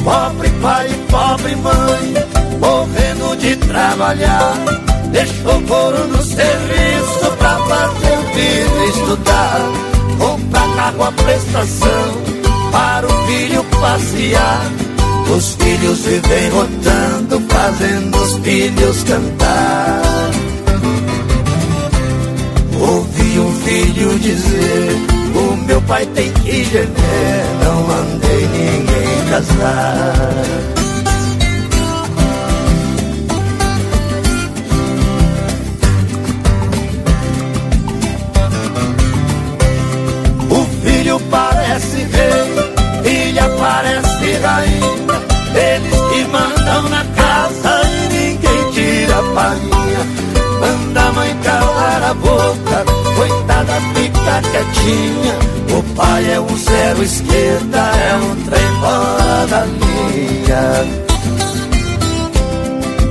Pobre 0.03 0.49
pai 0.61 0.89
pobre 1.09 1.55
mãe, 1.55 2.13
morrendo 2.59 3.36
de 3.38 3.55
trabalhar. 3.55 4.53
Deixou 5.11 5.61
couro 5.63 6.07
no 6.07 6.21
serviço 6.21 7.32
pra 7.39 7.57
fazer 7.57 8.17
o 8.19 8.23
filho 8.34 8.89
estudar. 8.89 9.61
Comprar 10.19 10.76
carro 10.76 11.03
a 11.03 11.11
prestação 11.11 12.11
para 12.71 13.07
o 13.07 13.26
filho 13.26 13.63
passear. 13.82 14.85
Os 15.34 15.55
filhos 15.55 15.99
vivem 15.99 16.49
rotando, 16.49 17.41
fazendo 17.49 18.17
os 18.17 18.34
filhos 18.38 19.03
cantar. 19.03 20.01
Ouvi 22.80 23.39
um 23.39 23.51
filho 23.61 24.19
dizer: 24.19 24.95
O 25.36 25.57
meu 25.65 25.82
pai 25.82 26.05
tem 26.07 26.32
que 26.32 26.63
gemer, 26.63 27.45
não 27.63 27.84
mandei 27.84 28.47
ninguém 28.47 29.30
casar. 29.30 30.76
O 40.49 40.65
filho 40.86 41.19
parece 41.32 41.97
rei, 41.97 43.03
filha 43.03 43.49
parece 43.57 44.38
rainha. 44.41 45.05
Mandam 46.24 46.89
na 46.89 47.03
casa 47.16 47.82
e 47.88 48.13
ninguém 48.13 48.72
tira 48.72 49.20
a 49.20 49.24
palhinha. 49.34 50.03
Manda 50.59 51.01
a 51.01 51.11
mãe 51.11 51.36
calar 51.43 52.03
a 52.03 52.13
boca, 52.13 52.86
coitada 53.16 53.74
fica 53.93 54.41
quietinha. 54.51 55.55
O 55.78 55.84
pai 55.95 56.32
é 56.32 56.39
um 56.39 56.57
zero 56.57 57.03
esquerda, 57.03 57.78
é 57.78 58.16
um 58.16 58.36
trem 58.43 58.68
fora 58.80 59.47
da 59.47 59.66
linha. 59.66 61.05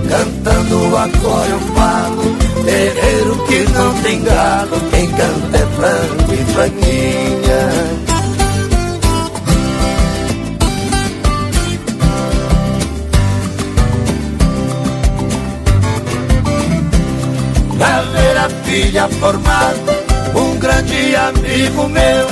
Cantando 0.08 0.96
agora 0.96 1.48
eu 1.50 1.60
falo, 1.74 2.36
terreiro 2.64 3.38
que 3.46 3.72
não 3.72 3.94
tem 4.02 4.22
galo, 4.22 4.80
quem 4.90 5.10
canta 5.10 5.56
é 5.56 5.66
frango 5.76 6.32
e 6.32 6.52
franguinha. 6.52 8.03
Pra 17.78 18.02
ver 18.02 18.36
a 18.36 18.48
filha 18.64 19.08
formada, 19.08 20.04
um 20.34 20.58
grande 20.58 21.16
amigo 21.16 21.88
meu, 21.88 22.26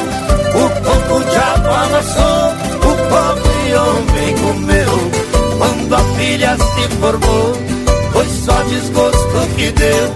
o 0.55 0.71
coco 0.85 1.25
diabo 1.31 1.69
amassou, 1.69 2.53
o 2.79 2.93
pobre 3.09 3.75
homem 3.75 4.37
comeu. 4.39 5.11
Quando 5.59 5.95
a 5.95 6.05
filha 6.17 6.57
se 6.57 6.89
formou, 6.97 7.53
foi 8.13 8.27
só 8.45 8.63
desgosto 8.63 9.49
que 9.57 9.71
deu. 9.73 10.15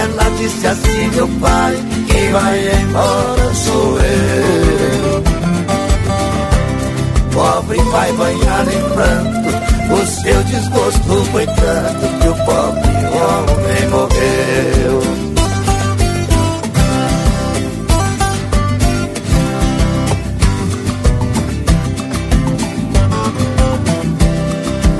Ela 0.00 0.30
disse 0.38 0.66
assim, 0.66 1.10
meu 1.14 1.28
pai, 1.40 1.76
quem 2.06 2.32
vai 2.32 2.80
embora 2.80 3.54
sou 3.54 3.98
eu. 4.00 5.22
Pobre 7.32 7.78
vai 7.90 8.12
banhar 8.12 8.66
em 8.68 8.82
pranto, 8.94 9.94
o 9.94 10.06
seu 10.06 10.42
desgosto 10.44 11.24
foi 11.32 11.46
tanto 11.46 12.20
que 12.20 12.28
o 12.28 12.34
pobre 12.44 12.89
homem 13.06 13.88
morreu. 13.88 15.02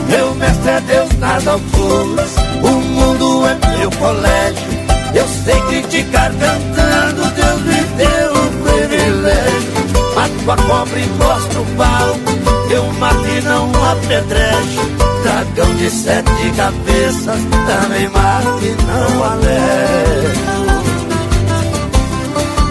Meu 0.09 0.35
mestre 0.35 0.71
é 0.71 0.81
Deus, 0.81 1.19
nada 1.19 1.57
opus. 1.57 2.37
O 2.63 2.69
mundo 2.69 3.47
é 3.47 3.79
meu 3.79 3.91
colégio. 3.93 4.81
Eu 5.15 5.27
sei 5.45 5.61
criticar 5.63 6.31
cantando, 6.33 7.31
Deus 7.35 7.61
me 7.63 7.83
deu 7.97 8.33
o 8.33 8.51
privilégio. 8.63 9.81
Mato 10.15 10.51
a 10.51 10.57
cobra 10.57 10.99
e 10.99 11.07
mostro 11.07 11.63
o 11.63 11.67
pau. 11.77 12.71
Eu 12.71 12.85
mato 12.95 13.27
e 13.27 13.41
não 13.41 13.71
apedrejo. 13.91 15.10
Dragão 15.23 15.75
de 15.77 15.91
sete 15.91 16.51
cabeças, 16.57 17.41
também 17.67 18.09
mato 18.09 18.59
e 18.63 18.77
não 18.87 19.25
alejo. 19.25 20.41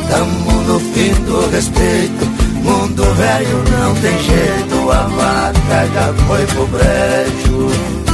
Tamo 0.10 0.62
no 0.64 0.80
fim 0.80 1.14
do 1.26 1.50
respeito. 1.52 2.26
Mundo 2.64 3.04
velho 3.16 3.64
não 3.72 3.96
tem 3.96 4.18
jeito, 4.24 4.92
a 4.92 5.04
vaca 5.04 5.88
já 5.94 6.14
foi 6.28 6.46
pro 6.48 6.68
brejo. 6.68 8.09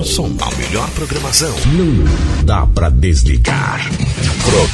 Melhor 0.00 0.04
som, 0.04 0.30
a 0.40 0.56
melhor 0.56 0.88
programação. 0.90 1.54
Não 1.66 2.44
dá 2.44 2.66
pra 2.66 2.88
desligar. 2.88 3.80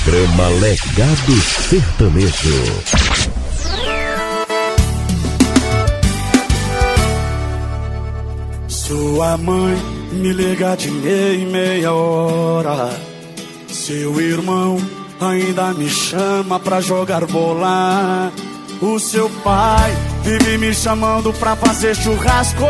Programa 0.04 0.48
Legado 0.60 1.40
Sertanejo. 1.68 2.64
Sua 8.68 9.36
mãe 9.36 9.76
me 10.12 10.32
liga 10.32 10.76
de 10.76 10.90
meia 10.90 11.34
em 11.34 11.46
meia 11.46 11.92
hora. 11.92 12.90
Seu 13.68 14.20
irmão 14.20 14.78
ainda 15.20 15.72
me 15.74 15.88
chama 15.88 16.60
pra 16.60 16.80
jogar 16.80 17.26
bola. 17.26 18.32
O 18.80 18.98
seu 18.98 19.28
pai 19.42 19.92
vive 20.22 20.58
me 20.58 20.72
chamando 20.74 21.32
pra 21.32 21.56
fazer 21.56 21.96
churrasco. 21.96 22.64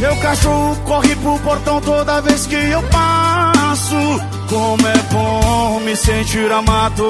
Seu 0.00 0.16
cachorro 0.16 0.76
corre 0.86 1.14
pro 1.16 1.38
portão 1.40 1.78
toda 1.82 2.22
vez 2.22 2.46
que 2.46 2.54
eu 2.54 2.82
passo. 2.84 3.96
Como 4.48 4.88
é 4.88 4.96
bom 5.12 5.80
me 5.80 5.94
sentir 5.94 6.50
amado. 6.50 7.04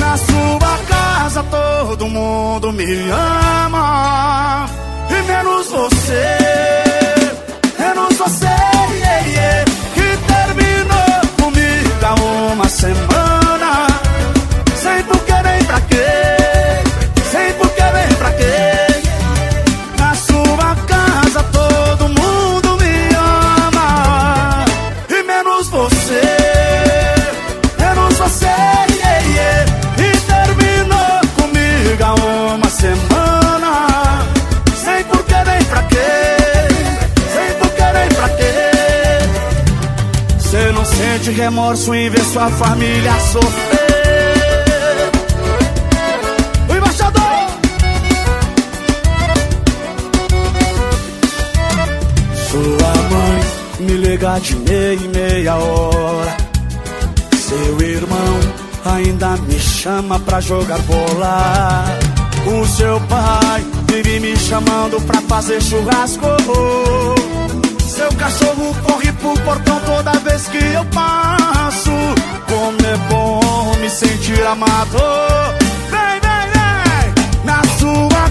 Na 0.00 0.16
sua 0.16 0.78
casa 0.88 1.44
todo 1.44 2.08
mundo 2.08 2.72
me 2.72 2.84
ama. 3.62 4.66
E 5.08 5.22
menos 5.22 5.68
você, 5.68 6.36
menos 7.78 8.18
você, 8.18 8.46
yeah, 8.46 9.26
yeah, 9.28 9.64
que 9.94 10.16
terminou 10.26 11.20
comigo 11.40 11.90
há 12.04 12.14
uma 12.52 12.68
semana. 12.68 13.09
Remorso 41.40 41.94
em 41.94 42.10
ver 42.10 42.22
sua 42.24 42.50
família 42.50 43.18
sofrer. 43.32 43.90
O 46.68 46.76
embaixador! 46.76 47.22
Sua 52.50 52.92
mãe 53.10 53.40
me 53.80 53.92
liga 53.96 54.38
de 54.38 54.54
meia 54.56 54.94
em 54.94 55.08
meia 55.08 55.54
hora. 55.56 56.36
Seu 57.48 57.80
irmão 57.80 58.40
ainda 58.84 59.38
me 59.38 59.58
chama 59.58 60.20
pra 60.20 60.42
jogar 60.42 60.78
bola. 60.80 61.84
O 62.46 62.66
seu 62.66 63.00
pai 63.08 63.64
vive 63.88 64.20
me 64.20 64.36
chamando 64.36 65.00
pra 65.06 65.22
fazer 65.22 65.62
churrasco. 65.62 66.26
Seu 67.86 68.12
cachorro 68.14 68.76
corre 68.84 69.12
pro 69.12 69.32
portão 69.40 69.80
toda 69.80 70.12
vez 70.20 70.46
que 70.48 70.58
eu 70.58 70.84
passo. 70.86 71.29
Sentir 73.90 74.46
amado. 74.46 74.98
Vem, 75.90 76.20
vem, 76.20 76.46
vem! 76.54 77.44
Na 77.44 77.60
sua 77.78 78.30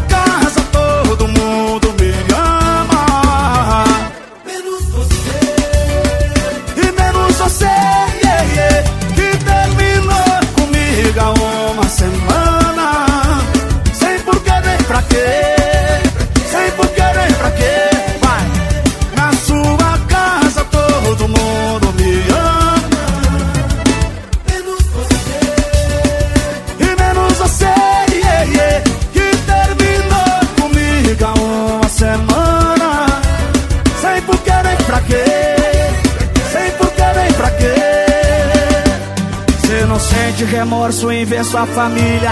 Sente 40.39 40.51
remorso 40.51 41.11
em 41.11 41.25
ver 41.25 41.43
sua 41.43 41.65
família 41.65 42.31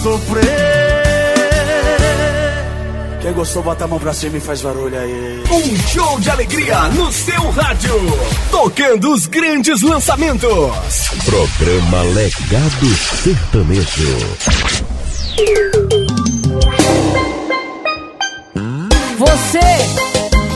sofrer. 0.00 0.44
Quem 3.20 3.32
gostou, 3.32 3.64
bota 3.64 3.84
a 3.84 3.88
mão 3.88 3.98
pra 3.98 4.12
cima 4.12 4.36
e 4.36 4.40
faz 4.40 4.62
barulho 4.62 4.96
aí. 4.96 5.42
Um 5.50 5.76
show 5.88 6.20
de 6.20 6.30
alegria 6.30 6.82
no 6.90 7.10
seu 7.10 7.50
rádio. 7.50 7.94
Tocando 8.52 9.12
os 9.12 9.26
grandes 9.26 9.82
lançamentos. 9.82 10.48
Programa 11.24 12.02
Legado 12.02 12.94
Sertanejo. 13.24 14.18
Você 19.18 19.58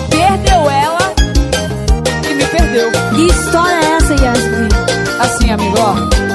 perdeu 0.09 0.71
ela 0.71 1.15
e 2.31 2.35
me 2.35 2.45
perdeu. 2.45 2.93
Que 3.17 3.27
história 3.27 3.75
é 3.75 3.97
essa, 3.97 4.15
Yasmin? 4.15 4.69
Assim, 5.19 5.51
amigo, 5.51 5.75
ó. 5.81 6.32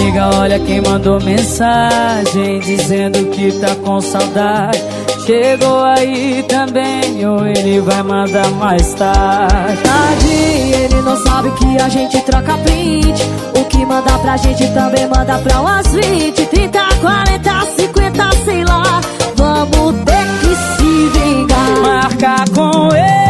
Amiga, 0.00 0.30
olha 0.34 0.58
quem 0.58 0.80
mandou 0.80 1.20
mensagem 1.20 2.58
dizendo 2.60 3.26
que 3.32 3.52
tá 3.60 3.74
com 3.84 4.00
saudade. 4.00 4.82
Chegou 5.26 5.84
aí 5.84 6.42
também, 6.48 7.26
ou 7.26 7.46
ele 7.46 7.80
vai 7.80 8.02
mandar 8.02 8.48
mais 8.52 8.94
tarde. 8.94 9.82
Tarde, 9.82 10.32
ele 10.72 11.02
não 11.02 11.14
sabe 11.18 11.50
que 11.50 11.78
a 11.78 11.88
gente 11.90 12.18
troca 12.22 12.56
print. 12.64 13.22
O 13.54 13.64
que 13.66 13.84
manda 13.84 14.18
pra 14.20 14.38
gente 14.38 14.66
também 14.72 15.06
manda 15.06 15.38
pra 15.38 15.60
umas 15.60 15.86
20, 15.88 16.46
30, 16.46 16.78
40, 17.02 17.60
50, 17.76 18.30
sei 18.46 18.64
lá. 18.64 19.02
Vamos 19.36 20.02
ter 20.02 20.26
que 20.40 20.54
se 20.56 21.08
vingar. 21.18 21.80
Marcar 21.82 22.48
com 22.48 22.88
ele, 22.96 23.29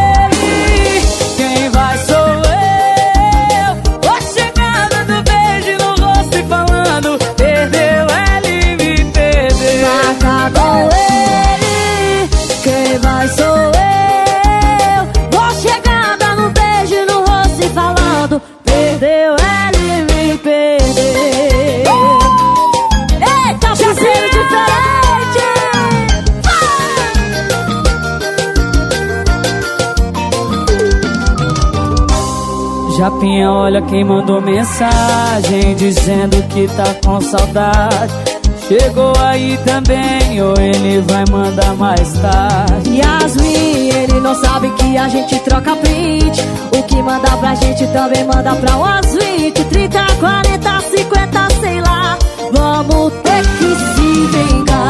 Japinha, 33.01 33.51
olha 33.51 33.81
quem 33.81 34.03
mandou 34.03 34.39
mensagem 34.39 35.73
dizendo 35.75 36.39
que 36.49 36.67
tá 36.67 36.93
com 37.03 37.19
saudade. 37.19 38.13
Chegou 38.67 39.11
aí 39.17 39.57
também, 39.65 40.39
ou 40.39 40.53
ele 40.59 41.01
vai 41.01 41.23
mandar 41.31 41.75
mais 41.77 42.13
tarde. 42.19 42.97
Yasmin, 42.97 43.89
ele 43.89 44.19
não 44.19 44.35
sabe 44.35 44.69
que 44.75 44.95
a 44.99 45.07
gente 45.07 45.39
troca 45.39 45.75
print. 45.77 46.41
O 46.77 46.83
que 46.83 47.01
manda 47.01 47.35
pra 47.37 47.55
gente 47.55 47.87
também 47.87 48.23
manda 48.23 48.53
pra 48.53 48.75
umas 48.77 49.15
20, 49.15 49.63
30, 49.63 50.05
40, 50.19 50.81
50, 50.95 51.49
sei 51.59 51.81
lá. 51.81 52.19
Vamos 52.53 53.13
ter 53.23 53.41
que 53.57 53.75
se 53.95 54.27
vingar. 54.27 54.80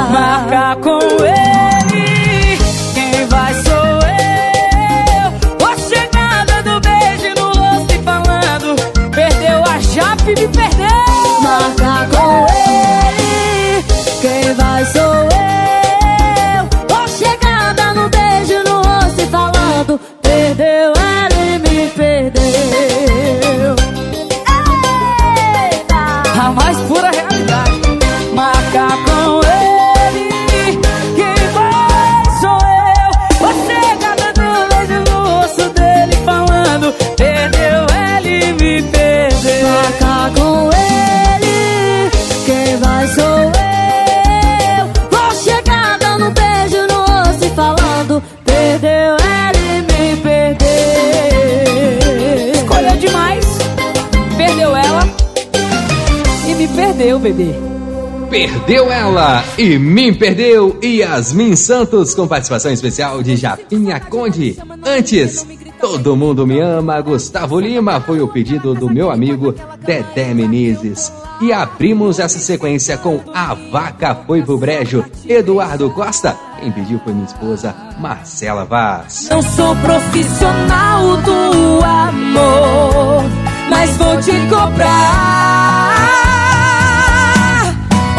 Perdeu 58.62 58.92
ela 58.92 59.44
e 59.58 59.80
me 59.80 60.14
perdeu 60.14 60.78
Yasmin 60.84 61.56
Santos 61.56 62.14
com 62.14 62.28
participação 62.28 62.72
especial 62.72 63.24
de 63.24 63.36
Japinha 63.36 64.00
Conde. 64.00 64.56
Antes, 64.86 65.48
Todo 65.80 66.16
Mundo 66.16 66.46
Me 66.46 66.60
Ama, 66.60 67.02
Gustavo 67.02 67.60
Lima 67.60 68.00
foi 68.00 68.22
o 68.22 68.28
pedido 68.28 68.76
do 68.76 68.88
meu 68.88 69.10
amigo 69.10 69.56
Dedé 69.84 70.32
Menezes. 70.32 71.12
E 71.42 71.52
abrimos 71.52 72.20
essa 72.20 72.38
sequência 72.38 73.00
com 73.00 73.20
A 73.34 73.56
Vaca 73.56 74.14
Foi 74.28 74.44
Pro 74.44 74.60
Brejo, 74.60 75.04
Eduardo 75.28 75.90
Costa. 75.90 76.38
Quem 76.60 76.72
pediu 76.72 77.00
foi 77.00 77.14
minha 77.14 77.26
esposa 77.26 77.76
Marcela 78.00 78.64
Vaz. 78.64 79.28
Não 79.32 79.42
sou 79.42 79.76
profissional 79.78 81.18
do 81.18 81.84
amor, 81.84 83.24
mas 83.72 83.98
vou 83.98 84.18
te 84.18 84.34
cobrar 84.48 85.61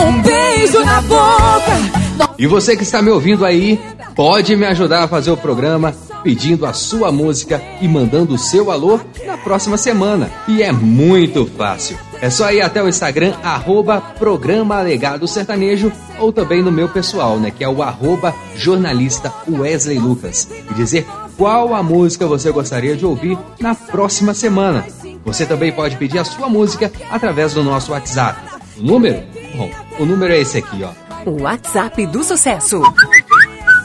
um 0.05 0.23
beijo 0.23 0.85
na 0.85 1.01
boca. 1.03 2.03
E 2.39 2.47
você 2.47 2.77
que 2.77 2.83
está 2.83 3.01
me 3.01 3.11
ouvindo 3.11 3.45
aí, 3.45 3.81
pode 4.15 4.57
me 4.57 4.67
ajudar 4.67 5.05
a 5.05 5.09
fazer 5.09 5.31
o 5.31 5.37
programa 5.37 5.95
pedindo 6.23 6.65
a 6.67 6.73
sua 6.73 7.11
música 7.11 7.61
e 7.81 7.89
mandando 7.89 8.35
o 8.35 8.39
seu 8.39 8.71
alô 8.71 9.01
na 9.27 9.37
próxima 9.37 9.77
semana. 9.77 10.31
E 10.47 10.63
é 10.63 10.73
muito 10.73 11.47
fácil. 11.47 11.99
É 12.21 12.31
só 12.31 12.53
ir 12.53 12.61
até 12.61 12.83
o 12.83 12.89
Instagram, 12.89 13.35
arroba 13.43 14.01
Programa 14.01 14.81
Legado 14.81 15.27
Sertanejo, 15.27 15.91
ou 16.21 16.33
também 16.33 16.63
no 16.63 16.71
meu 16.71 16.89
pessoal, 16.89 17.39
né? 17.39 17.51
Que 17.51 17.65
é 17.65 17.69
o 17.69 17.83
arroba 17.83 18.33
jornalista 18.55 19.33
Wesley 19.49 19.99
Lucas. 19.99 20.49
E 20.71 20.75
dizer 20.75 21.05
qual 21.37 21.75
a 21.75 21.83
música 21.83 22.27
você 22.27 22.53
gostaria 22.53 22.97
de 22.97 23.05
ouvir 23.05 23.37
na 23.59 23.75
próxima 23.75 24.35
semana. 24.35 24.87
Você 25.25 25.45
também 25.45 25.73
pode 25.73 25.97
pedir 25.97 26.19
a 26.19 26.25
sua 26.25 26.49
música 26.49 26.93
através 27.11 27.55
do 27.55 27.65
nosso 27.65 27.93
WhatsApp. 27.93 28.41
O 28.79 28.83
número? 28.83 29.42
Bom, 29.55 29.71
o 29.99 30.05
número 30.05 30.33
é 30.33 30.41
esse 30.41 30.59
aqui, 30.59 30.83
ó. 30.83 30.93
O 31.29 31.43
WhatsApp 31.43 32.07
do 32.07 32.25
sucesso. 32.25 32.81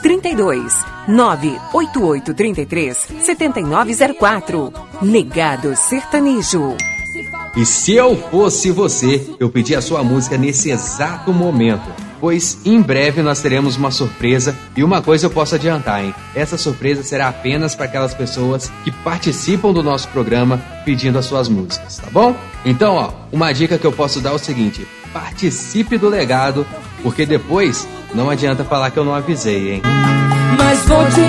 32 0.01 0.73
988 1.07 2.33
33 2.33 3.07
7904. 3.21 4.73
Legado 5.01 5.75
Sertanejo. 5.75 6.75
E 7.55 7.65
se 7.65 7.93
eu 7.93 8.15
fosse 8.29 8.71
você, 8.71 9.27
eu 9.39 9.49
pedi 9.49 9.75
a 9.75 9.81
sua 9.81 10.03
música 10.03 10.37
nesse 10.37 10.69
exato 10.69 11.33
momento. 11.33 11.89
Pois 12.19 12.59
em 12.65 12.81
breve 12.81 13.21
nós 13.21 13.41
teremos 13.41 13.75
uma 13.75 13.91
surpresa 13.91 14.55
e 14.75 14.83
uma 14.83 15.01
coisa 15.01 15.27
eu 15.27 15.29
posso 15.29 15.55
adiantar, 15.55 16.03
hein? 16.03 16.13
Essa 16.33 16.57
surpresa 16.57 17.03
será 17.03 17.27
apenas 17.27 17.75
para 17.75 17.85
aquelas 17.85 18.13
pessoas 18.13 18.71
que 18.83 18.91
participam 18.91 19.71
do 19.71 19.83
nosso 19.83 20.07
programa 20.09 20.59
pedindo 20.83 21.19
as 21.19 21.25
suas 21.25 21.47
músicas, 21.47 21.97
tá 21.97 22.07
bom? 22.11 22.35
Então, 22.65 22.95
ó, 22.95 23.11
uma 23.31 23.51
dica 23.51 23.77
que 23.77 23.85
eu 23.85 23.91
posso 23.91 24.19
dar 24.19 24.31
é 24.31 24.33
o 24.33 24.39
seguinte: 24.39 24.87
participe 25.17 25.97
do 25.97 26.07
legado, 26.07 26.63
porque 27.01 27.25
depois 27.25 27.87
não 28.13 28.29
adianta 28.29 28.63
falar 28.63 28.91
que 28.91 28.99
eu 28.99 29.03
não 29.03 29.15
avisei, 29.15 29.73
hein? 29.73 29.81
Mas 30.55 30.79
vou 30.85 31.03
te 31.05 31.21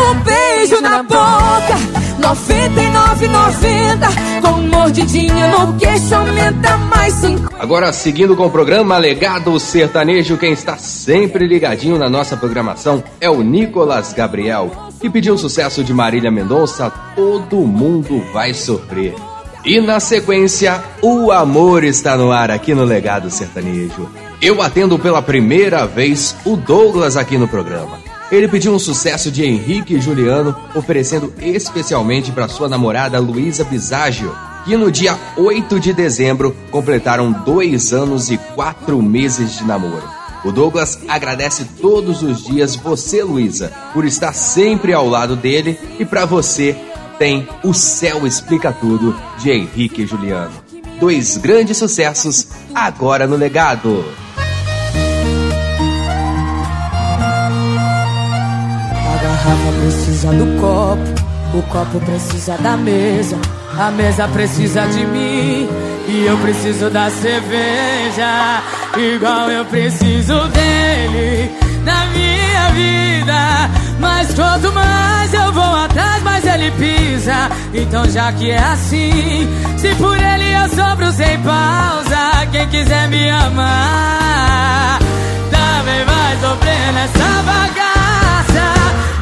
um 0.00 0.14
beijo 0.22 0.80
na 0.80 1.02
boca. 1.02 1.74
99,90 2.20 4.40
com 4.40 4.60
mordidinha 4.62 5.48
no 5.48 5.74
queixo 5.74 6.14
aumenta 6.14 6.78
mais 6.78 7.12
cinco. 7.14 7.52
Agora, 7.58 7.92
seguindo 7.92 8.36
com 8.36 8.46
o 8.46 8.50
programa 8.50 8.96
Legado 8.96 9.58
Sertanejo, 9.58 10.38
quem 10.38 10.52
está 10.52 10.78
sempre 10.78 11.44
ligadinho 11.46 11.98
na 11.98 12.08
nossa 12.08 12.36
programação 12.36 13.02
é 13.20 13.28
o 13.28 13.42
Nicolas 13.42 14.12
Gabriel, 14.12 14.70
que 15.00 15.10
pediu 15.10 15.34
o 15.34 15.38
sucesso 15.38 15.82
de 15.82 15.92
Marília 15.92 16.30
Mendonça, 16.30 16.88
Todo 17.16 17.56
Mundo 17.62 18.22
Vai 18.32 18.54
Sofrer. 18.54 19.33
E 19.64 19.80
na 19.80 19.98
sequência, 19.98 20.84
o 21.00 21.32
amor 21.32 21.84
está 21.84 22.18
no 22.18 22.30
ar 22.30 22.50
aqui 22.50 22.74
no 22.74 22.84
Legado 22.84 23.30
Sertanejo. 23.30 24.10
Eu 24.38 24.60
atendo 24.60 24.98
pela 24.98 25.22
primeira 25.22 25.86
vez 25.86 26.36
o 26.44 26.54
Douglas 26.54 27.16
aqui 27.16 27.38
no 27.38 27.48
programa. 27.48 27.98
Ele 28.30 28.46
pediu 28.46 28.74
um 28.74 28.78
sucesso 28.78 29.30
de 29.30 29.42
Henrique 29.42 29.94
e 29.94 30.00
Juliano, 30.02 30.54
oferecendo 30.74 31.32
especialmente 31.40 32.30
para 32.30 32.46
sua 32.46 32.68
namorada 32.68 33.18
Luísa 33.18 33.64
Biságio, 33.64 34.36
que 34.66 34.76
no 34.76 34.92
dia 34.92 35.18
8 35.34 35.80
de 35.80 35.94
dezembro 35.94 36.54
completaram 36.70 37.32
dois 37.32 37.94
anos 37.94 38.30
e 38.30 38.36
quatro 38.36 39.00
meses 39.00 39.56
de 39.56 39.64
namoro. 39.64 40.06
O 40.44 40.52
Douglas 40.52 40.98
agradece 41.08 41.64
todos 41.80 42.22
os 42.22 42.44
dias 42.44 42.76
você, 42.76 43.22
Luísa, 43.22 43.72
por 43.94 44.04
estar 44.04 44.34
sempre 44.34 44.92
ao 44.92 45.08
lado 45.08 45.34
dele 45.34 45.78
e 45.98 46.04
para 46.04 46.26
você 46.26 46.76
tem 47.18 47.48
O 47.62 47.72
Céu 47.72 48.26
Explica 48.26 48.72
Tudo 48.72 49.14
de 49.38 49.50
Henrique 49.50 50.02
e 50.02 50.06
Juliano. 50.06 50.52
Dois 50.98 51.36
grandes 51.36 51.76
sucessos 51.76 52.48
agora 52.74 53.26
no 53.26 53.36
legado. 53.36 54.04
A 58.96 59.22
garrafa 59.22 59.72
precisa 59.80 60.32
do 60.32 60.60
copo, 60.60 61.58
o 61.58 61.62
copo 61.62 62.00
precisa 62.00 62.56
da 62.58 62.76
mesa, 62.76 63.38
a 63.78 63.90
mesa 63.90 64.28
precisa 64.28 64.86
de 64.86 65.04
mim 65.06 65.68
e 66.08 66.26
eu 66.26 66.36
preciso 66.38 66.90
da 66.90 67.10
cerveja, 67.10 68.62
igual 68.96 69.50
eu 69.50 69.64
preciso 69.64 70.48
dele 70.48 71.50
na 71.84 72.06
minha 72.06 72.70
vida. 72.72 73.83
Mas 74.04 74.34
quanto 74.34 74.70
mais 74.72 75.32
eu 75.32 75.50
vou 75.50 75.76
atrás, 75.76 76.22
mais 76.22 76.44
ele 76.44 76.70
pisa. 76.72 77.48
Então 77.72 78.04
já 78.10 78.30
que 78.32 78.50
é 78.50 78.58
assim, 78.58 79.48
se 79.78 79.94
por 79.94 80.16
ele 80.16 80.52
eu 80.52 80.68
sobro 80.68 81.10
sem 81.10 81.38
pausa, 81.40 82.46
quem 82.52 82.68
quiser 82.68 83.08
me 83.08 83.30
amar 83.30 84.98
também 85.50 86.04
vai 86.04 86.36
sofrer 86.36 86.92
nessa 86.92 87.42
bagaça. 87.50 88.66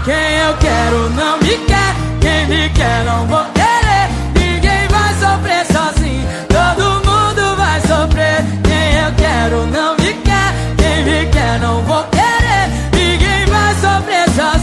Quem 0.04 0.14
eu 0.46 0.56
quero 0.58 1.10
não 1.10 1.38
me 1.38 1.56
quer, 1.70 1.94
quem 2.20 2.46
me 2.48 2.68
quer 2.70 3.04
não 3.04 3.24
vou 3.26 3.44
querer. 3.54 4.08
Ninguém 4.34 4.88
vai 4.88 5.14
sofrer 5.14 5.64
sozinho, 5.66 6.26
todo 6.48 6.84
mundo 7.06 7.56
vai 7.56 7.80
sofrer. 7.82 8.44
Quem 8.64 9.00
eu 9.00 9.12
quero 9.16 9.66
não 9.66 9.96
me 9.96 10.12
quer, 10.24 10.52
quem 10.76 11.04
me 11.04 11.26
quer 11.30 11.60
não 11.60 11.82
vou 11.82 12.02
querer. 12.02 12.11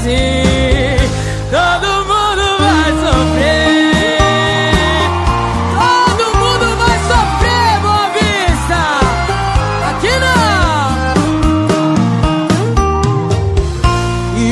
Sozinho, 0.09 1.09
todo 1.51 1.87
mundo 2.07 2.45
vai 2.57 2.91
sofrer. 3.03 3.91
Todo 5.77 6.23
mundo 6.37 6.67
vai 6.77 6.97
sofrer, 7.09 7.69
Boa 7.81 8.07
Vista. 8.17 8.81
Aqui 9.89 10.13
não. 10.25 10.89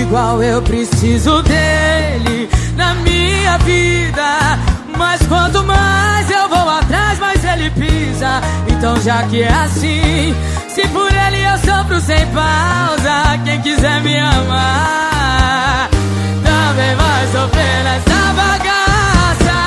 Igual 0.02 0.44
eu 0.44 0.62
preciso 0.62 1.42
dele 1.42 2.48
na 2.76 2.94
minha 2.96 3.58
vida. 3.60 4.60
Mas 4.96 5.26
quanto 5.28 5.64
mais 5.64 6.30
eu 6.30 6.48
vou 6.50 6.70
atrás, 6.70 7.18
mais 7.20 7.44
ele 7.44 7.72
pisa. 7.72 8.42
Então 8.68 9.02
já 9.02 9.24
que 9.24 9.42
é 9.42 9.52
assim, 9.52 10.36
por 10.98 11.14
ele 11.14 11.44
eu 11.44 11.58
sofro 11.60 12.00
sem 12.00 12.26
pausa, 12.28 13.40
quem 13.46 13.62
quiser 13.62 14.02
me 14.02 14.18
amar 14.18 15.90
também 16.44 16.96
vai 16.96 17.28
sofrer 17.28 17.84
nessa 17.84 18.34
bagaça. 18.34 19.58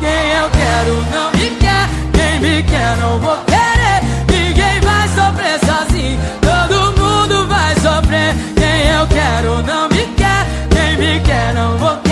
Quem 0.00 0.30
eu 0.40 0.50
quero 0.50 0.94
não 1.14 1.30
me 1.32 1.50
quer, 1.56 1.88
quem 2.12 2.40
me 2.40 2.62
quer 2.62 2.96
não 2.98 3.18
vou 3.18 3.36
querer. 3.46 4.00
Ninguém 4.30 4.80
vai 4.80 5.08
sofrer 5.08 5.58
sozinho, 5.64 6.20
todo 6.40 7.00
mundo 7.00 7.46
vai 7.48 7.74
sofrer. 7.76 8.34
Quem 8.54 8.88
eu 8.98 9.06
quero 9.06 9.62
não 9.62 9.88
me 9.88 10.06
quer, 10.16 10.46
quem 10.70 10.96
me 10.98 11.20
quer 11.20 11.54
não 11.54 11.78
vou 11.78 11.90
querer. 11.96 12.05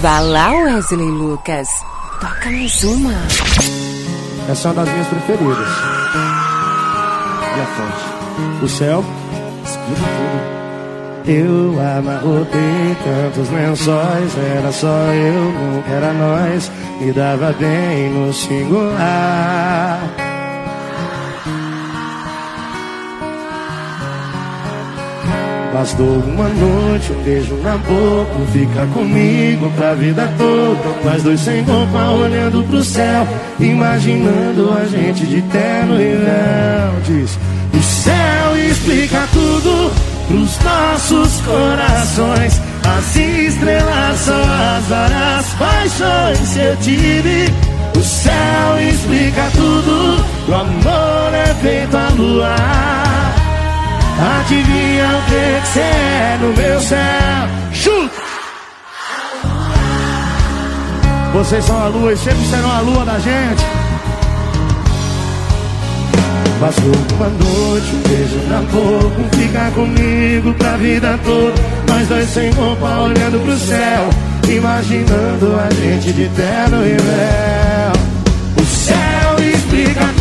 Vá 0.00 0.20
lá, 0.20 0.52
Wesley 0.52 1.10
Lucas. 1.10 1.68
Toca 2.20 2.50
mais 2.50 2.84
uma. 2.84 3.14
Essa 4.48 4.68
é 4.68 4.72
uma 4.72 4.84
das 4.84 4.92
minhas 4.92 5.08
preferidas. 5.08 5.68
Olha 7.42 7.62
a 7.62 7.66
fonte. 7.66 8.64
O 8.64 8.68
céu 8.68 9.04
explica 9.64 10.02
tudo. 10.16 10.58
Eu 11.28 11.98
amarrotei 11.98 12.96
tantos 13.04 13.50
lençóis, 13.50 14.38
era 14.56 14.70
só 14.70 14.86
eu, 14.86 15.52
nunca 15.52 15.90
era 15.90 16.12
nós. 16.12 16.70
Me 17.00 17.12
dava 17.12 17.52
bem 17.58 18.10
no 18.10 18.32
singular. 18.32 19.98
Bastou 25.72 26.06
uma 26.06 26.48
noite, 26.48 27.12
um 27.12 27.22
beijo 27.22 27.54
na 27.56 27.76
boca, 27.76 28.34
fica 28.52 28.86
comigo 28.94 29.70
pra 29.76 29.94
vida 29.94 30.28
toda. 30.38 31.04
Nós 31.04 31.22
dois 31.22 31.40
sem 31.40 31.62
roupa, 31.62 32.10
olhando 32.10 32.64
pro 32.64 32.82
céu, 32.82 33.28
imaginando 33.60 34.72
a 34.72 34.86
gente 34.86 35.26
de 35.26 35.42
terno 35.42 36.00
e 36.00 36.16
véu. 36.16 37.00
Diz: 37.04 37.38
O 37.74 37.82
céu 37.82 38.56
explica 38.56 39.28
tudo 39.32 39.92
pros 40.26 40.58
nossos 40.60 41.40
corações. 41.42 42.60
As 42.84 43.16
estrelas 43.16 44.18
são 44.20 44.40
as 44.40 44.84
várias 44.86 45.46
paixões 45.58 46.52
que 46.54 46.60
eu 46.60 46.76
tive. 46.76 47.52
O 47.94 48.02
céu 48.02 48.80
explica 48.88 49.50
tudo, 49.52 50.24
o 50.48 50.54
amor 50.54 51.34
é 51.34 51.54
feito 51.60 51.96
a 51.96 52.08
luar. 52.16 52.97
Adivinha 54.20 55.06
o 55.16 55.22
que 55.30 55.60
que 55.60 55.68
cê 55.68 55.80
é 55.80 56.38
no 56.40 56.52
meu 56.52 56.80
céu? 56.80 57.48
Chuta! 57.72 58.28
Vocês 61.32 61.64
são 61.64 61.80
a 61.80 61.86
lua 61.86 62.12
e 62.12 62.16
sempre 62.16 62.44
serão 62.46 62.70
a 62.70 62.80
lua 62.80 63.04
da 63.04 63.18
gente. 63.20 63.64
Passou 66.58 66.92
uma 67.14 67.28
noite, 67.28 67.94
um 67.94 68.08
beijo 68.08 68.36
na 68.48 68.60
boca, 68.62 69.36
ficar 69.36 69.70
comigo 69.70 70.52
pra 70.54 70.76
vida 70.78 71.16
toda. 71.24 71.54
Nós 71.86 72.08
dois 72.08 72.28
sem 72.28 72.50
roupa 72.50 72.98
olhando 72.98 73.40
pro 73.44 73.56
céu, 73.56 74.08
imaginando 74.48 75.60
a 75.60 75.72
gente 75.72 76.12
de 76.12 76.28
terno 76.30 76.84
e 76.84 76.96
véu. 76.96 77.92
O 78.60 78.66
céu 78.66 79.36
explica 79.38 80.17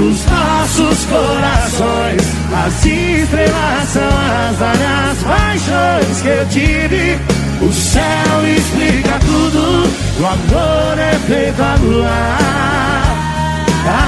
pros 0.00 0.24
nossos 0.24 1.04
corações. 1.04 2.22
As 2.64 2.86
estrelas 2.86 3.88
são 3.88 4.02
as 4.02 4.56
várias 4.56 5.22
paixões 5.22 6.22
que 6.22 6.28
eu 6.28 6.48
tive. 6.48 7.18
O 7.60 7.70
céu 7.70 8.46
explica 8.56 9.18
tudo, 9.20 9.86
o 10.18 10.26
amor 10.26 10.98
é 10.98 11.12
feito 11.26 11.60
a 11.60 11.74
luar. 11.76 13.10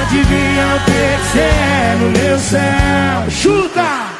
Adivinha 0.00 0.76
o 0.76 0.84
que 0.86 1.38
é 1.38 1.96
no 2.00 2.10
meu 2.10 2.38
céu? 2.38 3.30
Chuta! 3.30 4.11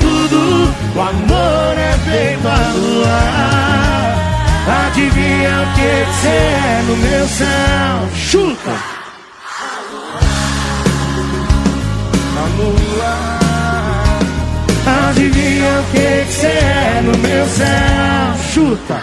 Tudo, 0.00 0.74
o 0.96 1.00
amor 1.00 1.78
é 1.78 1.92
feito 2.04 2.48
a 2.48 2.72
lua. 2.74 3.42
Adivinha 4.86 5.62
o 5.62 5.66
que 5.74 5.92
você 6.12 6.28
é 6.28 6.82
no 6.86 6.96
meu 6.96 7.26
céu? 7.28 8.08
Chuta! 8.14 8.74
A 12.36 12.44
lua. 12.58 13.14
Adivinha 15.08 15.80
o 15.80 15.84
que 15.92 16.08
você 16.30 16.46
é 16.46 17.02
no 17.02 17.18
meu 17.18 17.46
céu? 17.48 18.34
Chuta! 18.52 19.00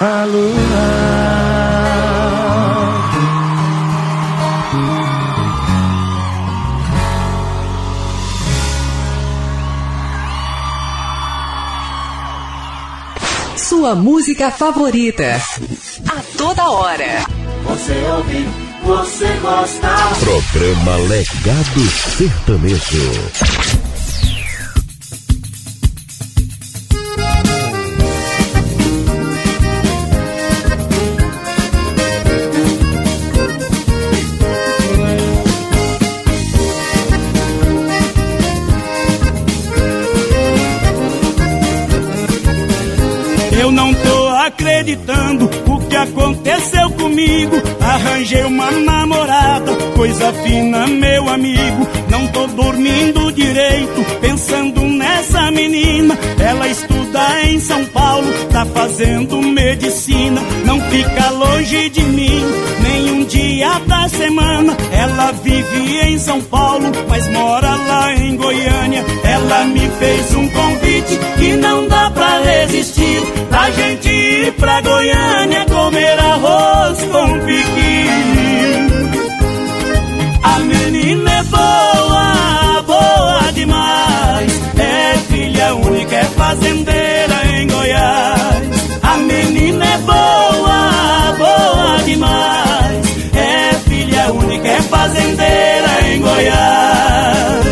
A 0.00 0.24
lua. 0.24 1.16
Sua 13.68 13.96
música 13.96 14.48
favorita. 14.48 15.42
A 16.08 16.22
toda 16.38 16.70
hora. 16.70 17.26
Você 17.64 17.92
ouve, 18.16 18.48
você 18.84 19.26
gosta. 19.42 19.88
Programa 20.20 20.96
Legado 21.08 21.80
Sertanejo. 22.16 23.95
Acreditando 44.56 45.50
o 45.66 45.78
que 45.80 45.96
aconteceu 45.96 46.90
comigo. 46.90 47.56
Arranjei 47.80 48.42
uma 48.44 48.70
namorada, 48.70 49.72
coisa 49.94 50.32
fina, 50.32 50.86
meu 50.86 51.28
amigo. 51.28 51.86
Não 52.08 52.26
tô 52.28 52.46
dormindo 52.46 53.30
direito, 53.32 54.04
pensando 54.20 54.80
nessa 54.82 55.50
menina. 55.50 56.18
Ela 56.38 56.68
estuda 56.68 57.44
em 57.44 57.60
São 57.60 57.84
Paulo, 57.86 58.26
tá 58.50 58.64
fazendo 58.64 59.42
medicina. 59.42 60.40
Não 60.64 60.80
fica 60.80 61.30
longe 61.30 61.90
de 61.90 62.02
mim, 62.02 62.42
nenhum 62.82 63.24
dia 63.24 63.78
semana. 64.08 64.76
Ela 64.92 65.32
vive 65.32 65.98
em 66.00 66.18
São 66.18 66.40
Paulo, 66.42 66.90
mas 67.08 67.28
mora 67.28 67.74
lá 67.74 68.14
em 68.14 68.36
Goiânia. 68.36 69.04
Ela 69.24 69.64
me 69.64 69.88
fez 69.98 70.34
um 70.34 70.48
convite 70.48 71.18
que 71.38 71.56
não 71.56 71.88
dá 71.88 72.10
pra 72.10 72.40
resistir. 72.40 73.22
Pra 73.48 73.70
gente 73.70 74.08
ir 74.08 74.52
pra 74.52 74.80
Goiânia 74.80 75.64
comer 75.66 76.18
arroz 76.18 76.98
com 77.12 77.40
piqui. 77.40 78.06
A 80.42 80.58
menina 80.60 81.30
é 81.30 81.42
boa, 81.44 82.82
boa 82.86 83.52
demais. 83.52 84.60
É 84.78 85.18
filha 85.28 85.74
única, 85.74 86.16
é 86.16 86.24
fazendeira 86.24 87.05
Goiás. 96.36 97.66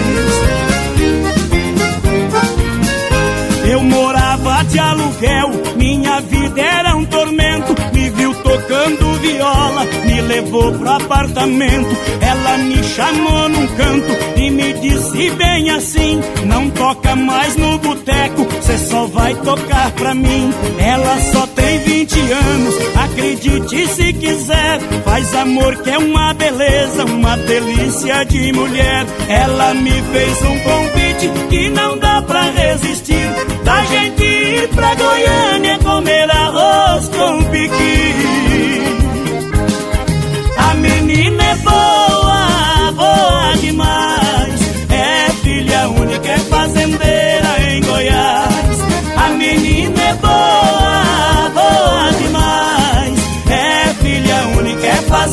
Eu 3.70 3.82
morava 3.82 4.64
de 4.64 4.78
aluguel, 4.78 5.50
minha 5.76 6.20
vida 6.20 6.60
era 6.62 6.96
um 6.96 7.04
tormento. 7.04 7.74
Me 7.92 8.08
viu 8.10 8.34
tocando 8.34 9.20
viola, 9.20 9.84
me 10.06 10.20
levou 10.22 10.72
pro 10.72 10.88
apartamento. 10.88 11.94
Ela 12.20 12.58
me 12.58 12.82
chamou 12.82 13.48
num 13.50 13.66
canto 13.66 14.12
e 14.36 14.50
me 14.50 14.72
disse 14.74 15.30
bem 15.32 15.70
assim: 15.70 16.20
Não 16.46 16.70
toca 16.70 17.14
mais 17.14 17.56
no 17.56 17.78
boteco, 17.78 18.46
cê 18.62 18.78
só 18.78 19.06
vai 19.06 19.34
tocar 19.34 19.90
pra 19.92 20.14
mim. 20.14 20.50
Ela 20.78 21.18
só 21.32 21.46
tem 21.74 21.78
20 21.80 22.20
anos, 22.32 22.74
acredite 22.94 23.88
se 23.88 24.12
quiser. 24.12 24.80
Faz 25.04 25.34
amor 25.34 25.76
que 25.76 25.90
é 25.90 25.98
uma 25.98 26.32
beleza, 26.34 27.04
uma 27.04 27.36
delícia 27.36 28.24
de 28.24 28.52
mulher. 28.52 29.06
Ela 29.28 29.74
me 29.74 29.90
fez 29.90 30.42
um 30.42 30.58
convite 30.60 31.30
que 31.48 31.68
não 31.70 31.98
dá 31.98 32.22
pra 32.22 32.42
resistir. 32.50 33.28
Da 33.64 33.82
gente 33.84 34.24
ir 34.24 34.68
pra 34.68 34.94
Goiânia 34.94 35.78
comer 35.78 36.30
arroz 36.30 37.08
com 37.08 37.44
piqui. 37.44 38.14
A 40.58 40.74
menina 40.74 41.44
é 41.44 41.56
boa, 41.56 42.92
boa 42.92 43.56
demais. 43.60 44.60
É 44.90 45.30
filha 45.42 45.88
única, 45.88 46.28
é 46.28 46.38
fazendeira 46.38 47.70
em 47.70 47.80
Goiás. 47.82 48.78
A 49.16 49.28
menina 49.30 50.02
é 50.02 50.14
boa, 50.14 50.43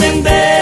única, 0.01 0.60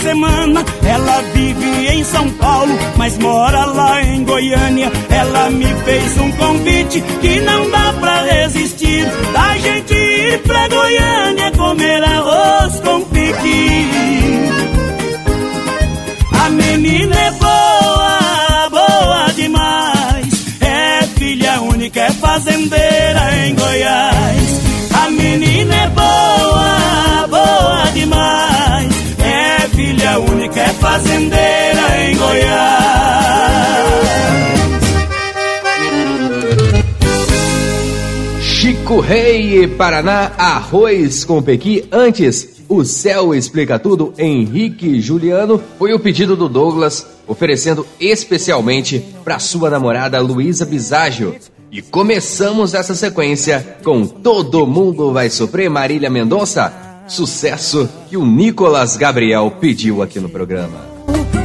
semana. 0.00 0.64
Ela 0.84 1.22
vive 1.34 1.86
em 1.88 2.04
São 2.04 2.28
Paulo, 2.32 2.72
mas 2.96 3.16
mora 3.18 3.64
lá 3.66 4.02
em 4.02 4.24
Goiânia. 4.24 4.90
Ela 5.08 5.50
me 5.50 5.66
fez 5.84 6.18
um 6.18 6.30
convite 6.32 7.00
que 7.20 7.40
não 7.40 7.70
dá 7.70 7.94
pra 8.00 8.22
resistir. 8.22 9.06
Da 9.32 9.56
gente 9.58 9.94
ir 9.94 10.38
pra 10.42 10.68
Goiânia 10.68 11.52
comer 11.52 12.02
Rei, 39.10 39.66
Paraná, 39.66 40.30
arroz 40.38 41.24
com 41.24 41.42
pequi. 41.42 41.84
Antes, 41.90 42.62
o 42.68 42.84
céu 42.84 43.34
explica 43.34 43.76
tudo. 43.76 44.14
Henrique 44.16 45.00
Juliano 45.00 45.60
foi 45.80 45.92
o 45.92 45.98
pedido 45.98 46.36
do 46.36 46.48
Douglas, 46.48 47.04
oferecendo 47.26 47.84
especialmente 47.98 49.04
para 49.24 49.40
sua 49.40 49.68
namorada 49.68 50.20
Luísa 50.20 50.64
Biságio. 50.64 51.34
E 51.72 51.82
começamos 51.82 52.72
essa 52.72 52.94
sequência 52.94 53.78
com 53.82 54.06
Todo 54.06 54.64
Mundo 54.64 55.12
Vai 55.12 55.28
Sofrer, 55.28 55.68
Marília 55.68 56.08
Mendonça. 56.08 56.72
Sucesso 57.08 57.88
que 58.08 58.16
o 58.16 58.24
Nicolas 58.24 58.96
Gabriel 58.96 59.52
pediu 59.60 60.02
aqui 60.02 60.20
no 60.20 60.28
programa. 60.28 60.88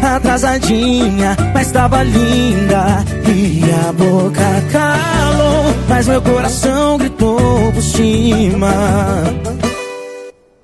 Atrasadinha, 0.04 1.36
mas 1.52 1.72
tava 1.72 2.04
linda 2.04 3.04
E 3.28 3.64
a 3.72 3.92
boca 3.92 4.64
calou 4.72 5.74
Mas 5.90 6.08
meu 6.08 6.22
coração 6.22 7.00
gritou 7.00 7.15
por 7.74 7.82
cima 7.82 8.74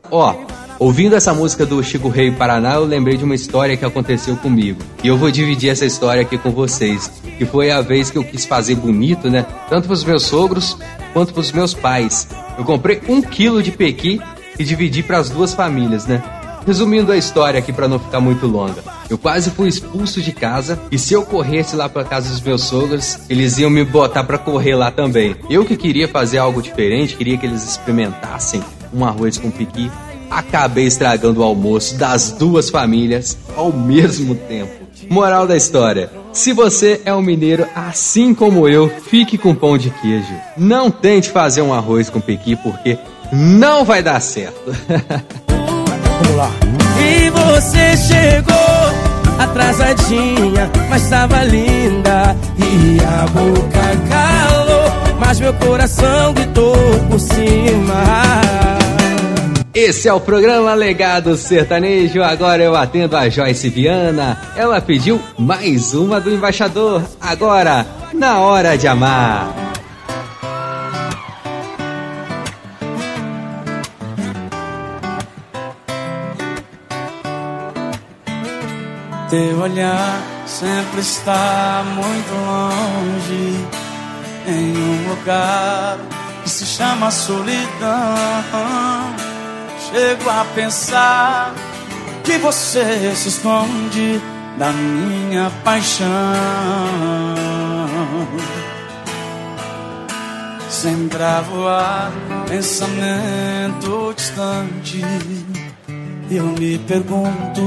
Ó, 0.10 0.36
ouvindo 0.78 1.16
essa 1.16 1.34
música 1.34 1.66
do 1.66 1.82
Chico 1.82 2.10
Rei 2.10 2.32
Paraná, 2.32 2.74
eu 2.74 2.84
lembrei 2.84 3.16
de 3.16 3.24
uma 3.24 3.34
história 3.34 3.78
que 3.78 3.86
aconteceu 3.86 4.36
comigo. 4.36 4.82
E 5.02 5.08
eu 5.08 5.18
vou 5.18 5.32
dividir 5.32 5.70
essa 5.70 5.86
história 5.86 6.22
aqui 6.22 6.38
com 6.38 6.52
vocês. 6.52 7.10
Que 7.38 7.46
foi 7.46 7.72
a 7.72 7.80
vez 7.80 8.12
que 8.12 8.18
eu 8.18 8.24
quis 8.26 8.46
fazer 8.46 8.76
bonito, 8.76 9.30
né? 9.30 9.46
Tanto 9.70 9.88
pros 9.88 10.04
meus 10.04 10.24
sogros 10.24 10.78
quanto 11.14 11.34
pros 11.34 11.54
meus 11.54 11.74
pais. 11.74 12.28
Eu 12.58 12.66
comprei 12.66 13.02
um 13.08 13.22
quilo 13.22 13.64
de 13.64 13.72
pequi 13.72 14.20
e 14.60 14.66
dividi 14.66 15.02
para 15.02 15.18
as 15.18 15.30
duas 15.30 15.54
famílias, 15.54 16.06
né? 16.06 16.22
Resumindo 16.66 17.12
a 17.12 17.18
história 17.18 17.60
aqui 17.60 17.74
para 17.74 17.88
não 17.88 17.98
ficar 17.98 18.20
muito 18.20 18.46
longa, 18.46 18.84
eu 19.10 19.18
quase 19.18 19.50
fui 19.50 19.68
expulso 19.68 20.22
de 20.22 20.32
casa 20.32 20.80
e 20.92 20.98
se 20.98 21.14
eu 21.14 21.24
corresse 21.24 21.76
lá 21.76 21.90
para 21.90 22.04
casa 22.04 22.30
dos 22.30 22.42
meus 22.42 22.64
sogros, 22.64 23.20
eles 23.30 23.58
iam 23.58 23.70
me 23.70 23.84
botar 23.84 24.24
para 24.24 24.38
correr 24.38 24.76
lá 24.76 24.92
também. 24.92 25.36
Eu 25.50 25.66
que 25.66 25.76
queria 25.76 26.08
fazer 26.08 26.38
algo 26.38 26.62
diferente, 26.62 27.16
queria 27.16 27.38
que 27.38 27.46
eles 27.46 27.64
experimentassem 27.64 28.64
um 28.94 29.04
arroz 29.04 29.38
com 29.38 29.50
piqui, 29.50 29.92
acabei 30.30 30.86
estragando 30.86 31.42
o 31.42 31.44
almoço 31.44 31.98
das 31.98 32.32
duas 32.32 32.70
famílias 32.70 33.38
ao 33.56 33.74
mesmo 33.74 34.36
tempo. 34.36 34.82
Moral 35.10 35.48
da 35.48 35.58
história: 35.58 36.10
se 36.32 36.54
você 36.54 37.02
é 37.04 37.14
um 37.14 37.22
mineiro 37.22 37.68
assim 37.76 38.34
como 38.34 38.68
eu, 38.68 38.90
fique 38.90 39.38
com 39.38 39.56
pão 39.56 39.78
de 39.78 39.90
queijo. 39.90 40.34
Não 40.56 40.92
tente 40.92 41.30
fazer 41.30 41.62
um 41.62 41.74
arroz 41.74 42.10
com 42.10 42.22
pequi 42.22 42.56
porque 42.56 42.98
não 43.32 43.84
vai 43.84 44.04
dar 44.04 44.20
certo. 44.20 44.72
Vamos 46.22 46.36
lá. 46.36 46.52
E 47.00 47.30
você 47.30 47.98
chegou 47.98 48.52
atrasadinha, 49.40 50.70
mas 50.90 51.10
tava 51.10 51.44
linda 51.44 52.36
e 52.58 53.00
a 53.04 53.26
boca 53.28 53.82
calou, 54.08 55.18
mas 55.20 55.40
meu 55.40 55.54
coração 55.56 56.34
gritou 56.34 56.76
por 57.10 57.20
cima. 57.20 58.04
Esse 59.74 60.08
é 60.10 60.14
o 60.14 60.20
programa 60.20 60.74
Legado 60.74 61.36
Sertanejo. 61.38 62.22
Agora 62.22 62.62
eu 62.62 62.76
atendo 62.76 63.16
a 63.16 63.30
Joyce 63.30 63.70
Viana. 63.70 64.38
Ela 64.56 64.82
pediu 64.82 65.20
mais 65.40 65.94
uma 65.94 66.20
do 66.20 66.30
embaixador. 66.30 67.02
Agora, 67.22 67.86
na 68.14 68.40
hora 68.40 68.78
de 68.78 68.88
amar. 68.88 69.72
Teu 79.32 79.62
olhar 79.62 80.22
sempre 80.46 81.00
está 81.00 81.86
muito 81.96 82.34
longe, 82.34 83.66
em 84.46 84.76
um 84.76 85.10
lugar 85.10 85.98
que 86.44 86.50
se 86.50 86.66
chama 86.66 87.10
solidão. 87.10 87.56
Chego 89.90 90.30
a 90.30 90.46
pensar 90.54 91.54
que 92.26 92.38
você 92.40 93.16
se 93.16 93.30
esconde 93.30 94.22
da 94.58 94.74
minha 94.74 95.50
paixão. 95.64 96.10
Sempre 100.70 101.24
a 101.24 101.40
voar, 101.40 102.12
pensamento 102.50 104.14
distante. 104.14 105.02
Eu 106.30 106.48
me 106.48 106.78
pergunto 106.80 107.62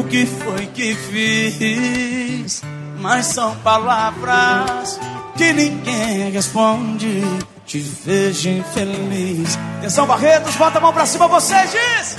o 0.00 0.04
que 0.04 0.26
foi 0.26 0.66
que 0.66 0.94
fiz. 0.94 2.62
Mas 2.98 3.26
são 3.26 3.54
palavras 3.56 4.98
que 5.36 5.52
ninguém 5.52 6.30
responde 6.30 7.22
te 7.66 7.78
vejo 7.78 8.48
infeliz. 8.48 9.56
Atenção, 9.78 10.06
Barretos, 10.06 10.56
bota 10.56 10.78
a 10.78 10.80
mão 10.80 10.92
pra 10.92 11.06
cima, 11.06 11.28
você 11.28 11.54
diz. 11.54 12.16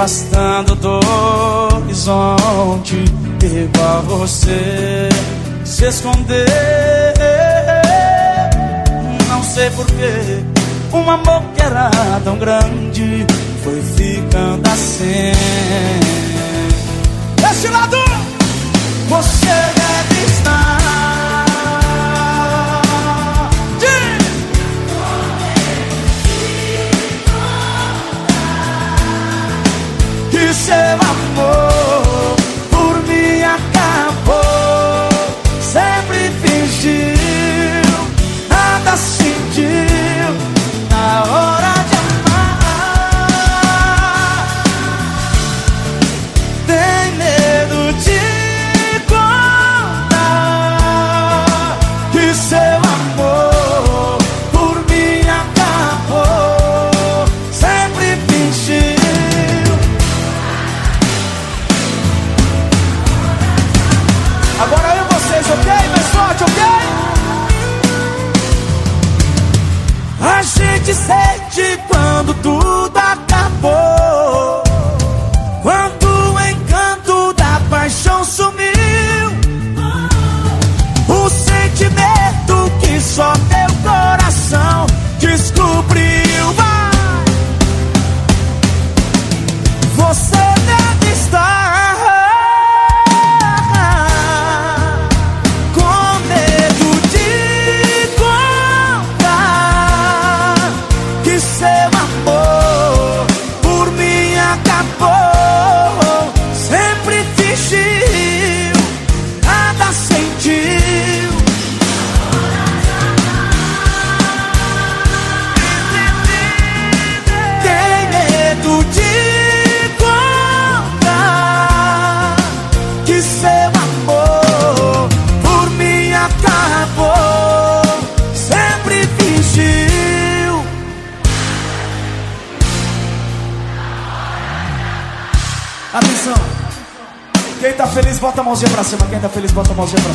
Afastando 0.00 0.74
do 0.76 0.98
horizonte, 1.74 3.04
igual 3.42 4.02
você 4.04 5.10
se 5.62 5.84
esconder. 5.84 6.46
Não 9.28 9.42
sei 9.42 9.68
porquê, 9.70 10.42
um 10.94 11.10
amor 11.10 11.42
que 11.54 11.62
era 11.62 11.90
tão 12.24 12.38
grande 12.38 13.26
foi 13.62 13.82
ficando 13.94 14.66
assim. 14.70 15.32
Desse 17.36 17.68
lado, 17.68 17.96
você 19.06 19.48
deve 19.48 20.24
estar. 20.32 20.59
Que 30.70 30.99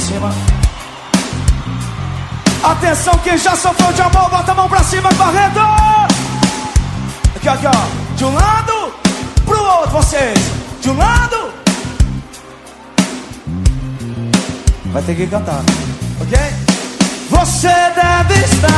cima. 0.05 0.31
Atenção, 2.63 3.17
quem 3.23 3.37
já 3.37 3.55
sofreu 3.55 3.91
de 3.93 4.01
amor, 4.01 4.29
bota 4.29 4.51
a 4.51 4.55
mão 4.55 4.69
pra 4.69 4.83
cima, 4.83 5.09
Barreto! 5.13 5.59
Aqui, 7.35 7.49
aqui, 7.49 7.65
ó. 7.67 8.15
De 8.15 8.25
um 8.25 8.33
lado 8.33 8.93
pro 9.45 9.59
outro, 9.59 9.91
vocês. 9.91 10.39
De 10.81 10.89
um 10.89 10.97
lado. 10.97 11.53
Vai 14.85 15.01
ter 15.03 15.15
que 15.15 15.27
cantar, 15.27 15.61
ok? 16.21 16.37
Você 17.29 17.67
deve 17.67 18.45
estar. 18.45 18.75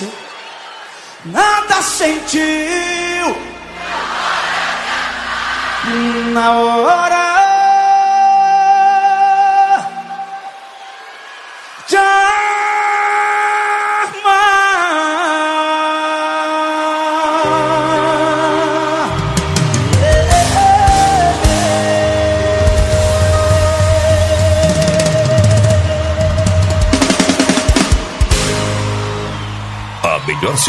Ser? 0.00 0.08
Nada 1.26 1.82
sentiu 1.82 2.59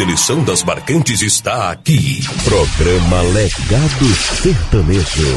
seleção 0.02 0.42
das 0.42 0.64
marcantes 0.64 1.22
está 1.22 1.70
aqui. 1.70 2.24
Programa 2.42 3.22
Legado 3.22 4.06
Sertanejo. 4.42 5.36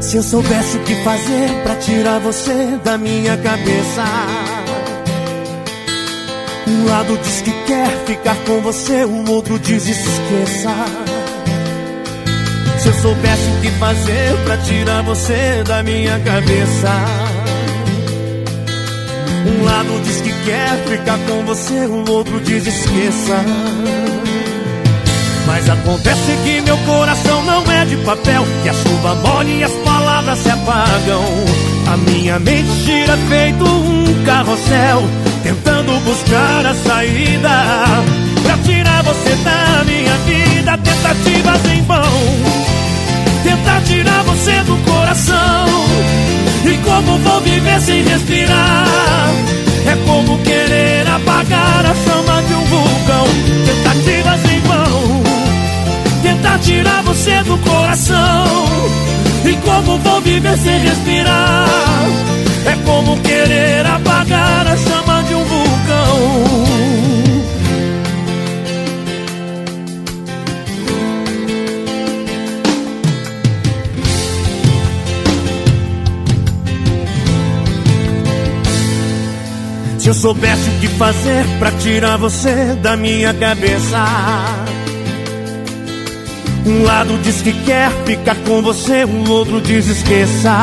Se 0.00 0.16
eu 0.16 0.22
soubesse 0.24 0.76
o 0.76 0.80
que 0.80 1.04
fazer 1.04 1.62
pra 1.62 1.76
tirar 1.76 2.18
você 2.18 2.80
da 2.82 2.98
minha 2.98 3.36
cabeça. 3.36 4.02
Um 6.66 6.84
lado 6.86 7.16
diz 7.22 7.42
que 7.42 7.52
quer 7.64 8.04
ficar 8.06 8.36
com 8.44 8.60
você, 8.60 9.04
o 9.04 9.30
outro 9.30 9.56
diz 9.60 9.86
esqueça. 9.86 11.11
Soubesse 13.02 13.50
o 13.50 13.60
que 13.60 13.70
fazer 13.80 14.36
pra 14.44 14.56
tirar 14.58 15.02
você 15.02 15.64
da 15.66 15.82
minha 15.82 16.20
cabeça. 16.20 16.88
Um 19.44 19.64
lado 19.64 20.00
diz 20.04 20.20
que 20.20 20.32
quer 20.44 20.76
ficar 20.86 21.18
com 21.26 21.44
você, 21.44 21.86
o 21.86 22.08
outro 22.08 22.40
diz 22.42 22.64
esqueça. 22.64 23.44
Mas 25.48 25.68
acontece 25.68 26.38
que 26.44 26.60
meu 26.60 26.76
coração 26.78 27.42
não 27.44 27.72
é 27.72 27.84
de 27.84 27.96
papel 27.96 28.46
Que 28.62 28.68
a 28.68 28.72
chuva 28.72 29.16
molha 29.16 29.50
e 29.50 29.64
as 29.64 29.72
palavras 29.84 30.38
se 30.38 30.48
apagam 30.48 31.24
A 31.92 31.96
minha 31.96 32.38
mente 32.38 32.70
gira 32.84 33.16
feito 33.28 33.64
um 33.64 34.24
carrossel 34.24 35.02
Tentando 35.42 35.98
buscar 36.04 36.64
a 36.64 36.74
saída 36.74 37.64
Pra 38.44 38.56
tirar 38.58 39.02
você 39.02 39.34
da 39.42 39.84
minha 39.84 40.16
vida 40.18 40.78
Tentativas 40.78 41.72
em 41.72 41.82
vão 41.82 42.71
tirar 43.82 44.22
você 44.24 44.52
do 44.62 44.76
coração. 44.78 45.66
E 46.64 46.76
como 46.78 47.18
vou 47.18 47.40
viver 47.40 47.80
sem 47.80 48.02
respirar? 48.02 49.28
É 49.86 49.96
como 50.06 50.38
querer 50.38 51.08
apagar 51.08 51.86
a 51.86 51.94
chama 51.94 52.42
de 52.42 52.54
um 52.54 52.64
vulcão. 52.64 53.26
Tentativas 53.66 54.44
em 54.50 54.60
vão. 54.60 55.22
Tentar 56.22 56.58
tirar 56.60 57.02
você 57.02 57.42
do 57.42 57.58
coração. 57.58 58.44
E 59.44 59.54
como 59.56 59.98
vou 59.98 60.20
viver 60.20 60.56
sem 60.58 60.78
respirar? 60.80 61.66
É 62.64 62.76
como 62.84 63.16
querer 63.18 63.86
apagar 63.86 64.66
a 64.66 64.76
chama 64.76 65.22
de 65.24 65.34
um 65.34 65.44
vulcão 65.44 66.71
Se 80.02 80.08
eu 80.08 80.14
soubesse 80.14 80.68
o 80.68 80.80
que 80.80 80.88
fazer 80.88 81.46
pra 81.60 81.70
tirar 81.70 82.16
você 82.16 82.74
da 82.82 82.96
minha 82.96 83.32
cabeça. 83.32 84.04
Um 86.66 86.82
lado 86.82 87.16
diz 87.22 87.40
que 87.40 87.52
quer 87.62 87.88
ficar 88.04 88.34
com 88.44 88.60
você, 88.62 89.04
o 89.04 89.30
outro 89.30 89.60
diz 89.60 89.86
esqueça. 89.86 90.56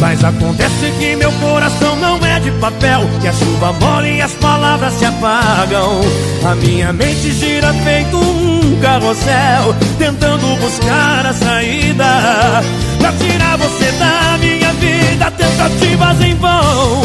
Mas 0.00 0.24
acontece 0.24 0.92
que 0.98 1.14
meu 1.14 1.30
coração 1.34 1.94
não 1.96 2.24
é 2.24 2.38
de 2.38 2.52
papel 2.52 3.00
Que 3.20 3.26
a 3.26 3.32
chuva 3.32 3.72
molha 3.72 4.06
e 4.06 4.22
as 4.22 4.32
palavras 4.34 4.94
se 4.94 5.04
apagam. 5.04 6.00
A 6.44 6.54
minha 6.56 6.92
mente 6.92 7.32
gira 7.32 7.72
feito 7.72 8.16
um 8.16 8.78
carrossel 8.80 9.74
Tentando 9.98 10.56
buscar 10.60 11.26
a 11.26 11.32
saída 11.32 12.62
Pra 12.98 13.12
tirar 13.12 13.56
você 13.58 13.90
da 13.98 14.38
minha 14.38 14.67
vida 14.78 15.30
Tentativas 15.32 16.20
em 16.20 16.34
vão. 16.36 17.02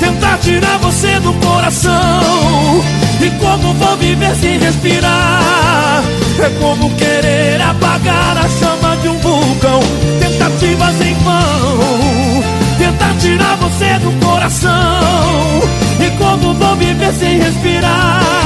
Tentar 0.00 0.38
tirar 0.38 0.78
você 0.78 1.18
do 1.20 1.32
coração. 1.34 2.82
E 3.20 3.30
como 3.38 3.74
vou 3.74 3.96
viver 3.96 4.34
sem 4.36 4.58
respirar? 4.58 6.02
É 6.38 6.48
como 6.60 6.90
querer 6.94 7.60
apagar 7.60 8.38
a 8.38 8.48
chama 8.48 8.96
de 9.02 9.08
um 9.08 9.18
vulcão. 9.18 9.80
Tentativas 10.20 11.00
em 11.00 11.14
vão. 11.14 12.44
Tentar 12.78 13.14
tirar 13.18 13.56
você 13.56 13.98
do 13.98 14.24
coração. 14.24 15.62
E 16.00 16.10
como 16.16 16.54
vou 16.54 16.76
viver 16.76 17.12
sem 17.12 17.38
respirar? 17.38 18.38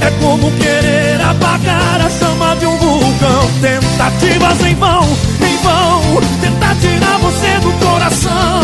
É 0.00 0.10
como 0.22 0.50
querer 0.52 1.20
apagar 1.20 2.00
a 2.00 2.08
chama 2.08 2.56
de 2.56 2.66
um 2.66 2.76
vulcão. 2.76 3.50
Tentativas 3.60 4.64
em 4.64 4.74
vão, 4.76 5.08
vão 5.78 6.20
Tentar 6.40 6.74
tirar 6.76 7.18
você 7.18 7.58
do 7.60 7.72
coração. 7.84 8.60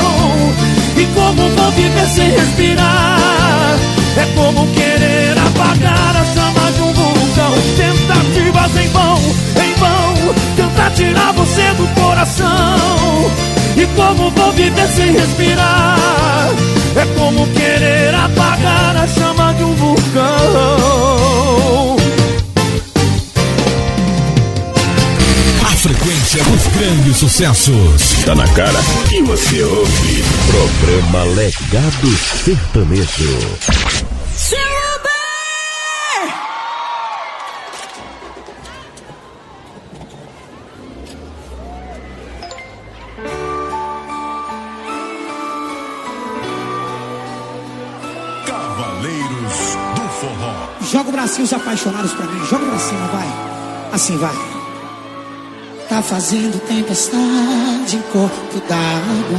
E 0.96 1.06
como 1.06 1.48
vou 1.50 1.70
viver 1.72 2.06
sem 2.06 2.30
respirar 2.30 3.76
É 4.16 4.26
como 4.36 4.66
querer 4.68 5.36
apagar 5.38 6.16
a 6.16 6.24
chama 6.24 6.72
de 6.72 6.80
um 6.82 6.92
vulcão. 6.92 7.52
Tentativas 7.76 8.76
em 8.76 8.88
vão, 8.88 9.18
em 9.64 9.74
vão 9.74 10.34
Tentar 10.56 10.90
tirar 10.90 11.32
você 11.32 11.72
do 11.74 11.86
coração. 12.00 13.30
E 13.76 13.86
como 13.96 14.30
vou 14.30 14.52
viver 14.52 14.88
sem 14.88 15.12
respirar 15.12 16.50
É 16.96 17.04
como 17.18 17.46
querer 17.48 18.14
apagar 18.14 18.96
a 18.96 19.06
chama 19.06 19.52
de 19.54 19.64
um 19.64 19.74
vulcão 19.74 20.94
frequência 26.34 26.44
dos 26.44 26.66
grandes 26.74 27.16
sucessos. 27.16 28.24
Tá 28.24 28.34
na 28.34 28.48
cara 28.48 28.80
que 29.08 29.22
você 29.22 29.62
ouve. 29.62 30.24
Programa 30.50 31.24
Legado 31.34 32.08
Sertanejo. 32.44 33.38
Cavaleiros 48.46 49.76
do 49.94 50.08
Forró. 50.20 50.68
Joga 50.90 51.08
o 51.08 51.12
bracinho 51.12 51.44
os 51.44 51.52
apaixonados 51.52 52.12
pra 52.12 52.26
mim. 52.26 52.44
Joga 52.48 52.66
pra 52.66 52.78
cima, 52.78 53.06
vai. 53.06 53.28
Assim 53.92 54.16
vai. 54.18 54.53
Tá 55.94 56.02
fazendo 56.02 56.60
tempestade 56.66 57.96
em 57.96 58.02
corpo 58.10 58.60
d'água. 58.68 59.38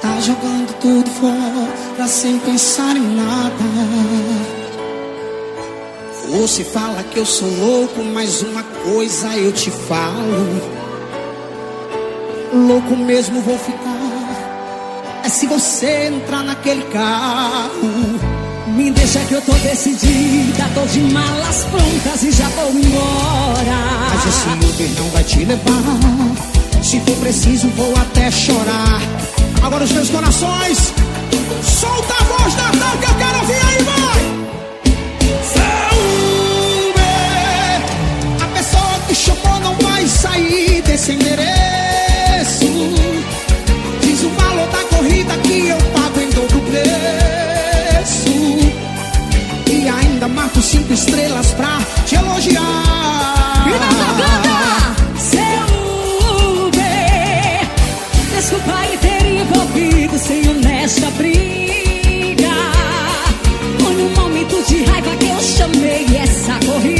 Tá 0.00 0.18
jogando 0.18 0.74
tudo 0.80 1.10
fora 1.10 2.08
sem 2.08 2.38
pensar 2.38 2.96
em 2.96 3.16
nada. 3.16 3.52
Você 6.30 6.64
fala 6.64 7.02
que 7.02 7.18
eu 7.18 7.26
sou 7.26 7.50
louco, 7.50 8.02
mas 8.02 8.40
uma 8.40 8.62
coisa 8.62 9.36
eu 9.36 9.52
te 9.52 9.70
falo. 9.70 10.58
Louco 12.54 12.96
mesmo 12.96 13.42
vou 13.42 13.58
ficar. 13.58 15.20
É 15.22 15.28
se 15.28 15.46
você 15.46 16.06
entrar 16.06 16.42
naquele 16.42 16.84
carro. 16.84 18.35
Me 18.76 18.90
deixa 18.90 19.20
que 19.20 19.32
eu 19.32 19.40
tô 19.40 19.52
decidida, 19.52 20.68
tô 20.74 20.84
de 20.84 21.00
malas 21.00 21.64
prontas 21.70 22.22
e 22.22 22.30
já 22.30 22.46
vou 22.50 22.70
embora. 22.70 23.78
Mas 24.10 24.26
esse 24.26 24.48
Uber 24.66 24.90
não 25.02 25.08
vai 25.12 25.24
te 25.24 25.44
levar. 25.46 26.82
Se 26.82 27.00
for 27.00 27.16
preciso, 27.16 27.68
vou 27.70 27.96
até 27.96 28.30
chorar. 28.30 29.00
Agora 29.62 29.82
os 29.82 29.92
meus 29.92 30.10
corações, 30.10 30.92
solta 31.62 32.14
a 32.20 32.24
voz 32.24 32.54
Natal 32.54 32.98
que 32.98 33.06
eu 33.06 33.14
quero 33.14 33.38
ouvir 33.38 33.54
aí, 33.54 33.82
vai! 33.82 34.20
Seu 35.54 35.88
Uber, 36.90 37.80
a 38.44 38.46
pessoa 38.58 39.00
que 39.08 39.14
chamou 39.14 39.60
não 39.60 39.74
vai 39.88 40.06
sair 40.06 40.82
desse 40.82 41.12
endereço. 41.12 41.85
Marco 50.46 50.62
cinco 50.62 50.92
estrelas 50.92 51.52
pra 51.54 51.78
te 52.04 52.14
elogiar. 52.14 52.62
E 53.66 53.70
na 53.70 53.88
tocada, 53.88 55.18
seu 55.18 56.66
Uber. 56.66 57.68
Desculpa 58.32 58.74
aí 58.78 58.96
ter 58.98 59.26
envolvido 59.26 60.16
sem 60.18 60.48
honesta 60.48 61.10
briga. 61.12 62.54
Foi 63.80 63.94
num 63.94 64.10
momento 64.14 64.62
de 64.68 64.84
raiva 64.84 65.16
que 65.16 65.26
eu 65.26 65.40
chamei 65.40 66.06
essa 66.16 66.54
corrida. 66.64 66.95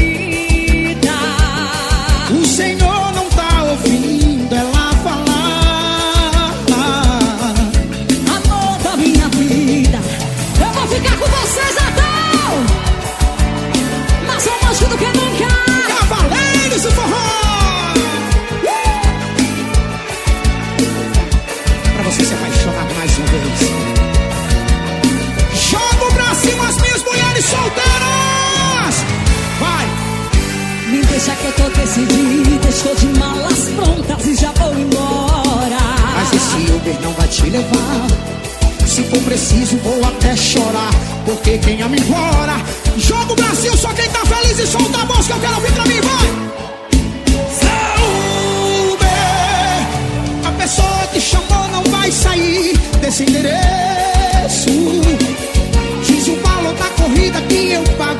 Preciso, 39.24 39.76
vou 39.78 40.04
até 40.04 40.36
chorar. 40.36 40.90
Porque 41.24 41.58
quem 41.58 41.82
ama 41.82 41.96
implora. 41.96 42.54
Joga 42.96 43.32
o 43.32 43.36
Brasil, 43.36 43.76
só 43.76 43.92
quem 43.92 44.08
tá 44.10 44.24
feliz 44.24 44.58
e 44.58 44.66
solta 44.66 45.02
a 45.02 45.04
voz 45.04 45.26
que 45.26 45.32
eu 45.32 45.40
quero 45.40 45.54
ouvir 45.56 45.72
pra 45.72 45.84
mim, 45.86 46.00
vai! 46.00 46.46
Uber, 48.92 50.48
a 50.48 50.52
pessoa 50.52 51.06
que 51.12 51.20
chamou 51.20 51.68
não 51.68 51.82
vai 51.90 52.10
sair 52.10 52.78
desse 53.00 53.24
endereço. 53.24 54.70
Diz 56.06 56.28
o 56.28 56.36
valor 56.36 56.74
da 56.74 56.86
corrida 57.02 57.40
que 57.42 57.72
eu 57.72 57.82
pago 57.98 58.15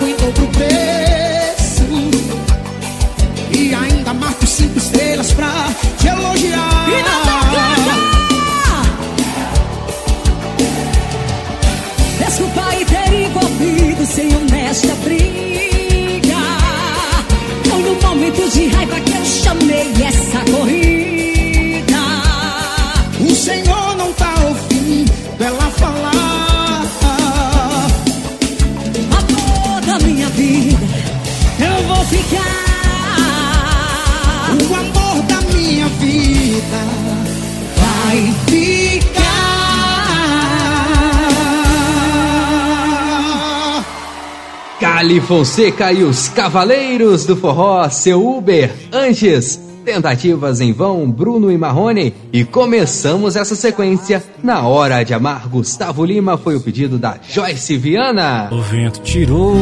Cali 44.97 45.21
Fonseca 45.21 45.93
e 45.93 46.03
os 46.03 46.31
Cavaleiros 46.31 47.27
do 47.27 47.37
Forró, 47.37 47.87
seu 47.91 48.27
Uber, 48.27 48.73
antes. 48.91 49.61
Tentativas 49.85 50.63
em 50.63 50.73
vão, 50.73 51.11
Bruno 51.11 51.53
e 51.53 51.59
Marrone. 51.59 52.15
E 52.33 52.45
começamos 52.45 53.37
essa 53.37 53.55
sequência. 53.55 54.25
Na 54.43 54.63
hora 54.63 55.03
de 55.03 55.13
amar, 55.13 55.49
Gustavo 55.49 56.03
Lima 56.03 56.39
foi 56.39 56.57
o 56.57 56.63
pedido 56.63 56.97
da 56.99 57.19
Joyce 57.29 57.77
Viana. 57.77 58.49
O 58.51 58.63
vento 58.63 59.03
tirou 59.03 59.55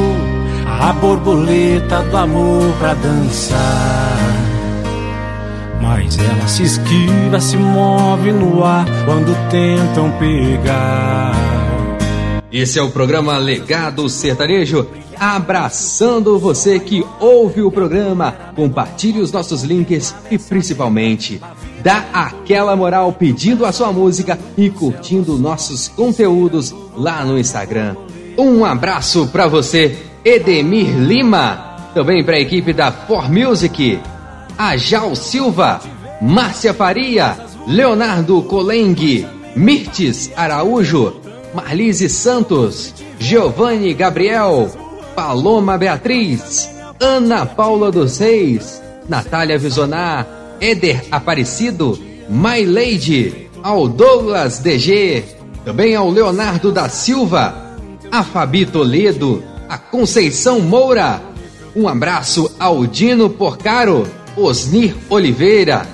a 0.65 0.93
borboleta 0.93 2.01
do 2.05 2.17
amor 2.17 2.73
pra 2.79 2.95
dançar. 2.95 3.59
Mas 5.83 6.17
ela 6.17 6.47
se 6.47 6.63
esquiva, 6.63 7.41
se 7.41 7.57
move 7.57 8.31
no 8.31 8.63
ar 8.63 8.87
quando 9.05 9.35
tentam 9.51 10.13
pegar. 10.13 11.35
Esse 12.55 12.79
é 12.79 12.83
o 12.83 12.89
programa 12.89 13.37
Legado 13.37 14.09
Sertanejo, 14.09 14.87
abraçando 15.19 16.39
você 16.39 16.79
que 16.79 17.05
ouve 17.21 17.63
o 17.63 17.71
programa, 17.71 18.33
compartilhe 18.55 19.21
os 19.21 19.33
nossos 19.33 19.63
links 19.63 20.15
e 20.31 20.39
principalmente 20.39 21.41
dá 21.83 22.05
aquela 22.13 22.75
moral 22.75 23.13
pedindo 23.13 23.67
a 23.67 23.73
sua 23.73 23.93
música 23.93 24.39
e 24.57 24.71
curtindo 24.71 25.39
nossos 25.39 25.89
conteúdos 25.89 26.75
lá 26.97 27.25
no 27.25 27.39
Instagram. 27.39 27.97
Um 28.39 28.65
abraço 28.65 29.29
para 29.29 29.47
você, 29.47 29.97
Edemir 30.25 30.97
Lima, 30.99 31.91
também 31.95 32.25
para 32.25 32.37
a 32.37 32.41
equipe 32.41 32.73
da 32.73 32.91
For 32.91 33.31
Music, 33.31 34.01
a 34.57 34.77
Jal 34.77 35.15
Silva, 35.15 35.81
Márcia 36.21 36.73
Faria, 36.73 37.37
Leonardo 37.67 38.43
Colengue, 38.43 39.27
Mirtes 39.55 40.31
Araújo, 40.37 41.15
Marlise 41.55 42.09
Santos, 42.09 42.95
Giovanni 43.19 43.95
Gabriel, 43.95 44.71
Paloma 45.15 45.79
Beatriz, 45.79 46.71
Ana 47.01 47.47
Paula 47.47 47.91
dos 47.91 48.19
Reis, 48.19 48.83
Natália 49.09 49.59
Visonar, 49.59 50.27
Éder 50.61 51.05
Aparecido, 51.11 51.99
My 52.29 52.65
Lady, 52.65 53.49
ao 53.63 53.89
Douglas 53.89 54.59
DG, 54.59 55.23
também 55.65 55.95
ao 55.95 56.11
Leonardo 56.11 56.73
da 56.73 56.89
Silva, 56.89 57.77
a 58.11 58.23
Fabi 58.23 58.67
Toledo, 58.67 59.43
a 59.69 59.79
Conceição 59.79 60.61
Moura, 60.61 61.23
um 61.75 61.89
abraço 61.89 62.51
ao 62.59 62.87
Dino 62.87 63.31
Porcaro, 63.31 64.07
Osnir 64.37 64.95
Oliveira, 65.09 65.87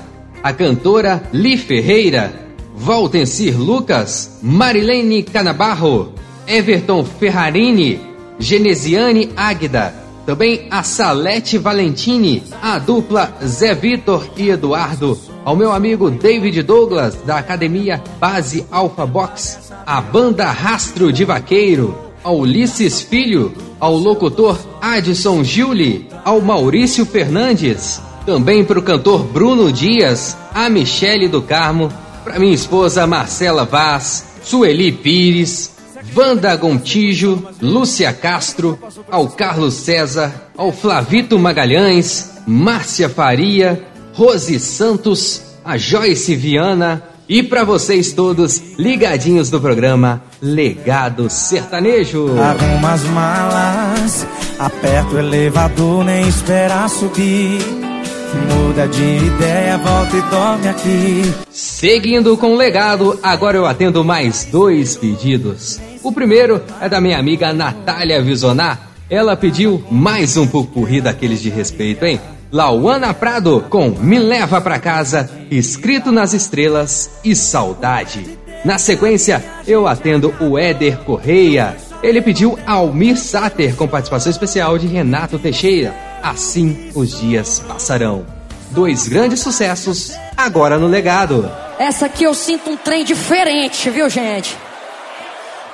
a 0.43 0.53
cantora 0.53 1.23
Li 1.33 1.57
Ferreira, 1.57 2.33
Valtencir 2.75 3.59
Lucas, 3.59 4.39
Marilene 4.43 5.23
Canabarro, 5.23 6.15
Everton 6.47 7.05
Ferrarini, 7.05 8.10
Genesiane 8.41 9.31
Águida, 9.37 9.95
também 10.25 10.67
a 10.71 10.83
Salete 10.83 11.59
Valentini, 11.59 12.43
a 12.63 12.79
dupla 12.79 13.33
Zé 13.45 13.75
Vitor 13.75 14.27
e 14.37 14.49
Eduardo, 14.49 15.19
ao 15.45 15.55
meu 15.55 15.71
amigo 15.71 16.11
David 16.11 16.63
Douglas, 16.63 17.17
da 17.27 17.37
Academia 17.37 18.03
Base 18.19 18.67
Alpha 18.71 19.05
Box, 19.05 19.71
a 19.85 20.01
banda 20.01 20.51
Rastro 20.51 21.13
de 21.13 21.25
Vaqueiro, 21.25 21.97
ao 22.25 22.39
Ulisses 22.39 23.03
Filho, 23.03 23.53
ao 23.79 23.95
locutor 23.95 24.59
Adson 24.81 25.45
Giuli, 25.45 26.09
ao 26.25 26.41
Maurício 26.41 27.05
Fernandes, 27.05 28.01
também 28.25 28.65
para 28.65 28.79
o 28.79 28.83
cantor 28.83 29.25
Bruno 29.25 29.71
Dias, 29.71 30.37
a 30.55 30.69
Michele 30.71 31.29
do 31.29 31.43
Carmo, 31.43 31.93
para 32.25 32.39
minha 32.39 32.55
esposa 32.55 33.07
Marcela 33.07 33.65
Vaz, 33.65 34.27
Sueli 34.43 34.93
Pires, 34.93 35.73
Wanda 36.15 36.55
Gontijo, 36.57 37.43
Lúcia 37.61 38.13
Castro, 38.13 38.79
ao 39.11 39.29
Carlos 39.29 39.75
César, 39.75 40.51
ao 40.57 40.73
Flavito 40.73 41.39
Magalhães, 41.39 42.43
Márcia 42.47 43.09
Faria, 43.09 43.83
Rose 44.13 44.59
Santos, 44.59 45.43
a 45.65 45.77
Joyce 45.77 46.35
Viana 46.35 47.03
e 47.29 47.43
para 47.45 47.63
vocês 47.63 48.13
todos 48.13 48.61
ligadinhos 48.77 49.51
no 49.51 49.61
programa 49.61 50.23
Legado 50.43 51.31
Sertanejo. 51.31 52.37
Arruma 52.41 52.93
as 52.93 53.05
malas, 53.05 54.27
aperta 54.59 55.15
o 55.15 55.19
elevador, 55.19 56.05
nem 56.05 56.27
espera 56.27 56.89
subir. 56.89 57.90
Muda 58.35 58.87
de 58.87 59.03
ideia, 59.03 59.77
volta 59.79 60.17
e 60.17 60.23
dorme 60.23 60.69
aqui. 60.69 61.35
Seguindo 61.51 62.37
com 62.37 62.55
o 62.55 62.57
legado, 62.57 63.19
agora 63.23 63.57
eu 63.57 63.67
atendo 63.67 64.05
mais 64.05 64.45
dois 64.45 64.97
pedidos. 64.97 65.81
O 66.03 66.13
primeiro 66.13 66.63
é 66.81 66.89
da 66.89 67.01
minha 67.01 67.19
amiga 67.19 67.53
Natália 67.53 68.23
Visonar. 68.23 68.91
Ela 69.09 69.37
pediu 69.37 69.83
mais 69.91 70.37
um 70.37 70.47
pupurri 70.47 71.01
daqueles 71.01 71.43
de 71.43 71.51
respeito, 71.51 72.05
hein? 72.05 72.21
Lauana 72.53 73.13
Prado 73.13 73.65
com 73.69 73.91
Me 73.91 74.19
Leva 74.19 74.61
Pra 74.61 74.79
Casa, 74.79 75.31
Escrito 75.51 76.11
nas 76.13 76.33
Estrelas 76.33 77.11
e 77.25 77.35
Saudade. 77.35 78.39
Na 78.65 78.79
sequência, 78.79 79.43
eu 79.67 79.87
atendo 79.87 80.35
o 80.41 80.59
Éder 80.59 80.99
Correia. 80.99 81.77
Ele 82.03 82.21
pediu 82.21 82.59
Almir 82.67 83.17
Sater 83.19 83.75
com 83.75 83.89
participação 83.89 84.31
especial 84.31 84.79
de 84.79 84.87
Renato 84.87 85.39
Teixeira. 85.39 86.10
Assim 86.23 86.91
os 86.95 87.19
dias 87.19 87.61
passarão. 87.67 88.27
Dois 88.71 89.09
grandes 89.09 89.41
sucessos 89.41 90.13
agora 90.37 90.79
no 90.79 90.87
legado. 90.87 91.51
Essa 91.79 92.07
aqui 92.07 92.25
eu 92.25 92.35
sinto 92.35 92.71
um 92.71 92.77
trem 92.77 93.05
diferente, 93.05 93.89
viu, 93.91 94.09
gente? 94.09 94.57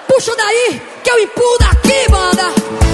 Puxa 0.09 0.35
daí, 0.37 0.81
que 1.03 1.11
eu 1.11 1.19
empurro 1.19 1.59
daqui, 1.59 2.11
banda! 2.11 2.86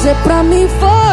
Você 0.00 0.14
pra 0.22 0.42
mim 0.42 0.66
foi 0.66 1.09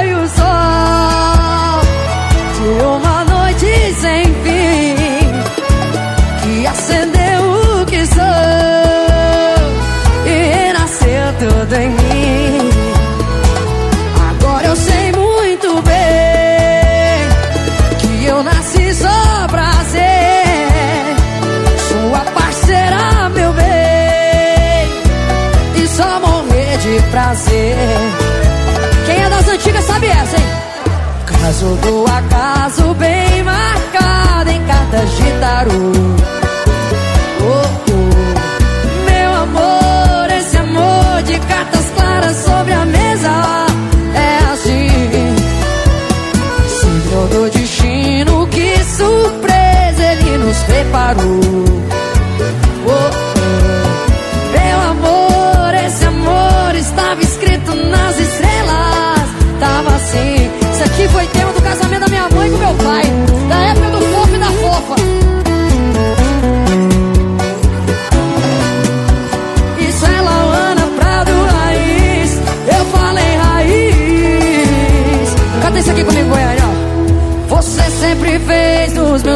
Caso 31.57 31.75
do 31.77 32.06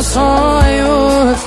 meus 0.02 0.07
sonhos. 0.07 1.38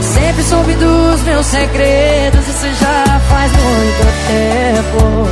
Sempre 0.00 0.42
soube 0.42 0.74
dos 0.74 1.22
meus 1.22 1.46
segredos. 1.46 2.48
Isso 2.48 2.66
já 2.80 3.20
faz 3.28 3.52
muito 3.52 4.06
tempo. 4.26 5.28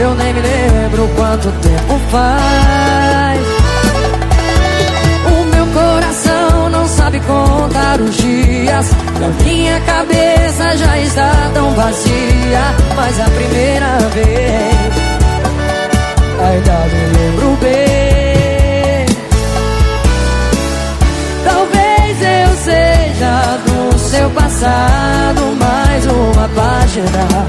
Eu 0.00 0.14
nem 0.14 0.34
me 0.34 0.40
lembro 0.40 1.08
quanto 1.16 1.52
tempo 1.60 2.00
faz. 2.10 3.40
O 5.26 5.44
meu 5.54 5.66
coração 5.66 6.70
não 6.70 6.86
sabe 6.88 7.20
contar 7.20 8.00
os 8.00 8.16
dias. 8.16 8.90
A 9.16 9.44
minha 9.44 9.80
cabeça 9.82 10.76
já 10.76 10.98
está 10.98 11.50
tão 11.54 11.70
vazia. 11.74 12.74
Mas 12.96 13.20
a 13.20 13.24
primeira 13.24 13.98
vez 14.14 14.92
ainda 16.40 16.72
me 16.88 17.18
lembro 17.18 17.56
bem. 17.60 18.51
Passado 24.62 25.56
mais 25.58 26.06
uma 26.06 26.48
página 26.50 27.48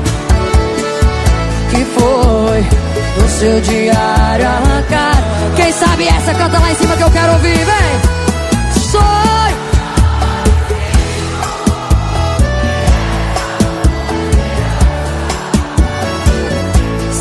que 1.70 1.86
foi 1.86 3.22
no 3.22 3.30
seu 3.30 3.62
diário 3.62 4.48
arrancar. 4.48 5.16
Quem 5.56 5.72
sabe 5.72 6.08
essa 6.08 6.34
canta 6.34 6.58
lá 6.58 6.72
em 6.72 6.76
cima 6.76 6.98
que 6.98 7.04
eu 7.04 7.12
quero 7.12 7.34
ouvir, 7.34 7.58
vem! 7.58 8.82
Sonho! 8.92 9.58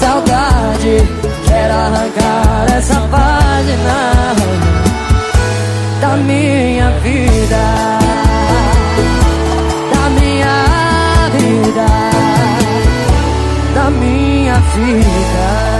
Saudade, 0.01 1.09
quero 1.47 1.75
arrancar 1.75 2.77
essa 2.79 2.95
página 3.11 4.35
da 6.01 6.17
minha 6.17 6.91
vida, 7.03 8.02
vida. 14.75 15.73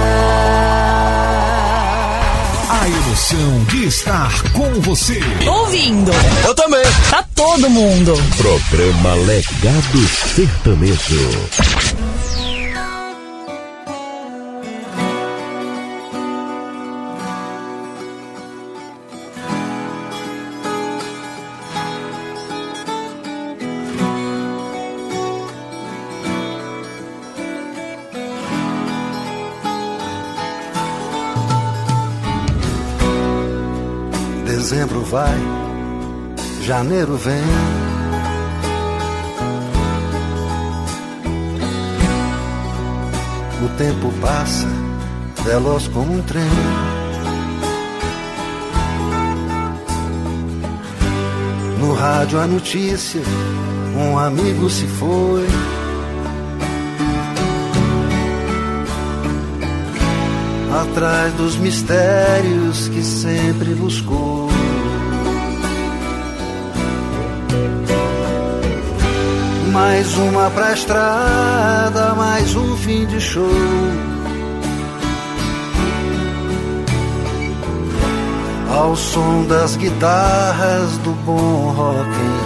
A 2.69 2.89
emoção 2.89 3.65
de 3.65 3.87
estar 3.87 4.43
com 4.53 4.81
você. 4.81 5.21
Ouvindo. 5.47 6.13
Eu 6.45 6.55
também. 6.55 6.83
Tá 7.11 7.25
todo 7.35 7.71
mundo. 7.71 8.15
Programa 8.37 9.15
Legado 9.15 10.09
Sertanejo. 10.35 12.02
Janeiro 36.73 37.19
vem. 37.19 37.45
O 43.63 43.69
tempo 43.77 44.11
passa, 44.23 44.67
veloz 45.45 45.87
como 45.89 46.15
um 46.15 46.23
trem. 46.23 46.43
No 51.79 51.93
rádio 51.93 52.41
a 52.41 52.47
notícia, 52.47 53.21
um 53.95 54.19
amigo 54.19 54.71
se 54.71 54.87
foi. 54.87 55.47
Atrás 60.83 61.35
dos 61.35 61.57
mistérios 61.57 62.89
que 62.89 63.03
sempre 63.03 63.75
buscou. 63.75 64.42
Mais 69.73 70.19
uma 70.19 70.51
pra 70.51 70.75
estrada, 70.75 72.15
mais 72.15 72.55
um 72.55 72.77
fim 72.77 73.07
de 73.07 73.19
show. 73.19 73.49
Ao 78.71 78.95
som 78.95 79.47
das 79.47 79.77
guitarras 79.77 80.99
do 80.99 81.13
bom 81.25 81.73
rock 81.75 82.42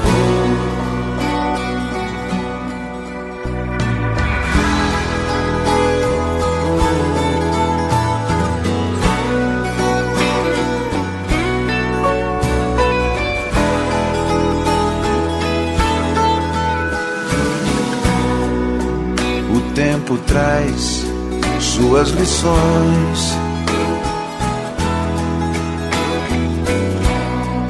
suas 21.96 22.10
lições. 22.10 23.36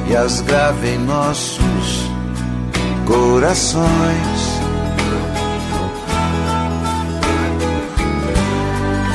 e 0.09 0.15
as 0.15 0.41
grave 0.41 0.89
em 0.89 0.99
nossos 0.99 2.09
corações. 3.05 3.87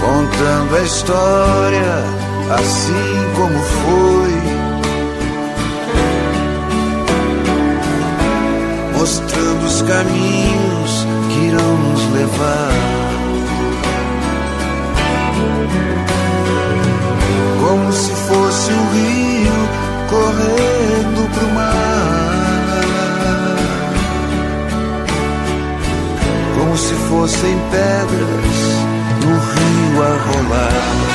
Contando 0.00 0.76
a 0.76 0.82
história 0.82 2.04
assim 2.50 3.32
como 3.36 3.58
foi. 3.58 4.32
Mostrando 8.98 9.66
os 9.66 9.82
caminhos 9.82 11.06
que 11.28 11.46
irão 11.48 11.76
nos 11.78 12.12
levar. 12.12 13.01
Fossem 27.12 27.58
pedras 27.70 28.56
no 29.22 29.38
rio 29.38 30.02
a 30.02 30.16
rolar. 30.16 31.11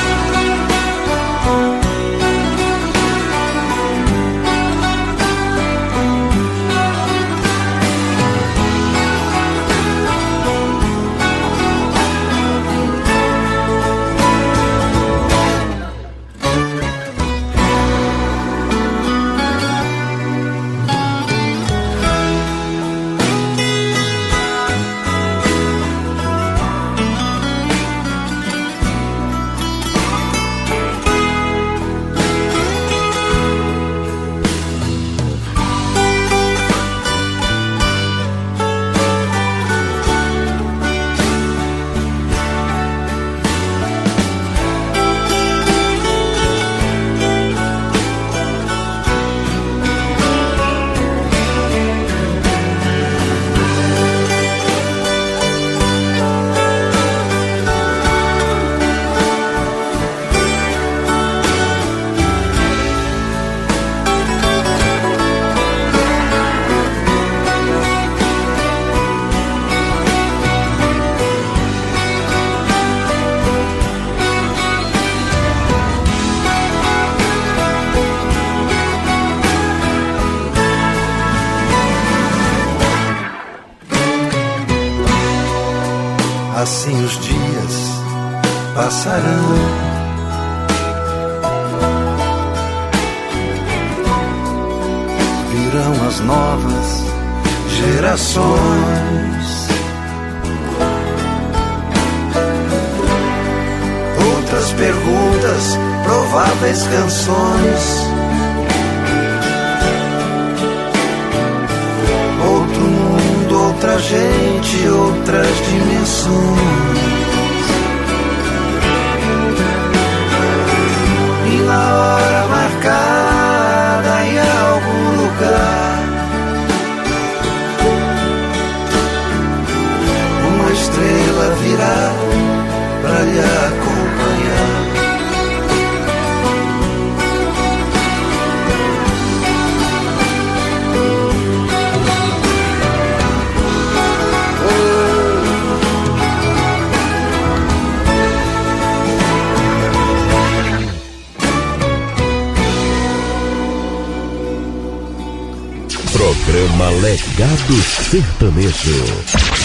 Sertanejo. 158.48 159.04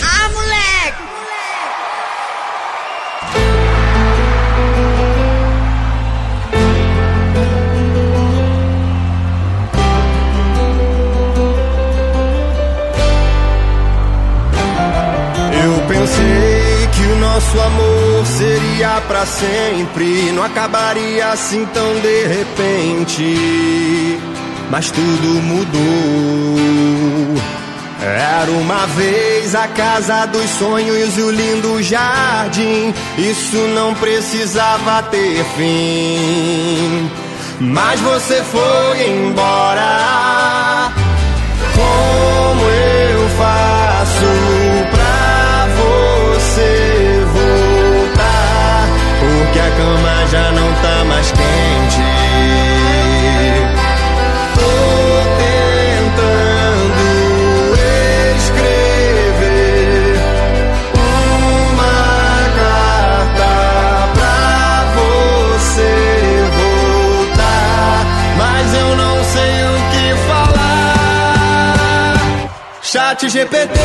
Ah, 0.04 0.30
moleque! 0.34 1.04
Eu 15.64 15.88
pensei 15.88 16.88
que 16.92 17.04
o 17.04 17.16
nosso 17.20 17.60
amor 17.60 18.26
seria 18.26 19.02
pra 19.08 19.26
sempre, 19.26 20.32
não 20.34 20.44
acabaria 20.44 21.30
assim 21.30 21.66
tão 21.74 22.00
de 22.02 22.28
repente. 22.28 24.20
Mas 24.70 24.92
tudo 24.92 25.42
mudou. 25.42 26.54
Era 28.06 28.52
uma 28.52 28.86
vez 28.88 29.56
a 29.56 29.66
casa 29.66 30.26
dos 30.26 30.50
sonhos 30.52 31.18
e 31.18 31.22
o 31.22 31.32
lindo 31.32 31.82
jardim. 31.82 32.94
Isso 33.18 33.56
não 33.74 33.94
precisava 33.96 35.04
ter 35.04 35.46
fim. 35.56 37.10
Mas 37.62 38.02
você 38.02 38.44
foi 38.44 39.08
embora. 39.08 40.92
Como 41.74 42.62
eu 42.70 43.30
faço 43.38 44.26
pra 44.92 45.68
você 45.78 47.26
voltar? 47.32 48.88
Porque 49.20 49.60
a 49.60 49.72
cama 49.78 50.28
já 50.30 50.52
não 50.52 50.74
tá 50.82 51.04
mais 51.06 51.32
quente. 51.32 51.73
Chat 72.94 73.28
GPT, 73.28 73.80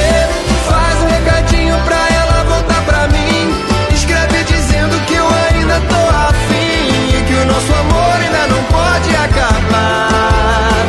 faz 0.69 1.03
um 1.03 1.07
recadinho 1.07 1.75
pra 1.87 1.97
ela 1.97 2.45
voltar 2.45 2.85
pra 2.85 3.09
mim. 3.09 3.55
Escreve 3.95 4.45
dizendo 4.45 5.01
que 5.07 5.15
eu 5.15 5.27
ainda 5.27 5.81
tô 5.89 5.95
afim 6.29 7.25
que 7.27 7.33
o 7.33 7.47
nosso 7.47 7.73
amor 7.73 8.17
ainda 8.21 8.47
não 8.49 8.63
pode 8.65 9.17
acabar. 9.17 10.85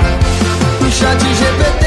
O 0.82 0.92
chat 0.92 1.18
GPT, 1.18 1.86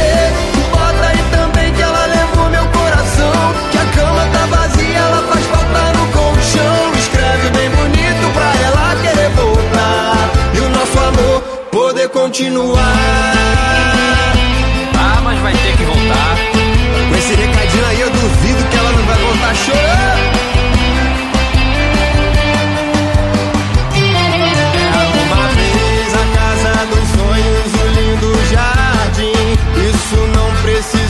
bota 0.70 1.06
aí 1.06 1.22
também 1.32 1.70
que 1.74 1.82
ela 1.82 2.06
levou 2.06 2.48
meu 2.48 2.66
coração. 2.68 3.54
Que 3.70 3.76
a 3.76 3.84
cama 3.94 4.26
tá 4.32 4.46
vazia, 4.56 4.98
ela 5.00 5.22
faz 5.30 5.44
falta 5.44 5.98
no 5.98 6.06
colchão. 6.12 6.94
Escreve 6.98 7.50
bem 7.50 7.68
bonito 7.72 8.32
pra 8.32 8.54
ela 8.64 8.96
querer 9.02 9.28
voltar. 9.32 10.30
E 10.54 10.60
o 10.60 10.68
nosso 10.70 10.98
amor 10.98 11.42
poder 11.70 12.08
continuar. 12.08 13.01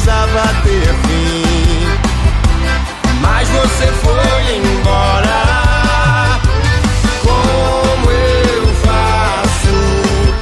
precisava 0.03 0.43
ter 0.65 0.95
fim. 1.07 1.87
Mas 3.21 3.49
você 3.49 3.87
foi 3.87 4.57
embora. 4.57 5.43
Como 7.23 8.11
eu 8.11 8.67
faço 8.85 9.77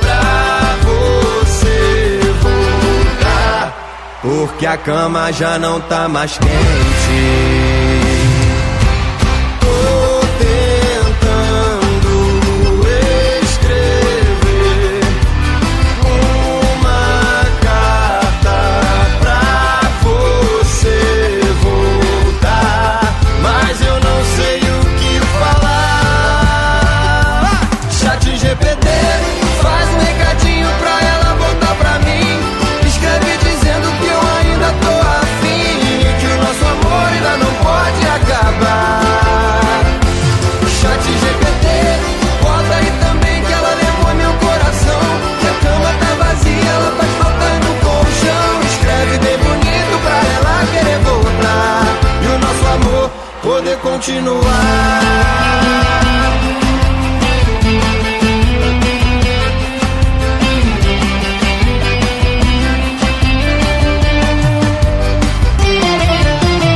pra 0.00 0.76
você 0.82 2.20
voltar? 2.40 3.74
Porque 4.22 4.66
a 4.66 4.78
cama 4.78 5.30
já 5.32 5.58
não 5.58 5.80
tá 5.82 6.08
mais 6.08 6.38
quente. 6.38 7.79
Continuar. 54.00 55.02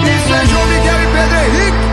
Isso 0.04 0.34
João 0.50 0.66
Miguel 0.66 0.98
Pedro 1.12 1.38
Henrique. 1.46 1.84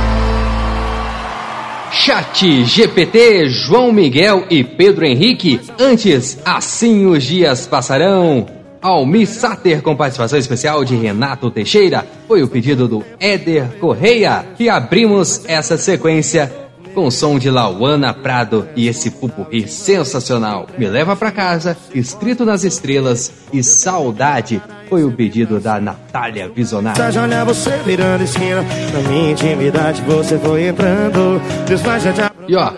Chat 1.93 2.65
GPT, 2.65 3.47
João 3.47 3.93
Miguel 3.93 4.45
e 4.49 4.63
Pedro 4.65 5.05
Henrique. 5.05 5.61
Antes, 5.79 6.39
assim 6.43 7.05
os 7.05 7.23
dias 7.23 7.65
passarão. 7.65 8.60
Almi 8.81 9.27
Sater 9.27 9.81
com 9.81 9.95
participação 9.95 10.39
especial 10.39 10.83
de 10.83 10.95
Renato 10.95 11.51
Teixeira. 11.51 12.05
Foi 12.27 12.41
o 12.41 12.47
pedido 12.47 12.87
do 12.87 13.03
Éder 13.19 13.77
Correia. 13.79 14.45
E 14.59 14.69
abrimos 14.69 15.43
essa 15.45 15.77
sequência 15.77 16.51
com 16.93 17.05
o 17.05 17.11
som 17.11 17.39
de 17.39 17.49
Lauana 17.49 18.13
Prado 18.13 18.67
e 18.75 18.87
esse 18.87 19.11
pupurri 19.11 19.67
sensacional. 19.67 20.67
Me 20.77 20.87
leva 20.87 21.15
pra 21.15 21.31
casa, 21.31 21.77
escrito 21.93 22.43
nas 22.43 22.63
estrelas 22.63 23.31
e 23.53 23.63
saudade. 23.63 24.61
Foi 24.89 25.03
o 25.03 25.11
pedido 25.11 25.59
da 25.59 25.79
Natália 25.79 26.49
Visionária. 26.49 27.21
Olha 27.21 27.45
você 27.45 27.77
virando 27.85 28.23
esquina 28.23 28.61
Na 28.93 29.09
minha 29.09 29.31
intimidade 29.31 30.01
você 30.01 30.37
foi 30.37 30.67
entrando 30.67 31.41
Deus 31.65 31.81
vai 31.81 31.99
já 31.99 32.11
te 32.11 32.21
E 32.47 32.55
ó, 32.55 32.73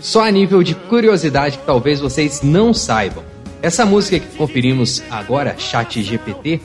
só 0.00 0.26
a 0.26 0.30
nível 0.30 0.62
de 0.62 0.74
curiosidade 0.74 1.56
que 1.56 1.64
talvez 1.64 2.00
vocês 2.00 2.42
não 2.42 2.74
saibam. 2.74 3.33
Essa 3.64 3.86
música 3.86 4.18
que 4.20 4.36
conferimos 4.36 5.02
agora, 5.10 5.56
Chat 5.56 6.02
GPT, 6.02 6.60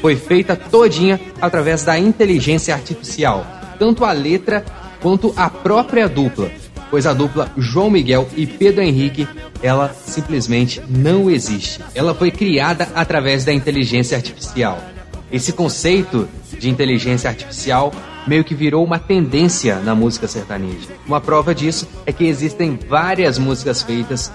foi 0.00 0.16
feita 0.16 0.56
todinha 0.56 1.20
através 1.42 1.84
da 1.84 1.98
inteligência 1.98 2.72
artificial. 2.72 3.46
Tanto 3.78 4.02
a 4.02 4.12
letra 4.12 4.64
quanto 5.02 5.34
a 5.36 5.50
própria 5.50 6.08
dupla. 6.08 6.50
Pois 6.90 7.06
a 7.06 7.12
dupla 7.12 7.52
João 7.58 7.90
Miguel 7.90 8.26
e 8.34 8.46
Pedro 8.46 8.80
Henrique, 8.80 9.28
ela 9.62 9.92
simplesmente 9.92 10.80
não 10.88 11.28
existe. 11.28 11.82
Ela 11.94 12.14
foi 12.14 12.30
criada 12.30 12.88
através 12.94 13.44
da 13.44 13.52
inteligência 13.52 14.16
artificial. 14.16 14.82
Esse 15.30 15.52
conceito 15.52 16.26
de 16.58 16.70
inteligência 16.70 17.28
artificial 17.28 17.92
meio 18.26 18.42
que 18.42 18.54
virou 18.54 18.82
uma 18.82 18.98
tendência 18.98 19.80
na 19.80 19.94
música 19.94 20.26
sertaneja. 20.26 20.88
Uma 21.06 21.20
prova 21.20 21.54
disso 21.54 21.86
é 22.06 22.12
que 22.12 22.24
existem 22.24 22.78
várias 22.88 23.38
músicas 23.38 23.82
feitas 23.82 24.32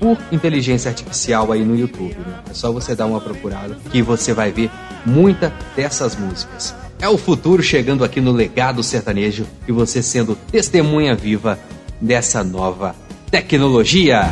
por 0.00 0.18
inteligência 0.32 0.88
artificial 0.88 1.52
aí 1.52 1.62
no 1.62 1.76
YouTube. 1.76 2.16
Né? 2.16 2.40
É 2.50 2.54
só 2.54 2.72
você 2.72 2.96
dar 2.96 3.04
uma 3.04 3.20
procurada 3.20 3.76
que 3.92 4.00
você 4.00 4.32
vai 4.32 4.50
ver 4.50 4.70
muita 5.04 5.52
dessas 5.76 6.16
músicas. 6.16 6.74
É 6.98 7.08
o 7.08 7.18
futuro 7.18 7.62
chegando 7.62 8.02
aqui 8.02 8.20
no 8.20 8.32
legado 8.32 8.82
sertanejo 8.82 9.46
e 9.68 9.72
você 9.72 10.02
sendo 10.02 10.34
testemunha 10.50 11.14
viva 11.14 11.58
dessa 12.00 12.42
nova 12.42 12.96
tecnologia. 13.30 14.28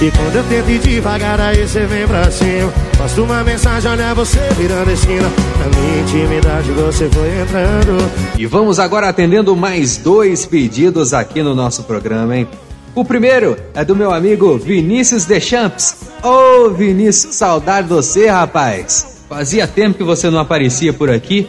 E 0.00 0.10
quando 0.12 0.36
eu 0.36 0.44
tento 0.44 0.70
ir 0.70 0.78
devagar 0.78 1.40
aí 1.40 1.66
você 1.66 1.84
vem 1.86 2.06
pra 2.06 2.30
cima 2.30 2.72
Posto 2.96 3.24
uma 3.24 3.42
mensagem, 3.42 3.90
olha 3.90 4.14
você 4.14 4.38
virando 4.56 4.92
esquina 4.92 5.28
Na 5.58 5.76
minha 5.76 6.02
intimidade 6.02 6.70
você 6.70 7.10
foi 7.10 7.40
entrando 7.40 8.38
E 8.38 8.46
vamos 8.46 8.78
agora 8.78 9.08
atendendo 9.08 9.56
mais 9.56 9.96
dois 9.96 10.46
pedidos 10.46 11.12
aqui 11.12 11.42
no 11.42 11.52
nosso 11.52 11.82
programa, 11.82 12.36
hein? 12.36 12.46
O 12.94 13.04
primeiro 13.04 13.56
é 13.74 13.84
do 13.84 13.94
meu 13.94 14.12
amigo 14.12 14.58
Vinícius 14.58 15.24
Deschamps. 15.24 16.08
Ô 16.22 16.66
oh, 16.66 16.70
Vinícius, 16.70 17.34
saudade 17.34 17.86
de 17.86 17.94
você, 17.94 18.26
rapaz. 18.26 19.24
Fazia 19.28 19.66
tempo 19.66 19.98
que 19.98 20.04
você 20.04 20.30
não 20.30 20.38
aparecia 20.38 20.92
por 20.92 21.10
aqui, 21.10 21.48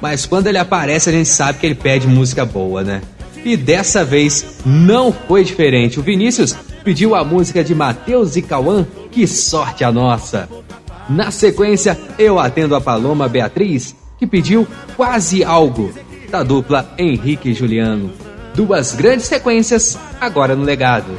mas 0.00 0.26
quando 0.26 0.48
ele 0.48 0.58
aparece 0.58 1.08
a 1.08 1.12
gente 1.12 1.28
sabe 1.28 1.58
que 1.58 1.66
ele 1.66 1.74
pede 1.74 2.06
música 2.06 2.44
boa, 2.44 2.82
né? 2.82 3.00
E 3.44 3.56
dessa 3.56 4.04
vez 4.04 4.58
não 4.64 5.12
foi 5.12 5.44
diferente. 5.44 5.98
O 5.98 6.02
Vinícius 6.02 6.54
pediu 6.84 7.14
a 7.14 7.24
música 7.24 7.62
de 7.64 7.74
Matheus 7.74 8.36
e 8.36 8.42
Cauã, 8.42 8.86
que 9.10 9.26
sorte 9.26 9.84
a 9.84 9.92
nossa. 9.92 10.48
Na 11.08 11.30
sequência, 11.30 11.98
eu 12.18 12.38
atendo 12.38 12.74
a 12.74 12.80
Paloma 12.80 13.28
Beatriz, 13.28 13.94
que 14.18 14.26
pediu 14.26 14.66
Quase 14.96 15.42
Algo, 15.42 15.92
da 16.30 16.42
dupla 16.42 16.92
Henrique 16.98 17.50
e 17.50 17.54
Juliano. 17.54 18.10
Duas 18.54 18.94
grandes 18.94 19.26
sequências, 19.26 19.98
agora 20.20 20.54
no 20.54 20.62
legado. 20.64 21.18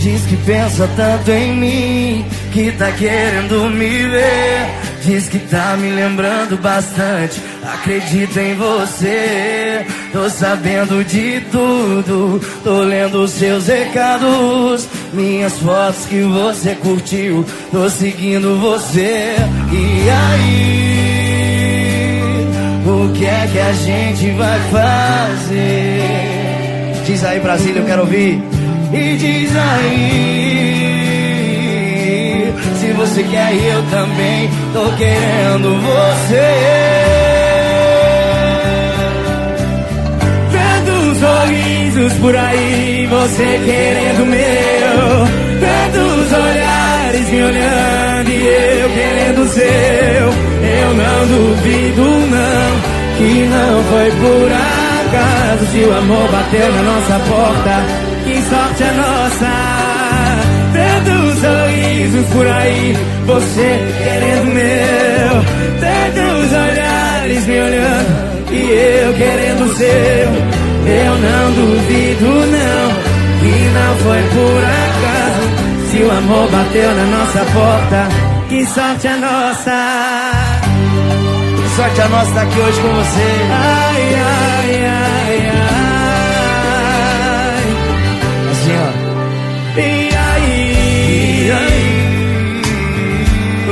Diz 0.00 0.26
que 0.26 0.36
pensa 0.38 0.88
tanto 0.96 1.30
em 1.30 1.54
mim, 1.54 2.24
que 2.52 2.72
tá 2.72 2.90
querendo 2.92 3.70
me 3.70 4.08
ver. 4.08 4.87
Diz 5.02 5.28
que 5.28 5.38
tá 5.38 5.76
me 5.76 5.90
lembrando 5.90 6.56
bastante, 6.60 7.40
acredito 7.62 8.38
em 8.38 8.54
você. 8.54 9.86
Tô 10.12 10.28
sabendo 10.28 11.04
de 11.04 11.40
tudo, 11.52 12.40
tô 12.64 12.82
lendo 12.82 13.28
seus 13.28 13.68
recados, 13.68 14.88
minhas 15.12 15.58
fotos 15.58 16.04
que 16.06 16.20
você 16.22 16.74
curtiu. 16.74 17.44
Tô 17.70 17.88
seguindo 17.88 18.58
você. 18.60 19.36
E 19.72 20.10
aí, 20.32 20.88
o 22.84 23.12
que 23.12 23.24
é 23.24 23.48
que 23.52 23.58
a 23.60 23.72
gente 23.72 24.30
vai 24.32 24.60
fazer? 24.70 26.02
Diz 27.06 27.24
aí, 27.24 27.38
Brasília, 27.40 27.80
eu 27.80 27.86
quero 27.86 28.02
ouvir. 28.02 28.42
E 28.92 29.16
diz 29.16 29.56
aí 29.56 30.77
você 32.98 33.22
quer 33.22 33.54
eu 33.54 33.82
também 33.90 34.50
Tô 34.72 34.84
querendo 34.96 35.80
você. 35.80 36.48
Tantos 40.52 41.18
sorrisos 41.18 42.12
por 42.14 42.36
aí 42.36 43.06
Você 43.08 43.60
querendo 43.64 44.26
meu. 44.26 45.28
Tantos 45.60 46.32
olhares 46.32 47.30
me 47.30 47.42
olhando 47.42 48.30
E 48.30 48.80
eu 48.82 48.88
querendo 48.90 49.48
seu. 49.48 49.64
Eu 49.64 50.94
não 50.94 51.26
duvido 51.26 52.02
não 52.02 52.70
Que 53.16 53.46
não 53.46 53.84
foi 53.84 54.10
por 54.10 54.50
acaso. 54.52 55.66
Se 55.70 55.78
o 55.84 55.96
amor 55.96 56.28
bateu 56.30 56.72
na 56.72 56.82
nossa 56.82 57.18
porta 57.28 58.08
que 58.24 58.42
sorte 58.42 58.82
a 58.82 58.92
nossa. 58.92 59.97
Tantos 60.98 61.38
sorrisos 61.38 62.26
por 62.32 62.46
aí, 62.46 62.96
você 63.24 63.78
querendo 64.02 64.46
meu. 64.52 65.44
Tantos 65.78 66.52
olhares 66.52 67.46
me 67.46 67.60
olhando 67.60 68.50
e 68.50 69.04
eu 69.04 69.14
querendo 69.14 69.64
o 69.64 69.76
seu. 69.76 69.88
Eu 70.88 71.18
não 71.18 71.52
duvido, 71.52 72.26
não, 72.26 72.88
que 73.38 73.54
não 73.74 73.96
foi 73.98 74.22
por 74.34 74.64
acaso. 74.64 75.90
Se 75.90 76.02
o 76.02 76.10
amor 76.10 76.50
bateu 76.50 76.94
na 76.96 77.04
nossa 77.04 77.44
porta, 77.52 78.08
que 78.48 78.66
sorte 78.66 79.06
a 79.06 79.16
nossa. 79.18 79.78
Que 81.56 81.76
sorte 81.76 82.00
a 82.00 82.08
nossa 82.08 82.28
estar 82.28 82.42
aqui 82.42 82.58
hoje 82.58 82.80
com 82.80 82.88
você. 82.88 83.30
Ai, 83.52 84.14
ai, 84.14 84.86
ai, 84.86 85.27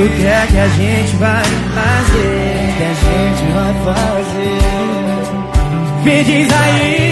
O 0.07 0.09
que 0.09 0.24
é 0.24 0.47
que 0.49 0.57
a 0.57 0.69
gente 0.69 1.16
vai 1.16 1.43
fazer? 1.74 2.70
O 2.70 2.77
que 2.77 2.85
a 2.85 2.95
gente 3.03 3.43
vai 3.53 3.74
fazer? 3.85 4.62
Me 6.05 6.23
diz 6.23 6.49
aí. 6.53 7.11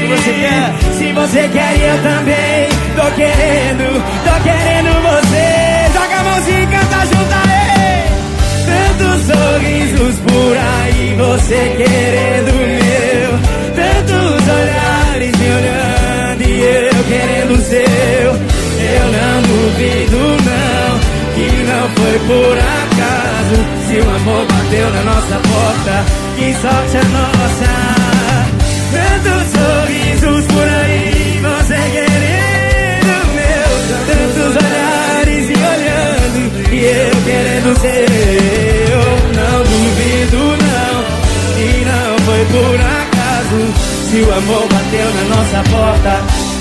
Se 0.00 0.06
você 0.08 0.32
quer, 0.32 0.66
se 0.98 1.12
você 1.12 1.48
quer 1.48 1.78
eu 1.78 2.02
também 2.02 2.68
Tô 2.96 3.08
querendo, 3.14 4.02
tô 4.24 4.34
querendo 4.42 4.90
você. 5.00 5.46
Joga 5.94 6.16
a 6.18 6.22
mãozinha 6.24 6.60
e 6.60 6.66
canta 6.66 7.06
junto 7.06 7.34
aí 7.46 8.04
Tantos 8.66 9.18
sorrisos 9.30 10.14
por 10.26 10.56
aí 10.56 11.14
Você 11.18 11.60
querendo 11.76 12.52
meu. 12.66 13.30
Tantos 13.76 14.42
olhares 14.48 15.32
me 15.38 15.48
olhando 15.54 16.42
E 16.42 16.50
eu 16.88 17.04
querendo 17.04 17.54
seu. 17.62 18.32
Eu 18.82 19.06
não 19.12 19.42
duvido 19.42 20.18
não 20.44 20.71
foi 22.12 22.18
por 22.20 22.58
acaso 22.58 23.56
Se 23.88 23.96
o 23.96 24.10
amor 24.10 24.46
bateu 24.46 24.90
na 24.90 25.02
nossa 25.02 25.36
porta? 25.48 26.04
Que 26.36 26.52
sorte 26.54 26.96
a 26.98 27.04
nossa? 27.04 27.72
Tantos 28.92 29.44
sorrisos 29.56 30.44
por 30.52 30.68
aí 30.68 31.40
Você 31.40 31.78
querendo 31.92 33.14
meu 33.34 33.70
Tantos 34.08 34.56
olhares 34.56 35.44
e 35.48 35.56
olhando 35.72 36.40
E 36.70 36.84
eu 36.84 37.14
querendo 37.24 37.68
o 37.70 37.76
seu 37.80 39.00
Não 39.38 39.58
duvido 39.64 40.42
não 40.66 40.94
Que 41.56 41.84
não 41.84 42.18
foi 42.26 42.44
por 42.46 42.80
acaso 42.80 43.60
Se 44.10 44.20
o 44.20 44.34
amor 44.34 44.68
bateu 44.68 45.08
na 45.14 45.36
nossa 45.36 45.62
porta 45.70 46.51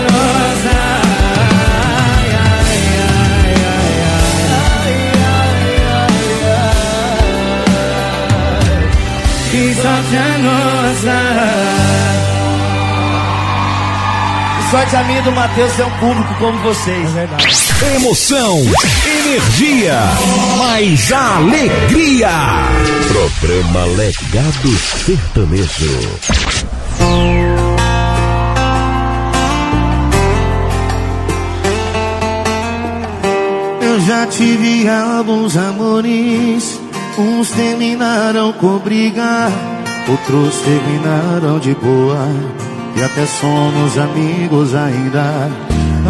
ai, 2.32 2.70
ai, 3.02 3.54
ai, 3.54 3.88
ai 5.12 5.58
Que 9.52 9.74
sorte 14.70 14.96
é 14.96 15.00
a 15.00 15.04
e 15.18 15.22
do 15.22 15.32
Matheus 15.32 15.74
ter 15.74 15.84
um 15.84 15.92
público 15.92 16.36
como 16.38 16.60
vocês. 16.60 17.10
É 17.10 17.14
verdade. 17.14 17.58
Emoção, 17.96 18.60
energia, 19.06 20.00
mais 20.58 21.12
alegria. 21.12 22.30
Programa 23.08 23.86
Legado 23.96 24.78
Sertanejo. 25.06 26.77
Eu 33.98 34.02
já 34.02 34.28
tive 34.28 34.88
alguns 34.88 35.58
amores, 35.58 36.80
uns 37.18 37.50
terminaram 37.50 38.54
com 38.54 38.78
briga, 38.78 39.52
outros 40.08 40.56
terminaram 40.62 41.58
de 41.58 41.74
boa, 41.74 42.28
e 42.96 43.02
até 43.02 43.26
somos 43.26 43.98
amigos 43.98 44.76
ainda. 44.76 45.50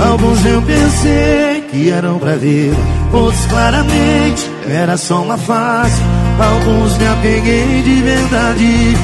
Alguns 0.05 0.45
eu 0.45 0.61
pensei 0.63 1.61
que 1.71 1.89
eram 1.89 2.19
pra 2.19 2.35
vida, 2.35 2.75
outros 3.13 3.45
claramente 3.45 4.51
era 4.67 4.97
só 4.97 5.21
uma 5.21 5.37
fase. 5.37 6.01
Alguns 6.41 6.97
me 6.97 7.07
apeguei 7.07 7.83
de 7.83 8.01
verdade, 8.01 8.97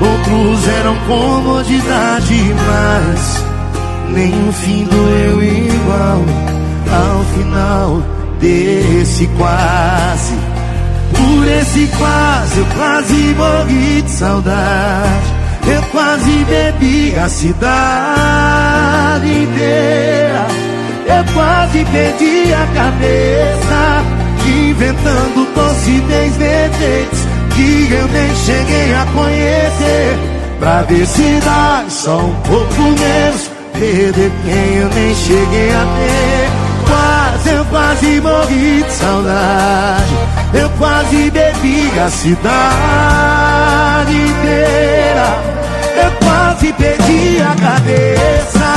outros 0.00 0.68
eram 0.78 0.96
comodidade, 1.08 2.54
mas 2.68 3.44
nenhum 4.14 4.52
fim 4.52 4.84
doeu 4.84 5.42
igual 5.42 6.22
ao 6.88 7.24
final 7.34 8.17
desse 8.40 9.26
quase. 9.38 10.34
Por 11.12 11.48
esse 11.48 11.86
quase, 11.98 12.58
eu 12.58 12.66
quase 12.76 13.34
morri 13.34 14.02
de 14.02 14.10
saudade. 14.10 15.38
Eu 15.66 15.82
quase 15.90 16.44
bebi 16.44 17.14
a 17.18 17.28
cidade 17.28 17.66
inteira. 19.26 20.46
Eu 21.06 21.24
quase 21.34 21.84
perdi 21.84 22.52
a 22.54 22.66
cabeça, 22.74 24.02
inventando 24.46 25.46
possíveis 25.54 26.36
defeitos 26.36 27.20
que 27.54 27.92
eu 27.92 28.06
nem 28.08 28.34
cheguei 28.36 28.94
a 28.94 29.06
conhecer. 29.06 30.18
Pra 30.60 30.82
ver 30.82 31.06
se 31.06 31.40
dá 31.44 31.84
só 31.88 32.18
um 32.18 32.34
pouco 32.42 32.82
menos, 32.82 33.50
perder 33.72 34.30
quem 34.44 34.76
eu 34.76 34.88
nem 34.88 35.14
cheguei 35.14 35.70
a 35.70 35.84
ter. 35.96 36.47
Eu 37.46 37.64
quase 37.66 38.20
morri 38.20 38.82
de 38.82 38.92
saudade. 38.92 40.16
Eu 40.54 40.68
quase 40.70 41.30
bebi 41.30 41.92
a 41.98 42.10
cidade 42.10 44.12
inteira. 44.12 45.38
Eu 46.04 46.10
quase 46.24 46.72
perdi 46.72 47.40
a 47.42 47.54
cabeça, 47.56 48.74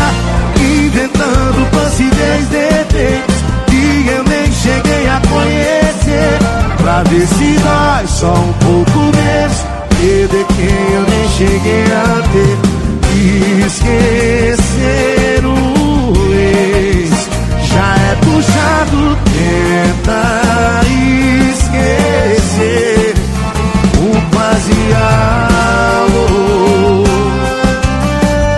inventando 0.58 1.66
possíveis 1.72 2.48
defeitos 2.48 3.36
que 3.68 4.08
eu 4.08 4.24
nem 4.24 4.52
cheguei 4.52 5.08
a 5.08 5.22
conhecer. 5.30 6.40
Pra 6.78 7.04
ver 7.04 7.28
se 7.28 7.58
dói 7.60 8.08
só 8.08 8.34
um 8.34 8.54
pouco 8.54 9.00
menos, 9.16 9.64
perder 9.90 10.46
quem 10.56 10.94
eu 10.96 11.04
nem 11.08 11.28
cheguei 11.30 11.86
a 11.94 12.22
ter. 12.32 12.58
Esquecer 13.66 15.46
o 15.46 15.71
puxado, 18.42 19.18
tenta 19.26 20.24
esquecer 21.52 23.14
o 23.98 24.10
quase 24.36 24.74
algo. 26.00 26.26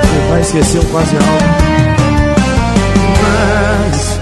Você 0.02 0.20
vai 0.30 0.42
esquecer 0.42 0.80
um 0.80 0.86
quase 0.86 1.16
algo. 1.18 1.28
Mas 3.22 4.20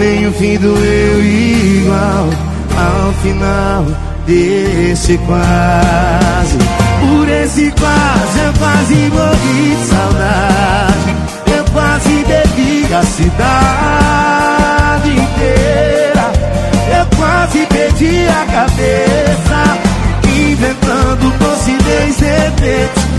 nem 0.00 0.26
o 0.28 0.32
fim 0.32 0.56
doeu 0.58 1.24
igual 1.24 2.28
ao 2.76 3.12
final 3.14 3.84
desse 4.26 5.18
quase. 5.18 6.58
Por 7.00 7.28
esse 7.28 7.72
quase 7.72 8.38
eu 8.44 8.52
quase 8.58 8.94
morri 8.94 9.76
de 9.76 9.86
saudade. 9.86 11.16
Eu 11.56 11.64
quase 11.72 12.24
bebi 12.28 12.94
a 12.94 13.02
cidade 13.02 14.79
inteira. 15.22 16.32
Eu 16.98 17.06
quase 17.16 17.66
perdi 17.66 18.26
a 18.28 18.44
cabeça, 18.52 19.60
inventando 20.26 21.32
possíveis 21.38 22.16
defeitos 22.16 23.10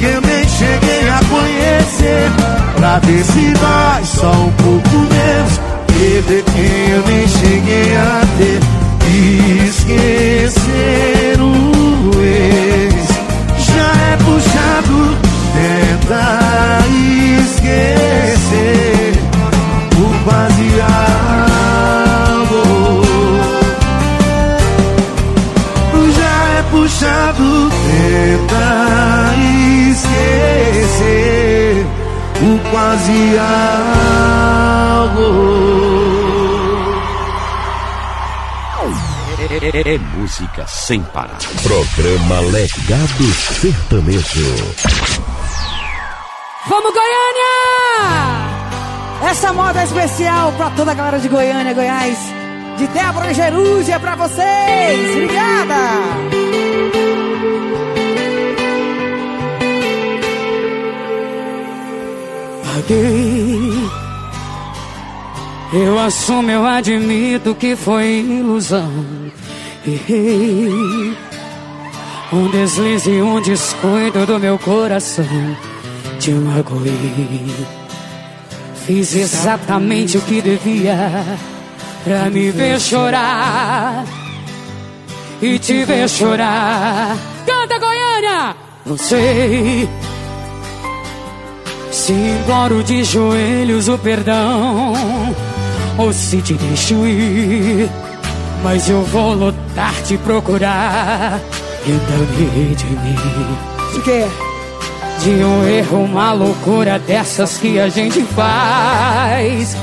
que 0.00 0.20
nem 0.26 0.48
cheguei 0.48 1.08
a 1.08 1.20
conhecer. 1.28 2.30
Pra 2.76 2.98
ver 3.00 3.24
se 3.24 3.52
dói 3.52 4.04
só 4.04 4.32
um 4.32 4.50
pouco 4.52 4.96
menos, 4.96 5.60
perder 5.86 6.44
quem 6.44 6.90
eu 6.90 7.02
nem 7.06 7.28
cheguei 7.28 7.96
a 7.96 8.22
ter. 8.38 8.60
Esquecer 9.66 11.40
o 11.40 12.22
ex 12.22 12.94
já 13.58 13.90
é 14.12 14.16
puxado, 14.16 14.98
tenta 15.54 16.79
tenta 28.20 29.32
esquecer 29.90 31.86
o 32.42 32.58
quase 32.70 33.38
algo. 34.98 35.30
É, 39.72 39.98
música 40.16 40.66
sem 40.66 41.02
parar. 41.02 41.38
Programa 41.62 42.40
Legado 42.40 43.24
Sertanejo. 43.60 44.74
Vamos, 46.66 46.92
Goiânia! 46.92 47.54
Essa 49.30 49.52
moda 49.52 49.80
é 49.80 49.84
especial 49.84 50.52
pra 50.52 50.70
toda 50.70 50.92
a 50.92 50.94
galera 50.94 51.18
de 51.18 51.28
Goiânia, 51.28 51.74
Goiás. 51.74 52.18
De 52.78 52.86
Débora 52.86 53.30
e 53.30 53.34
Jerúzia 53.34 54.00
pra 54.00 54.14
vocês. 54.16 55.10
Obrigada! 55.12 56.39
Eu 65.72 65.98
assumo, 65.98 66.50
eu 66.50 66.66
admito 66.66 67.54
que 67.54 67.76
foi 67.76 68.20
ilusão. 68.20 68.90
Errei. 69.86 71.16
Um 72.32 72.48
deslize, 72.48 73.22
um 73.22 73.40
descuido 73.40 74.26
do 74.26 74.40
meu 74.40 74.58
coração. 74.58 75.24
Te 76.18 76.32
magoei. 76.32 77.46
Fiz 78.86 79.14
exatamente 79.14 80.18
o 80.18 80.20
que 80.22 80.42
devia 80.42 81.38
pra 82.02 82.28
me 82.28 82.50
ver 82.50 82.80
chorar 82.80 84.04
e 85.40 85.58
te 85.58 85.84
ver 85.84 86.08
chorar. 86.08 87.16
Canta, 87.46 87.78
Goiânia! 87.78 88.56
Não 88.84 88.96
sei 88.96 89.88
se 91.90 92.12
imploro 92.12 92.82
de 92.82 93.04
joelhos 93.04 93.88
o 93.88 93.98
perdão 93.98 94.94
ou 95.98 96.10
se 96.12 96.40
te 96.40 96.54
deixo 96.54 97.06
ir. 97.06 97.90
Mas 98.62 98.88
eu 98.88 99.02
vou 99.04 99.34
lutar 99.34 99.92
te 100.02 100.16
procurar. 100.18 101.40
Então 101.86 102.26
ri 102.36 102.74
de 102.74 102.86
mim. 102.86 103.16
De 103.94 104.00
quê? 104.02 104.26
De 105.22 105.30
um 105.44 105.68
erro, 105.68 106.04
uma 106.04 106.32
loucura 106.32 106.98
dessas 106.98 107.58
que 107.58 107.78
a 107.78 107.88
gente 107.88 108.22
faz. 108.22 109.76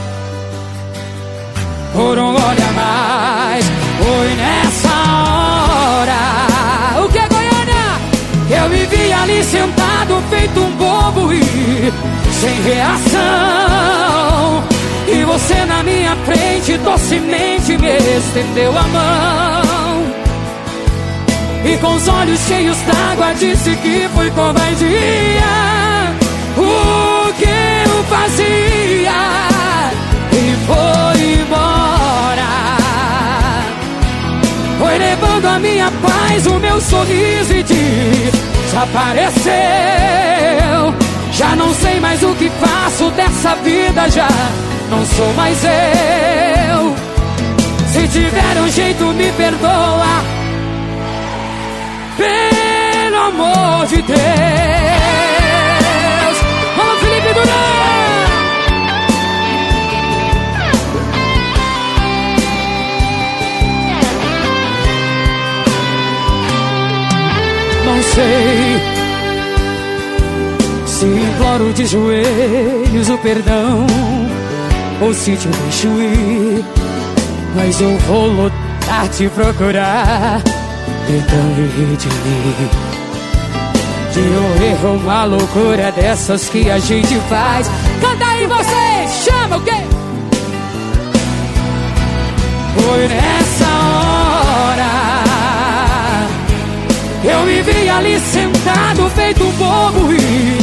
Por 1.93 2.17
um 2.17 2.35
a 2.35 2.55
mais. 2.73 3.65
Foi 3.97 4.33
nessa 4.35 4.89
hora. 4.89 7.03
O 7.03 7.09
que, 7.09 7.19
Goiânia? 7.19 7.99
Eu 8.49 8.67
me 8.69 8.85
vi 8.85 9.13
ali 9.13 9.43
sentado, 9.43 9.76
feito 10.37 10.59
um 10.59 10.71
bobo 10.71 11.33
e 11.33 11.41
sem 12.39 12.61
reação. 12.61 13.17
E 15.07 15.23
você 15.23 15.65
na 15.65 15.81
minha 15.83 16.15
frente 16.17 16.77
docemente 16.77 17.77
me 17.77 17.97
estendeu 18.17 18.77
a 18.77 18.83
mão. 18.83 20.03
E 21.65 21.77
com 21.77 21.95
os 21.95 22.07
olhos 22.07 22.39
cheios 22.41 22.77
d'água 22.81 23.33
disse 23.33 23.75
que 23.77 24.07
foi 24.13 24.29
covardia. 24.31 24.87
O 26.57 27.33
que 27.33 27.89
eu 27.89 28.03
fazia? 28.03 29.11
E 30.33 30.55
foi 30.67 31.41
embora. 31.41 32.77
Foi 34.77 34.97
levando 34.97 35.45
a 35.45 35.59
minha 35.59 35.91
paz, 35.91 36.45
o 36.45 36.59
meu 36.59 36.79
sorriso 36.79 37.53
e 37.53 37.63
desapareceu. 38.77 39.53
Já 41.31 41.55
não 41.55 41.73
sei 41.73 41.99
mais 41.99 42.21
o 42.23 42.35
que 42.35 42.49
faço 42.49 43.09
dessa 43.11 43.55
vida, 43.55 44.09
já 44.09 44.27
não 44.89 45.05
sou 45.05 45.33
mais 45.33 45.63
eu. 45.63 46.95
Se 47.91 48.07
tiver 48.07 48.61
um 48.61 48.69
jeito, 48.69 49.05
me 49.05 49.31
perdoa. 49.31 50.23
Pelo 52.17 53.17
amor 53.17 53.85
de 53.87 54.01
Deus. 54.01 54.17
Vamos, 56.75 56.99
Felipe 56.99 57.33
Duran! 57.33 57.96
Sei 68.17 68.81
se 70.87 71.05
imploro 71.05 71.71
de 71.73 71.85
joelhos 71.85 73.09
o 73.09 73.17
perdão 73.19 73.85
ou 74.99 75.13
se 75.13 75.35
te 75.37 75.47
deixo 75.47 75.87
ir. 75.87 76.65
Mas 77.55 77.79
eu 77.79 77.95
vou 77.99 78.27
lutar 78.27 79.07
te 79.09 79.29
procurar. 79.29 80.41
Então 81.07 81.53
ri 81.55 81.95
de 81.95 82.07
mim. 82.07 82.69
De 84.13 84.19
um 84.19 84.65
erro, 84.65 84.95
uma 84.95 85.25
loucura 85.25 85.91
dessas 85.91 86.49
que 86.49 86.71
a 86.71 86.79
gente 86.79 87.15
faz. 87.29 87.69
Canta 88.01 88.25
aí 88.25 88.47
vocês, 88.47 89.25
chama 89.25 89.57
o 89.57 89.61
quê? 89.61 89.83
Foi 92.75 93.07
nessa 93.07 93.65
hora. 93.65 93.86
Eu 97.29 97.41
me 97.45 97.61
vi 97.61 97.89
ali 97.89 98.19
sentado, 98.19 99.09
feito 99.09 99.43
um 99.43 99.51
bobo 99.51 100.13
e 100.13 100.57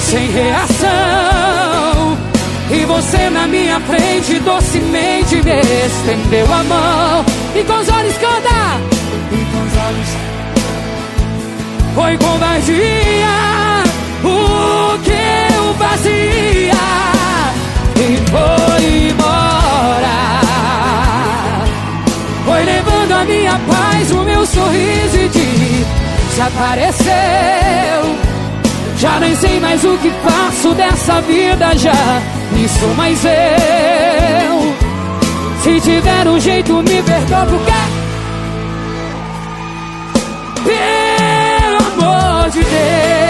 sem 0.00 0.30
reação. 0.30 2.16
E 2.70 2.84
você 2.84 3.30
na 3.30 3.46
minha 3.48 3.80
frente 3.80 4.38
docemente 4.38 5.42
me 5.42 5.60
estendeu 5.86 6.46
a 6.52 6.62
mão. 6.62 7.24
E 7.54 7.64
com 7.64 7.74
os 7.74 7.88
olhos 7.88 8.16
canta. 8.18 8.80
E 9.32 9.44
com 9.50 9.60
os 9.66 9.76
olhos. 9.86 10.08
Foi 11.94 12.16
covardia. 12.18 13.34
O 14.22 14.98
que 15.00 15.54
eu 15.56 15.74
fazia? 15.74 16.74
E 17.96 18.16
foi 18.30 19.08
embora. 19.10 20.34
Foi 22.44 22.62
levando 22.62 23.12
a 23.12 23.24
minha 23.24 23.58
paz, 23.68 24.10
o 24.12 24.22
meu 24.22 24.46
sorriso 24.46 25.24
desapareceu. 26.34 27.14
Já 28.98 29.20
nem 29.20 29.36
sei 29.36 29.60
mais 29.60 29.84
o 29.84 29.96
que 29.98 30.10
faço 30.10 30.74
dessa 30.74 31.20
vida, 31.22 31.76
já 31.76 32.22
nem 32.52 32.66
sou 32.66 32.94
mais 32.94 33.24
eu. 33.24 34.74
Se 35.62 35.80
tiver 35.80 36.28
um 36.28 36.40
jeito, 36.40 36.72
me 36.74 37.02
perdoa, 37.02 37.46
porque 37.46 37.72
pelo 40.64 42.04
amor 42.04 42.50
de 42.50 42.64
Deus. 42.64 43.23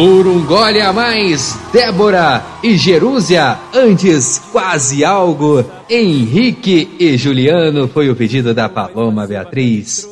Por 0.00 0.26
um 0.26 0.46
gole 0.46 0.80
a 0.80 0.94
mais, 0.94 1.58
Débora 1.74 2.42
e 2.62 2.74
Jerúzia, 2.74 3.58
antes 3.74 4.38
quase 4.50 5.04
algo. 5.04 5.62
Henrique 5.90 6.88
e 6.98 7.18
Juliano 7.18 7.86
foi 7.86 8.08
o 8.08 8.16
pedido 8.16 8.54
da 8.54 8.66
Paloma 8.66 9.26
Beatriz. 9.26 10.08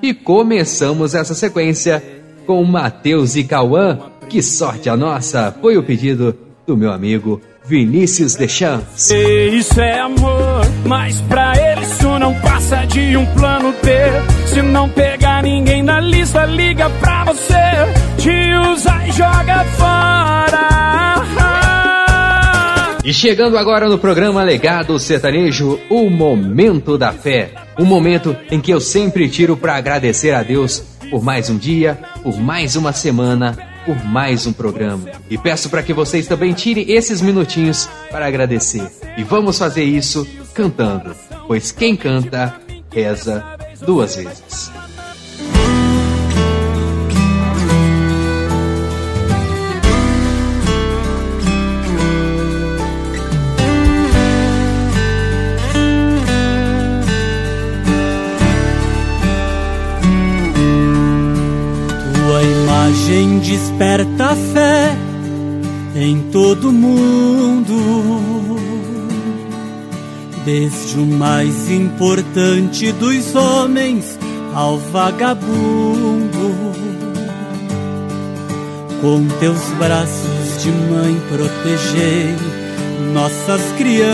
E 0.00 0.14
começamos 0.14 1.12
essa 1.12 1.34
sequência 1.34 2.00
com 2.46 2.62
Matheus 2.62 3.34
e 3.34 3.42
Cauã. 3.42 3.98
Que 4.28 4.40
sorte 4.40 4.88
a 4.88 4.96
nossa! 4.96 5.52
Foi 5.60 5.76
o 5.76 5.82
pedido 5.82 6.38
do 6.64 6.76
meu 6.76 6.92
amigo 6.92 7.40
Vinícius 7.64 8.34
Deschamps. 8.34 9.10
Isso 9.10 9.80
é 9.80 10.00
amor, 10.00 10.66
mas 10.86 11.20
pra 11.22 11.52
ele 11.56 11.82
isso 11.82 12.18
não 12.18 12.34
passa 12.40 12.84
de 12.84 13.16
um 13.16 13.24
plano 13.26 13.72
B. 13.82 13.90
Se 14.46 14.60
não 14.60 14.88
pegar 14.88 15.42
ninguém 15.42 15.82
na 15.82 16.00
lista, 16.00 16.44
liga 16.44 16.90
pra 17.00 17.24
você, 17.24 17.54
te 18.18 18.54
usa 18.72 19.06
e 19.06 19.12
joga 19.12 19.64
fora. 19.76 20.72
E 23.04 23.12
chegando 23.12 23.58
agora 23.58 23.88
no 23.88 23.98
programa 23.98 24.44
Legado 24.44 24.98
Sertanejo, 24.98 25.78
o 25.90 26.08
Momento 26.08 26.96
da 26.96 27.12
Fé. 27.12 27.50
Um 27.78 27.84
momento 27.84 28.36
em 28.50 28.60
que 28.60 28.70
eu 28.70 28.80
sempre 28.80 29.28
tiro 29.28 29.56
para 29.56 29.74
agradecer 29.76 30.32
a 30.32 30.42
Deus 30.42 30.84
por 31.10 31.22
mais 31.22 31.50
um 31.50 31.58
dia, 31.58 31.98
por 32.22 32.38
mais 32.40 32.76
uma 32.76 32.92
semana, 32.92 33.56
por 33.84 34.04
mais 34.04 34.46
um 34.46 34.52
programa. 34.52 35.10
E 35.28 35.36
peço 35.38 35.68
para 35.70 35.82
que 35.82 35.92
vocês 35.92 36.26
também 36.26 36.52
tirem 36.52 36.90
esses 36.90 37.20
minutinhos 37.20 37.88
para 38.10 38.26
agradecer. 38.26 38.90
E 39.16 39.22
vamos 39.22 39.58
fazer 39.58 39.84
isso 39.84 40.26
cantando, 40.54 41.14
pois 41.46 41.72
quem 41.72 41.96
canta, 41.96 42.54
reza 42.90 43.44
duas 43.84 44.16
vezes. 44.16 44.81
Imagem 62.92 63.38
desperta 63.38 64.36
fé 64.52 64.94
em 65.96 66.28
todo 66.30 66.70
mundo. 66.70 67.74
Desde 70.44 70.98
o 70.98 71.06
mais 71.06 71.70
importante 71.70 72.92
dos 72.92 73.34
homens 73.34 74.18
ao 74.54 74.76
vagabundo. 74.76 76.52
Com 79.00 79.26
teus 79.40 79.62
braços 79.78 80.62
de 80.62 80.70
mãe 80.70 81.18
protegei 81.30 82.36
nossas 83.14 83.62
crianças 83.78 84.12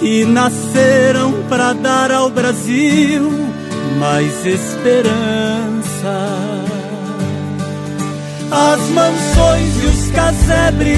que 0.00 0.24
nasceram 0.24 1.34
para 1.50 1.74
dar 1.74 2.10
ao 2.10 2.30
Brasil 2.30 3.48
mais 3.98 4.46
esperança. 4.46 6.16
As 8.50 8.80
mansões 8.90 9.82
e 9.82 9.86
os 9.86 10.10
casebres, 10.12 10.96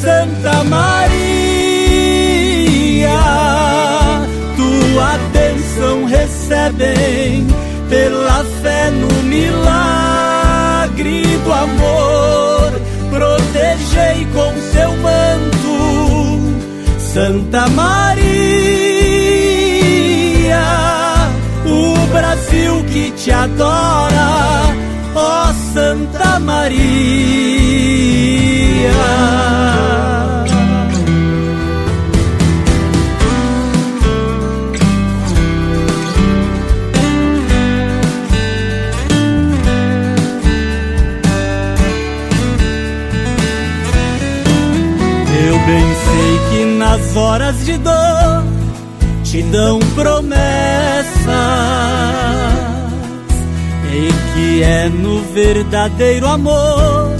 Santa 0.00 0.64
Maria, 0.64 1.10
tua 4.56 5.18
bênção 5.32 6.04
recebe 6.06 6.32
recebem 6.52 7.46
pela 7.88 8.44
fé 8.62 8.90
no 8.90 9.08
milagre 9.24 11.22
do 11.44 11.52
amor. 11.52 12.72
Protegei 13.10 14.26
com 14.32 14.52
seu 14.72 14.96
manto, 14.98 16.40
Santa 16.98 17.68
Maria, 17.68 18.91
Brasil 22.12 22.84
que 22.92 23.10
te 23.12 23.32
adora, 23.32 24.28
ó 25.14 25.52
Santa 25.72 26.38
Maria. 26.40 26.82
Eu 45.44 45.58
bem 45.66 45.86
sei 46.04 46.32
que 46.50 46.64
nas 46.76 47.16
horas 47.16 47.64
de 47.64 47.78
dor 47.78 48.44
te 49.24 49.42
dão 49.44 49.78
promessas 49.94 52.01
que 54.62 54.64
é 54.64 54.88
no 54.88 55.20
verdadeiro 55.34 56.24
amor 56.24 57.16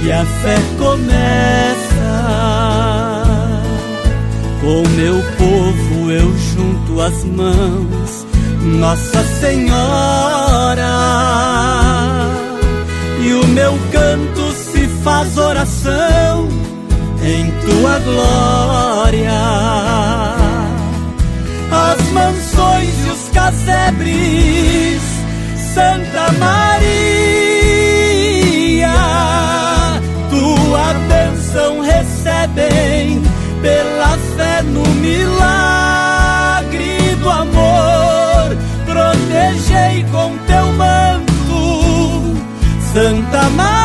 que 0.00 0.10
a 0.10 0.24
fé 0.24 0.56
começa. 0.78 1.20
Com 4.62 4.88
meu 4.96 5.22
povo 5.36 6.10
eu 6.10 6.34
junto 6.38 7.02
as 7.02 7.22
mãos, 7.24 8.26
Nossa 8.78 9.22
Senhora, 9.40 10.90
e 13.20 13.32
o 13.34 13.46
meu 13.48 13.78
canto 13.92 14.52
se 14.52 14.88
faz 15.04 15.36
oração 15.36 16.48
em 17.22 17.50
tua 17.60 17.98
glória. 17.98 19.38
As 21.70 22.10
mansões 22.12 23.06
e 23.06 23.10
os 23.10 23.28
casebres, 23.34 25.09
Santa 25.80 26.28
Maria, 26.32 26.92
tua 30.28 30.92
bênção 31.08 31.80
recebem 31.80 33.22
pela 33.62 34.18
fé 34.36 34.60
no 34.62 34.86
milagre 34.96 35.96
do 37.18 37.30
amor. 37.30 38.58
Protegei 38.84 40.04
com 40.12 40.36
teu 40.46 40.66
manto, 40.74 42.36
Santa 42.92 43.48
Maria. 43.48 43.80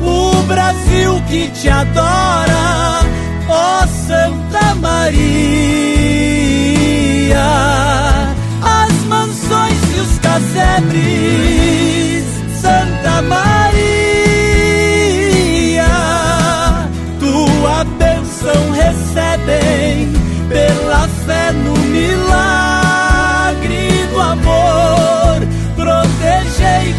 o 0.00 0.42
Brasil 0.48 1.22
que 1.28 1.46
te 1.50 1.68
adora, 1.68 3.06
ó 3.48 3.86
Santa 3.86 4.74
Maria. 4.74 5.61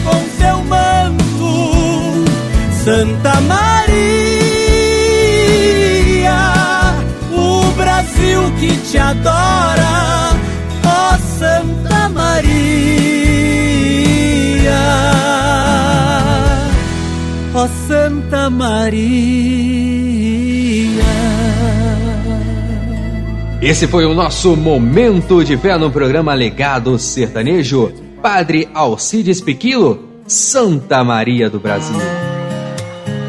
Com 0.03 0.19
seu 0.37 0.57
manto, 0.65 2.25
Santa 2.83 3.39
Maria, 3.41 3.93
o 7.31 7.71
Brasil 7.77 8.51
que 8.59 8.75
te 8.89 8.97
adora, 8.97 10.31
ó 10.85 11.17
Santa 11.39 12.09
Maria, 12.09 12.43
ó 17.53 17.67
Santa 17.87 18.49
Maria. 18.49 19.93
Esse 23.61 23.87
foi 23.87 24.03
o 24.05 24.13
nosso 24.13 24.57
momento 24.57 25.41
de 25.41 25.55
fé 25.55 25.77
no 25.77 25.89
programa 25.89 26.33
Legado 26.33 26.99
Sertanejo. 26.99 27.93
Padre 28.23 28.69
Alcides 28.73 29.41
Piquilo, 29.41 30.07
Santa 30.25 31.03
Maria 31.03 31.49
do 31.49 31.59
Brasil. 31.59 31.99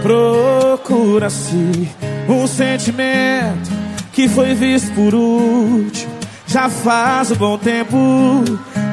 Procura-se 0.00 1.90
um 2.28 2.46
sentimento 2.46 3.72
que 4.12 4.28
foi 4.28 4.54
visto 4.54 4.94
por 4.94 5.12
último. 5.12 6.14
Já 6.46 6.68
faz 6.70 7.32
um 7.32 7.34
bom 7.34 7.58
tempo. 7.58 7.96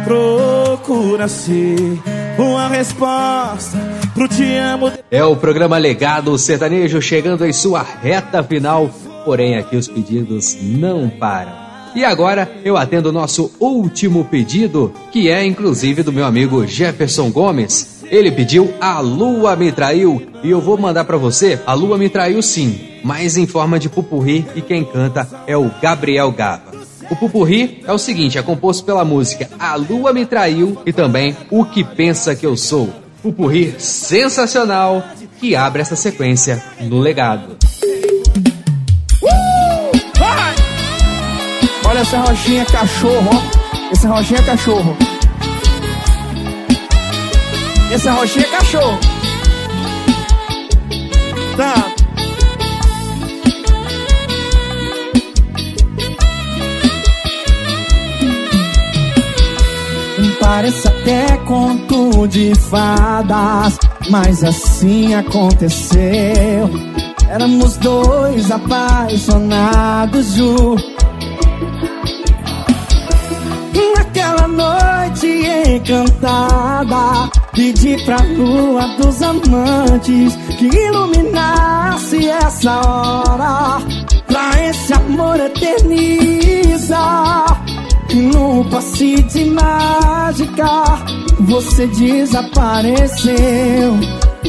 Procura-se 0.04 2.02
uma 2.36 2.68
resposta 2.68 3.78
pro 4.16 4.28
te 4.28 4.56
amo. 4.56 4.92
É 5.12 5.24
o 5.24 5.36
programa 5.36 5.78
Legado 5.78 6.36
Sertanejo 6.36 7.00
chegando 7.00 7.46
em 7.46 7.54
sua 7.54 7.84
reta 7.84 8.42
final, 8.42 8.90
porém 9.24 9.56
aqui 9.56 9.76
os 9.76 9.88
pedidos 9.88 10.58
não 10.60 11.08
param. 11.08 11.61
E 11.94 12.06
agora 12.06 12.50
eu 12.64 12.78
atendo 12.78 13.10
o 13.10 13.12
nosso 13.12 13.52
último 13.60 14.24
pedido, 14.26 14.94
que 15.12 15.30
é 15.30 15.46
inclusive 15.46 16.04
do 16.04 16.14
meu 16.14 16.26
amigo 16.26 16.66
Jefferson 16.66 17.30
Gomes. 17.30 18.02
Ele 18.10 18.32
pediu 18.32 18.74
A 18.80 19.00
Lua 19.00 19.56
Me 19.56 19.72
Traiu 19.72 20.22
e 20.44 20.50
eu 20.50 20.62
vou 20.62 20.78
mandar 20.78 21.06
pra 21.06 21.18
você 21.18 21.60
A 21.66 21.74
Lua 21.74 21.98
Me 21.98 22.10
Traiu 22.10 22.42
sim, 22.42 22.80
mas 23.04 23.38
em 23.38 23.46
forma 23.46 23.80
de 23.80 23.90
pupurri 23.90 24.46
e 24.56 24.62
quem 24.62 24.84
canta 24.84 25.28
é 25.48 25.56
o 25.58 25.70
Gabriel 25.82 26.32
Gava. 26.32 26.72
O 27.10 27.16
pupurri 27.16 27.82
é 27.86 27.92
o 27.92 27.98
seguinte, 27.98 28.38
é 28.38 28.42
composto 28.42 28.86
pela 28.86 29.04
música 29.04 29.50
A 29.60 29.76
Lua 29.76 30.14
Me 30.14 30.26
Traiu 30.26 30.78
e 30.86 30.94
também 30.94 31.36
O 31.50 31.66
Que 31.66 31.84
Pensa 31.84 32.36
Que 32.36 32.46
Eu 32.46 32.56
Sou. 32.56 32.90
Pupurri 33.22 33.76
sensacional 33.78 35.04
que 35.40 35.56
abre 35.56 35.82
essa 35.82 35.96
sequência 35.96 36.64
no 36.80 37.00
legado. 37.00 37.58
Essa 42.02 42.18
rochinha 42.18 42.66
cachorro, 42.66 43.30
ó. 43.32 43.92
Essa 43.92 44.08
rochinha 44.10 44.40
é 44.40 44.44
cachorro. 44.44 44.98
Essa 47.92 48.12
rochinha 48.12 48.46
é 48.46 48.50
cachorro. 48.50 49.00
Tá. 51.56 51.92
Parece 60.40 60.88
até 60.88 61.38
conto 61.46 62.28
de 62.28 62.54
fadas, 62.56 63.78
mas 64.10 64.44
assim 64.44 65.14
aconteceu. 65.14 66.70
Éramos 67.30 67.78
dois 67.78 68.50
apaixonados, 68.50 70.34
Ju. 70.34 70.76
Encantada, 75.82 77.30
pedi 77.54 77.98
pra 78.06 78.18
lua 78.38 78.88
dos 78.98 79.22
amantes 79.22 80.36
que 80.58 80.66
iluminasse 80.66 82.28
essa 82.30 82.80
hora, 82.82 83.82
pra 84.28 84.64
esse 84.70 84.94
amor 84.94 85.40
eternizar. 85.40 86.92
No 88.14 88.66
passe 88.70 89.24
de 89.24 89.46
mágica, 89.46 90.84
você 91.40 91.88
desapareceu. 91.88 93.36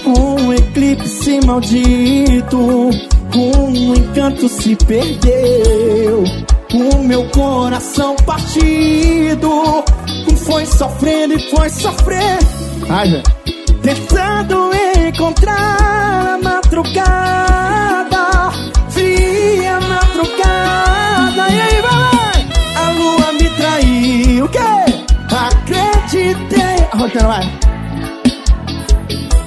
Um 0.05 0.53
eclipse 0.53 1.41
maldito, 1.47 2.91
um 3.35 3.95
encanto 3.95 4.49
se 4.49 4.75
perdeu. 4.77 6.25
O 6.75 6.99
meu 7.05 7.29
coração 7.29 8.17
partido 8.27 9.85
foi 10.37 10.65
sofrendo 10.67 11.35
e 11.35 11.51
foi 11.51 11.69
sofrendo. 11.69 12.47
Ai, 12.89 13.11
velho. 13.11 13.23
Tentando 13.83 14.71
encontrar 15.09 15.77
a 15.81 16.39
madrugada, 16.43 18.51
fria 18.91 19.81
madrugada. 19.81 21.49
E 21.51 21.61
aí, 21.61 21.83
vai! 21.83 22.47
A 22.77 22.91
lua 22.93 23.33
me 23.33 23.51
traiu, 23.51 24.45
o 24.45 24.49
quê? 24.49 24.59
Acreditei. 25.31 26.87
A 26.93 26.97
vai. 27.27 27.49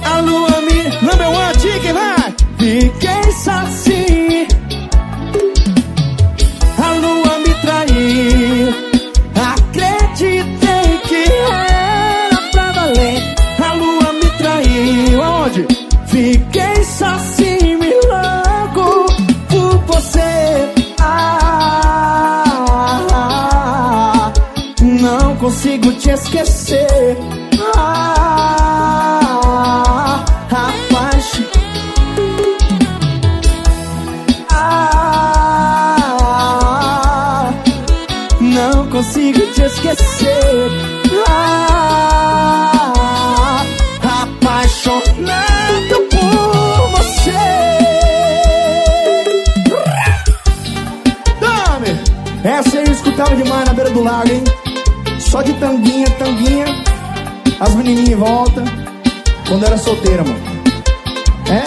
A 0.04 0.20
lua 0.20 0.60
me. 0.60 0.90
Number 1.00 1.28
one, 1.28 1.54
chicken, 1.60 1.92
vai! 1.92 2.34
Fiquei 2.58 3.26
assim. 3.48 4.35
Consigo 25.46 25.92
te 25.92 26.10
esquecer. 26.10 27.16
Ah, 27.76 28.64
rapaz. 30.50 31.40
Ah, 34.50 35.12
não 38.40 38.90
consigo 38.90 39.40
te 39.52 39.62
esquecer. 39.62 40.72
Ah, 41.28 42.82
apaixonado 44.02 45.96
por 46.10 46.90
você. 46.90 47.46
Dame! 51.40 51.92
Essa 52.42 52.78
eu 52.78 52.90
escutava 52.90 53.36
demais 53.36 53.64
na 53.64 53.72
beira 53.74 53.90
do 53.90 54.02
lago, 54.02 54.28
hein? 54.28 54.42
Só 55.36 55.42
de 55.42 55.52
tanguinha, 55.52 56.08
tanguinha. 56.12 56.64
As 57.60 57.74
menininhas 57.74 58.08
em 58.08 58.14
volta. 58.14 58.64
Quando 59.46 59.66
era 59.66 59.76
solteira, 59.76 60.24
mano. 60.24 60.40
É. 61.50 61.62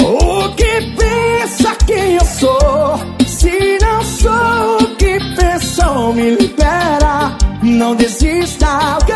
O 0.00 0.48
que 0.54 0.80
pensa 0.96 1.74
quem 1.88 2.14
eu 2.14 2.24
sou? 2.24 3.00
Se 3.26 3.78
não 3.82 4.00
sou 4.04 4.76
o 4.80 4.94
que 4.94 5.18
pensou, 5.34 6.14
me 6.14 6.36
libera. 6.36 7.36
Não 7.64 7.96
desista, 7.96 8.98
ok? 9.02 9.12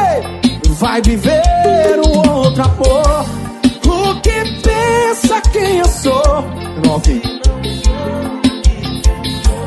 Vai 0.70 1.00
viver 1.02 2.00
um 2.04 2.32
outro 2.32 2.64
amor. 2.64 3.26
O 3.86 4.20
que 4.22 4.44
pensa 4.60 5.40
quem 5.52 5.76
eu 5.78 5.86
sou? 5.86 6.42
Não, 6.84 6.96
ok. 6.96 7.22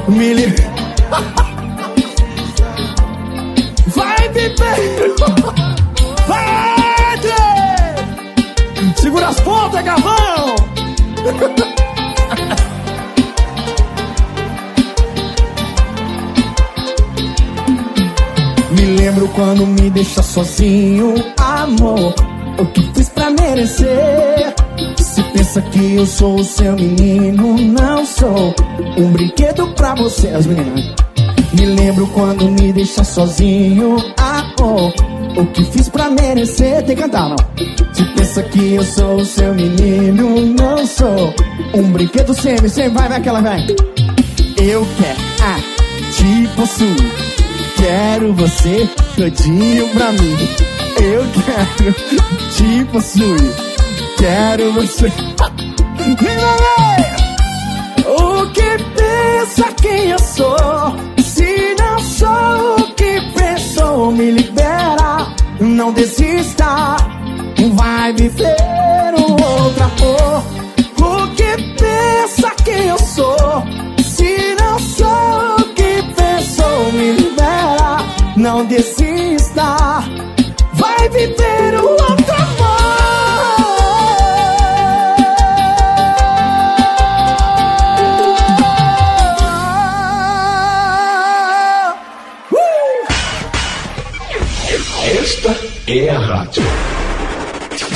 Me 0.09 0.33
libera. 0.33 0.75
Viver. 4.47 5.15
Vai! 6.27 6.87
Segura 8.95 9.27
as 9.27 9.39
pontas, 9.41 9.83
Gavão! 9.83 10.55
Me 18.71 18.85
lembro 18.85 19.27
quando 19.29 19.65
me 19.65 19.89
deixa 19.89 20.21
sozinho, 20.23 21.15
amor. 21.37 22.13
O 22.57 22.65
que 22.67 22.81
fiz 22.93 23.09
pra 23.09 23.29
merecer? 23.29 24.53
Se 24.97 25.23
pensa 25.23 25.61
que 25.61 25.95
eu 25.95 26.05
sou 26.05 26.35
o 26.35 26.43
seu 26.43 26.73
menino, 26.73 27.57
não 27.57 28.05
sou 28.05 28.53
um 28.97 29.11
brinquedo 29.11 29.67
pra 29.69 29.95
você, 29.95 30.27
as 30.29 30.45
meninas. 30.45 30.95
Me 31.53 31.65
lembro 31.65 32.05
quando 32.07 32.51
me 32.51 32.71
deixa 32.71 33.03
sozinho, 33.03 33.95
amor. 34.17 34.36
O 34.59 35.45
que 35.53 35.63
fiz 35.65 35.87
pra 35.87 36.09
merecer? 36.09 36.83
Que 36.83 36.95
cantar, 36.95 37.29
não. 37.29 37.37
Se 37.93 38.03
pensa 38.15 38.41
que 38.43 38.73
eu 38.73 38.83
sou 38.83 39.17
o 39.17 39.25
seu 39.25 39.53
menino, 39.53 40.45
não 40.47 40.85
sou 40.85 41.33
um 41.73 41.91
brinquedo 41.91 42.33
sempre, 42.33 42.69
sempre 42.69 42.89
vai, 42.89 43.07
vai 43.07 43.17
aquela 43.19 43.41
vai. 43.41 43.65
Eu 44.57 44.87
quero, 44.97 45.19
ah, 45.43 45.59
te 46.11 46.47
possuo. 46.55 46.95
Quero 47.77 48.33
você 48.33 48.89
todinho 49.15 49.87
pra 49.89 50.11
mim. 50.11 50.37
Eu 50.99 51.23
quero 51.45 51.93
te 52.51 52.85
possuir. 52.85 53.53
Quero 54.17 54.73
você. 54.73 55.07
O 58.07 58.47
que 58.47 58.83
pensa 58.95 59.73
quem 59.81 60.09
eu 60.09 60.19
sou? 60.19 60.95
Se 61.23 61.75
não 61.79 61.99
sou 61.99 62.96
que 63.97 64.03
pensou, 64.03 64.11
me 64.11 64.31
libera. 64.31 65.27
Não 65.59 65.91
desista. 65.91 66.97
Vai 67.73 68.13
viver 68.13 69.13
um 69.17 69.31
outro 69.31 69.83
amor. 69.83 70.43
O 71.01 71.27
que 71.35 71.57
pensa 71.79 72.51
quem 72.63 72.87
eu 72.87 72.99
sou? 72.99 73.63
Se 74.03 74.55
não 74.59 74.77
sou 74.79 75.55
o 75.59 75.73
que 75.73 76.03
pensou, 76.15 76.91
me 76.93 77.13
libera. 77.13 77.97
Não 78.35 78.65
desista. 78.65 80.03
Vai 80.73 81.09
viver 81.09 81.79
um 81.81 81.89
outro 81.89 82.16
é 95.87 96.09
a 96.09 96.19
rádio. 96.19 96.63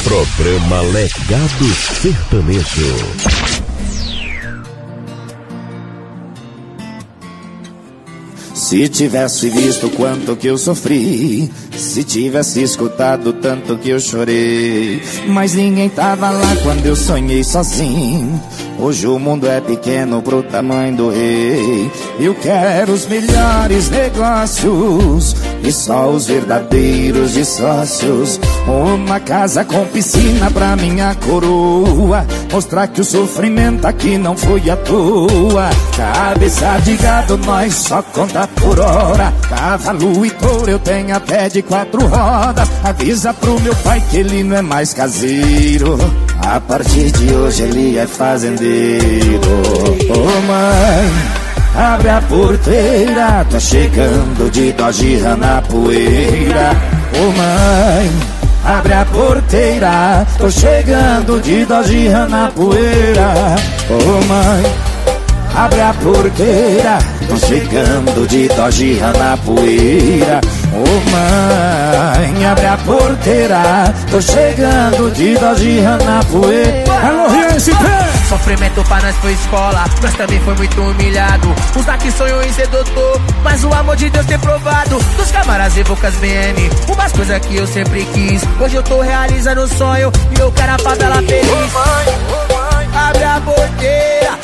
Programa 0.03 0.81
Legado 0.93 1.65
Sertanejo. 2.01 2.95
Se 8.53 8.87
tivesse 8.87 9.49
visto 9.49 9.89
quanto 9.89 10.37
que 10.37 10.47
eu 10.47 10.57
sofri, 10.57 11.51
se 11.75 12.05
tivesse 12.05 12.63
escutado 12.63 13.33
tanto 13.33 13.77
que 13.77 13.89
eu 13.89 13.99
chorei, 13.99 15.01
mas 15.27 15.53
ninguém 15.53 15.89
tava 15.89 16.29
lá 16.29 16.55
quando 16.63 16.85
eu 16.85 16.95
sonhei 16.95 17.43
sozinho. 17.43 18.41
Hoje 18.79 19.05
o 19.05 19.19
mundo 19.19 19.45
é 19.47 19.59
pequeno 19.59 20.21
pro 20.21 20.41
tamanho 20.41 20.95
do 20.95 21.09
rei. 21.09 21.91
Eu 22.17 22.33
quero 22.35 22.93
os 22.93 23.05
melhores 23.05 23.89
negócios 23.89 25.35
e 25.63 25.71
só 25.71 26.09
os 26.09 26.27
verdadeiros 26.27 27.33
de 27.33 27.45
sócios. 27.45 28.39
Uma 28.67 29.19
casa 29.19 29.63
com 29.63 29.85
piscina 29.85 30.49
pra 30.51 30.75
minha 30.75 31.15
coroa. 31.15 32.25
Mostrar 32.51 32.87
que 32.87 33.01
o 33.01 33.03
sofrimento 33.03 33.85
aqui 33.85 34.17
não 34.17 34.35
foi 34.35 34.69
à 34.69 34.75
toa. 34.75 35.69
Cabeça 35.95 36.79
de 36.79 36.95
gado, 36.97 37.37
nós 37.37 37.73
só 37.73 38.01
conta 38.01 38.47
por 38.47 38.79
hora. 38.79 39.33
Cavalo 39.49 40.25
e 40.25 40.29
touro 40.31 40.69
eu 40.69 40.79
tenho 40.79 41.15
até 41.15 41.49
de 41.49 41.61
quatro 41.61 42.05
rodas. 42.05 42.69
Avisa 42.83 43.33
pro 43.33 43.59
meu 43.59 43.75
pai 43.75 44.01
que 44.09 44.17
ele 44.17 44.43
não 44.43 44.57
é 44.57 44.61
mais 44.61 44.93
caseiro. 44.93 45.97
A 46.45 46.59
partir 46.59 47.11
de 47.11 47.33
hoje 47.33 47.63
ele 47.63 47.97
é 47.97 48.07
fazendeiro. 48.07 49.41
Ô 50.09 50.41
mãe. 50.47 51.40
Abre 51.75 52.09
a 52.09 52.21
porteira, 52.21 53.45
tá 53.49 53.59
chegando 53.59 54.51
de 54.51 54.73
Dodge 54.73 55.19
na 55.37 55.61
poeira. 55.61 56.71
Ô 57.17 57.31
mãe, 57.31 58.11
abre 58.65 58.93
a 58.93 59.05
porteira, 59.05 60.27
tô 60.37 60.51
chegando 60.51 61.41
de 61.41 61.65
Dodge 61.65 62.09
na 62.09 62.51
poeira. 62.53 63.55
Ô 63.89 64.27
mãe, 64.27 64.90
abre 65.55 65.81
a 65.81 65.93
porteira, 65.93 66.97
tô 67.27 67.37
chegando 67.37 68.27
de 68.27 68.47
Dodge 68.49 68.99
na 69.17 69.37
poeira. 69.37 70.41
Ô 70.73 71.11
mãe, 71.11 72.45
abre 72.45 72.65
a 72.65 72.77
porteira, 72.77 73.93
tô 74.09 74.21
chegando 74.21 75.11
de 75.11 75.35
Dodge 75.35 75.81
na 75.81 76.23
poeira. 76.23 76.83
Alô, 77.03 77.27
RSP! 77.27 77.75
Sofrimento 78.29 78.81
pra 78.85 79.01
nós 79.01 79.15
foi 79.17 79.33
escola, 79.33 79.83
nós 80.01 80.13
também 80.13 80.39
foi 80.39 80.55
muito 80.55 80.81
humilhado. 80.81 81.53
Os 81.75 81.85
daqui 81.85 82.09
sonhou 82.11 82.41
em 82.43 82.53
ser 82.53 82.67
doutor, 82.67 83.21
mas 83.43 83.63
o 83.63 83.73
amor 83.73 83.95
de 83.97 84.09
Deus 84.09 84.25
tem 84.25 84.39
provado. 84.39 84.97
Dos 85.17 85.31
camaras 85.31 85.75
e 85.75 85.83
bocas 85.83 86.13
BM, 86.15 86.69
umas 86.87 87.11
coisas 87.11 87.39
que 87.45 87.57
eu 87.57 87.67
sempre 87.67 88.05
quis. 88.13 88.41
Hoje 88.59 88.75
eu 88.75 88.83
tô 88.83 89.01
realizando 89.01 89.61
o 89.61 89.67
sonho 89.67 90.11
e 90.37 90.39
eu 90.39 90.49
quero 90.53 90.73
a 90.73 90.79
favela 90.79 91.15
feliz. 91.15 91.71
Abre 92.93 93.23
a 93.23 93.41
porteira, 93.41 94.39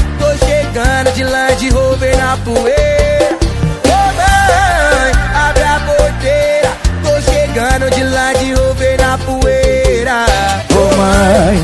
chegando 0.67 1.11
de 1.13 1.23
Land 1.23 1.69
Rover 1.69 2.17
na 2.17 2.37
poeira. 2.37 3.37
Ô 3.85 3.99
mãe, 4.17 5.11
abre 5.33 5.63
a 5.63 5.79
porteira, 5.85 6.71
tô 7.03 7.21
chegando 7.21 7.95
de 7.95 8.03
Land 8.03 8.53
Rover 8.53 8.99
na 8.99 9.17
poeira. 9.17 10.25
Ô 10.71 10.95
mãe, 10.97 11.63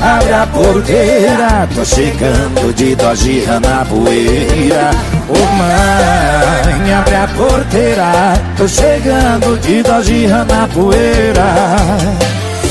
abre 0.00 0.32
a 0.32 0.46
porteira, 0.46 1.68
tô 1.74 1.84
chegando 1.84 2.74
de 2.74 2.94
Dodge 2.94 3.44
na 3.62 3.84
poeira. 3.84 4.90
Ô 5.28 5.38
mãe, 5.56 6.94
abre 6.94 7.14
a 7.14 7.28
porteira, 7.36 8.34
tô 8.56 8.68
chegando 8.68 9.60
de 9.60 9.82
Dodge 9.82 10.26
na 10.28 10.68
poeira. 10.68 11.44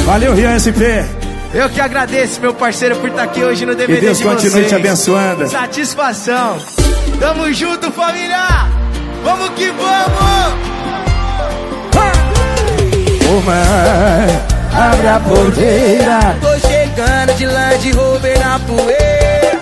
Valeu, 0.05 0.33
Rian 0.35 0.57
SP. 0.59 1.24
Eu 1.57 1.69
que 1.69 1.79
agradeço, 1.79 2.41
meu 2.41 2.53
parceiro, 2.53 2.97
por 2.97 3.09
estar 3.09 3.23
aqui 3.23 3.41
hoje 3.41 3.65
no 3.65 3.73
DVD 3.73 3.95
Que 3.99 4.05
Deus 4.07 4.17
de 4.17 4.23
continue 4.25 4.49
vocês. 4.51 4.67
te 4.67 4.75
abençoando. 4.75 5.47
Satisfação. 5.47 6.57
Tamo 7.17 7.51
junto, 7.53 7.89
família. 7.93 8.67
Vamos 9.23 9.49
que 9.51 9.71
vamos. 9.71 10.55
Ô 13.27 13.41
mãe, 13.41 14.41
abre 14.73 15.07
a 15.07 15.19
porteira. 15.21 16.35
Tô 16.41 16.67
chegando 16.67 17.33
de 17.37 17.45
Land 17.45 17.91
Rover 17.93 18.39
na 18.39 18.59
poeira. 18.59 19.59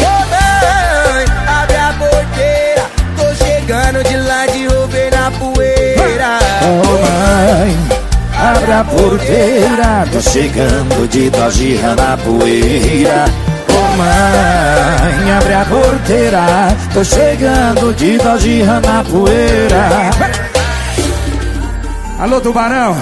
Ô 0.00 0.18
mãe, 0.28 1.24
abre 1.46 1.76
a 1.76 1.92
porteira. 1.96 2.82
Tô 3.16 3.44
chegando 3.44 4.02
de 4.02 4.16
Land 4.16 4.66
Rover 4.66 5.10
na 5.12 5.30
poeira. 5.30 6.38
Ô 6.62 6.98
mãe, 6.98 7.88
abre 8.46 8.72
a 8.72 8.84
porteira. 8.84 10.06
Tô 10.12 10.20
chegando 10.20 11.08
de 11.08 11.30
Dodge 11.30 11.80
na 11.96 12.16
poeira. 12.16 13.24
Ô 13.68 13.96
mãe, 13.96 15.32
abre 15.32 15.52
a 15.54 15.64
porteira. 15.64 16.46
Tô 16.94 17.04
chegando 17.04 17.94
de 17.94 18.18
Dodge 18.18 18.62
na 18.62 19.04
poeira. 19.04 20.10
Alô, 22.18 22.40
tubarão. 22.40 22.96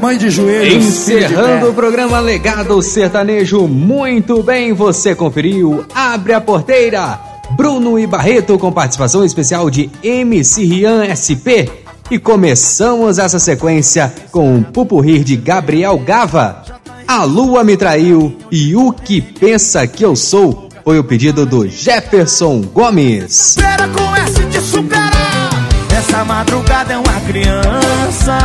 Mãe 0.00 0.16
de 0.16 0.30
joelhos. 0.30 0.84
Encerrando 0.84 1.70
o 1.70 1.74
programa 1.74 2.20
Legado 2.20 2.80
Sertanejo, 2.82 3.66
muito 3.66 4.42
bem, 4.42 4.72
você 4.72 5.14
conferiu. 5.14 5.84
Abre 5.94 6.32
a 6.32 6.40
porteira. 6.40 7.18
Bruno 7.56 7.98
e 7.98 8.06
Barreto 8.06 8.58
com 8.58 8.72
participação 8.72 9.24
especial 9.24 9.70
de 9.70 9.90
MC 10.02 10.64
Rian 10.64 11.04
SP. 11.14 11.85
E 12.08 12.20
começamos 12.20 13.18
essa 13.18 13.40
sequência 13.40 14.14
com 14.30 14.58
o 14.58 14.64
pupurrir 14.64 15.24
de 15.24 15.36
Gabriel 15.36 15.98
Gava. 15.98 16.62
A 17.06 17.24
lua 17.24 17.64
me 17.64 17.76
traiu 17.76 18.36
e 18.50 18.76
o 18.76 18.92
que 18.92 19.20
pensa 19.20 19.84
que 19.88 20.04
eu 20.04 20.14
sou 20.14 20.68
foi 20.84 21.00
o 21.00 21.04
pedido 21.04 21.44
do 21.44 21.68
Jefferson 21.68 22.60
Gomes. 22.60 23.56
Espera 23.56 23.88
com 23.88 24.14
essa 24.14 24.42
de 24.44 24.60
superar. 24.60 25.50
Essa 25.96 26.24
madrugada 26.24 26.92
é 26.92 26.96
uma 26.96 27.20
criança. 27.26 28.38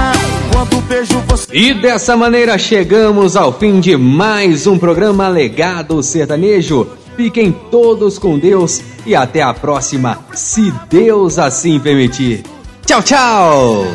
Quando 0.51 0.81
beijo 0.87 1.19
você. 1.27 1.45
E 1.53 1.71
dessa 1.75 2.17
maneira 2.17 2.57
chegamos 2.57 3.35
ao 3.35 3.53
fim 3.53 3.79
de 3.79 3.95
mais 3.95 4.65
um 4.65 4.79
programa 4.79 5.27
Legado 5.27 6.01
Sertanejo. 6.01 6.87
Fiquem 7.15 7.51
todos 7.69 8.17
com 8.17 8.39
Deus 8.39 8.81
e 9.05 9.15
até 9.15 9.43
a 9.43 9.53
próxima, 9.53 10.17
se 10.33 10.73
Deus 10.89 11.37
assim 11.37 11.79
permitir. 11.79 12.43
Tchau, 12.91 13.03
tchau! 13.03 13.85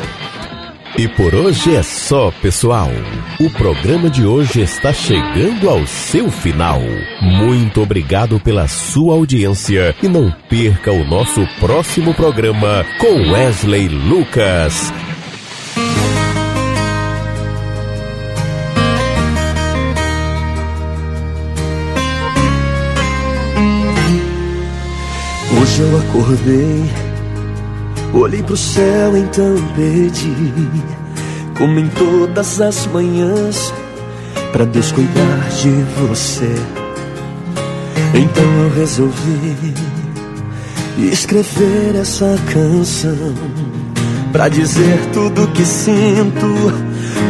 E 0.97 1.07
por 1.07 1.35
hoje 1.35 1.77
é 1.77 1.83
só, 1.83 2.31
pessoal. 2.41 2.89
O 3.39 3.51
programa 3.51 4.09
de 4.09 4.25
hoje 4.25 4.63
está 4.63 4.91
chegando 4.91 5.69
ao 5.69 5.87
seu 5.87 6.31
final. 6.31 6.81
Muito 7.21 7.83
obrigado 7.83 8.41
pela 8.41 8.67
sua 8.67 9.13
audiência 9.13 9.95
e 10.03 10.09
não 10.09 10.35
perca 10.49 10.93
o 10.93 11.05
nosso 11.05 11.47
próximo 11.61 12.15
programa 12.15 12.87
com 12.99 13.33
Wesley 13.33 13.87
Lucas. 13.89 14.91
Hoje 25.61 25.83
eu 25.83 25.99
acordei, 25.99 26.91
olhei 28.13 28.43
pro 28.43 28.57
céu, 28.57 29.17
então 29.17 29.55
pedi, 29.75 30.35
como 31.59 31.79
em 31.79 31.89
todas 31.89 32.61
as 32.61 32.87
manhãs, 32.87 33.73
pra 34.53 34.65
Deus 34.65 34.93
cuidar 34.93 35.49
de 35.61 35.71
você. 36.01 36.55
Então 38.15 38.45
eu 38.63 38.71
resolvi 38.75 39.75
escrever 40.99 41.97
essa 41.97 42.37
canção 42.53 43.35
pra 44.33 44.49
dizer 44.49 44.99
tudo 45.13 45.47
que 45.49 45.65
sinto 45.65 46.47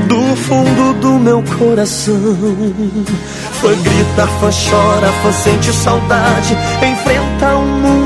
do 0.08 0.36
fundo 0.36 0.94
do 1.00 1.18
meu 1.18 1.42
coração. 1.58 2.14
Fã 3.60 3.70
grita, 3.70 4.26
fã 4.38 4.50
chora, 4.50 5.12
fã 5.22 5.32
sente 5.32 5.72
saudade. 5.72 6.56
Enfrenta 6.82 7.56
o 7.56 7.66
mundo, 7.66 8.05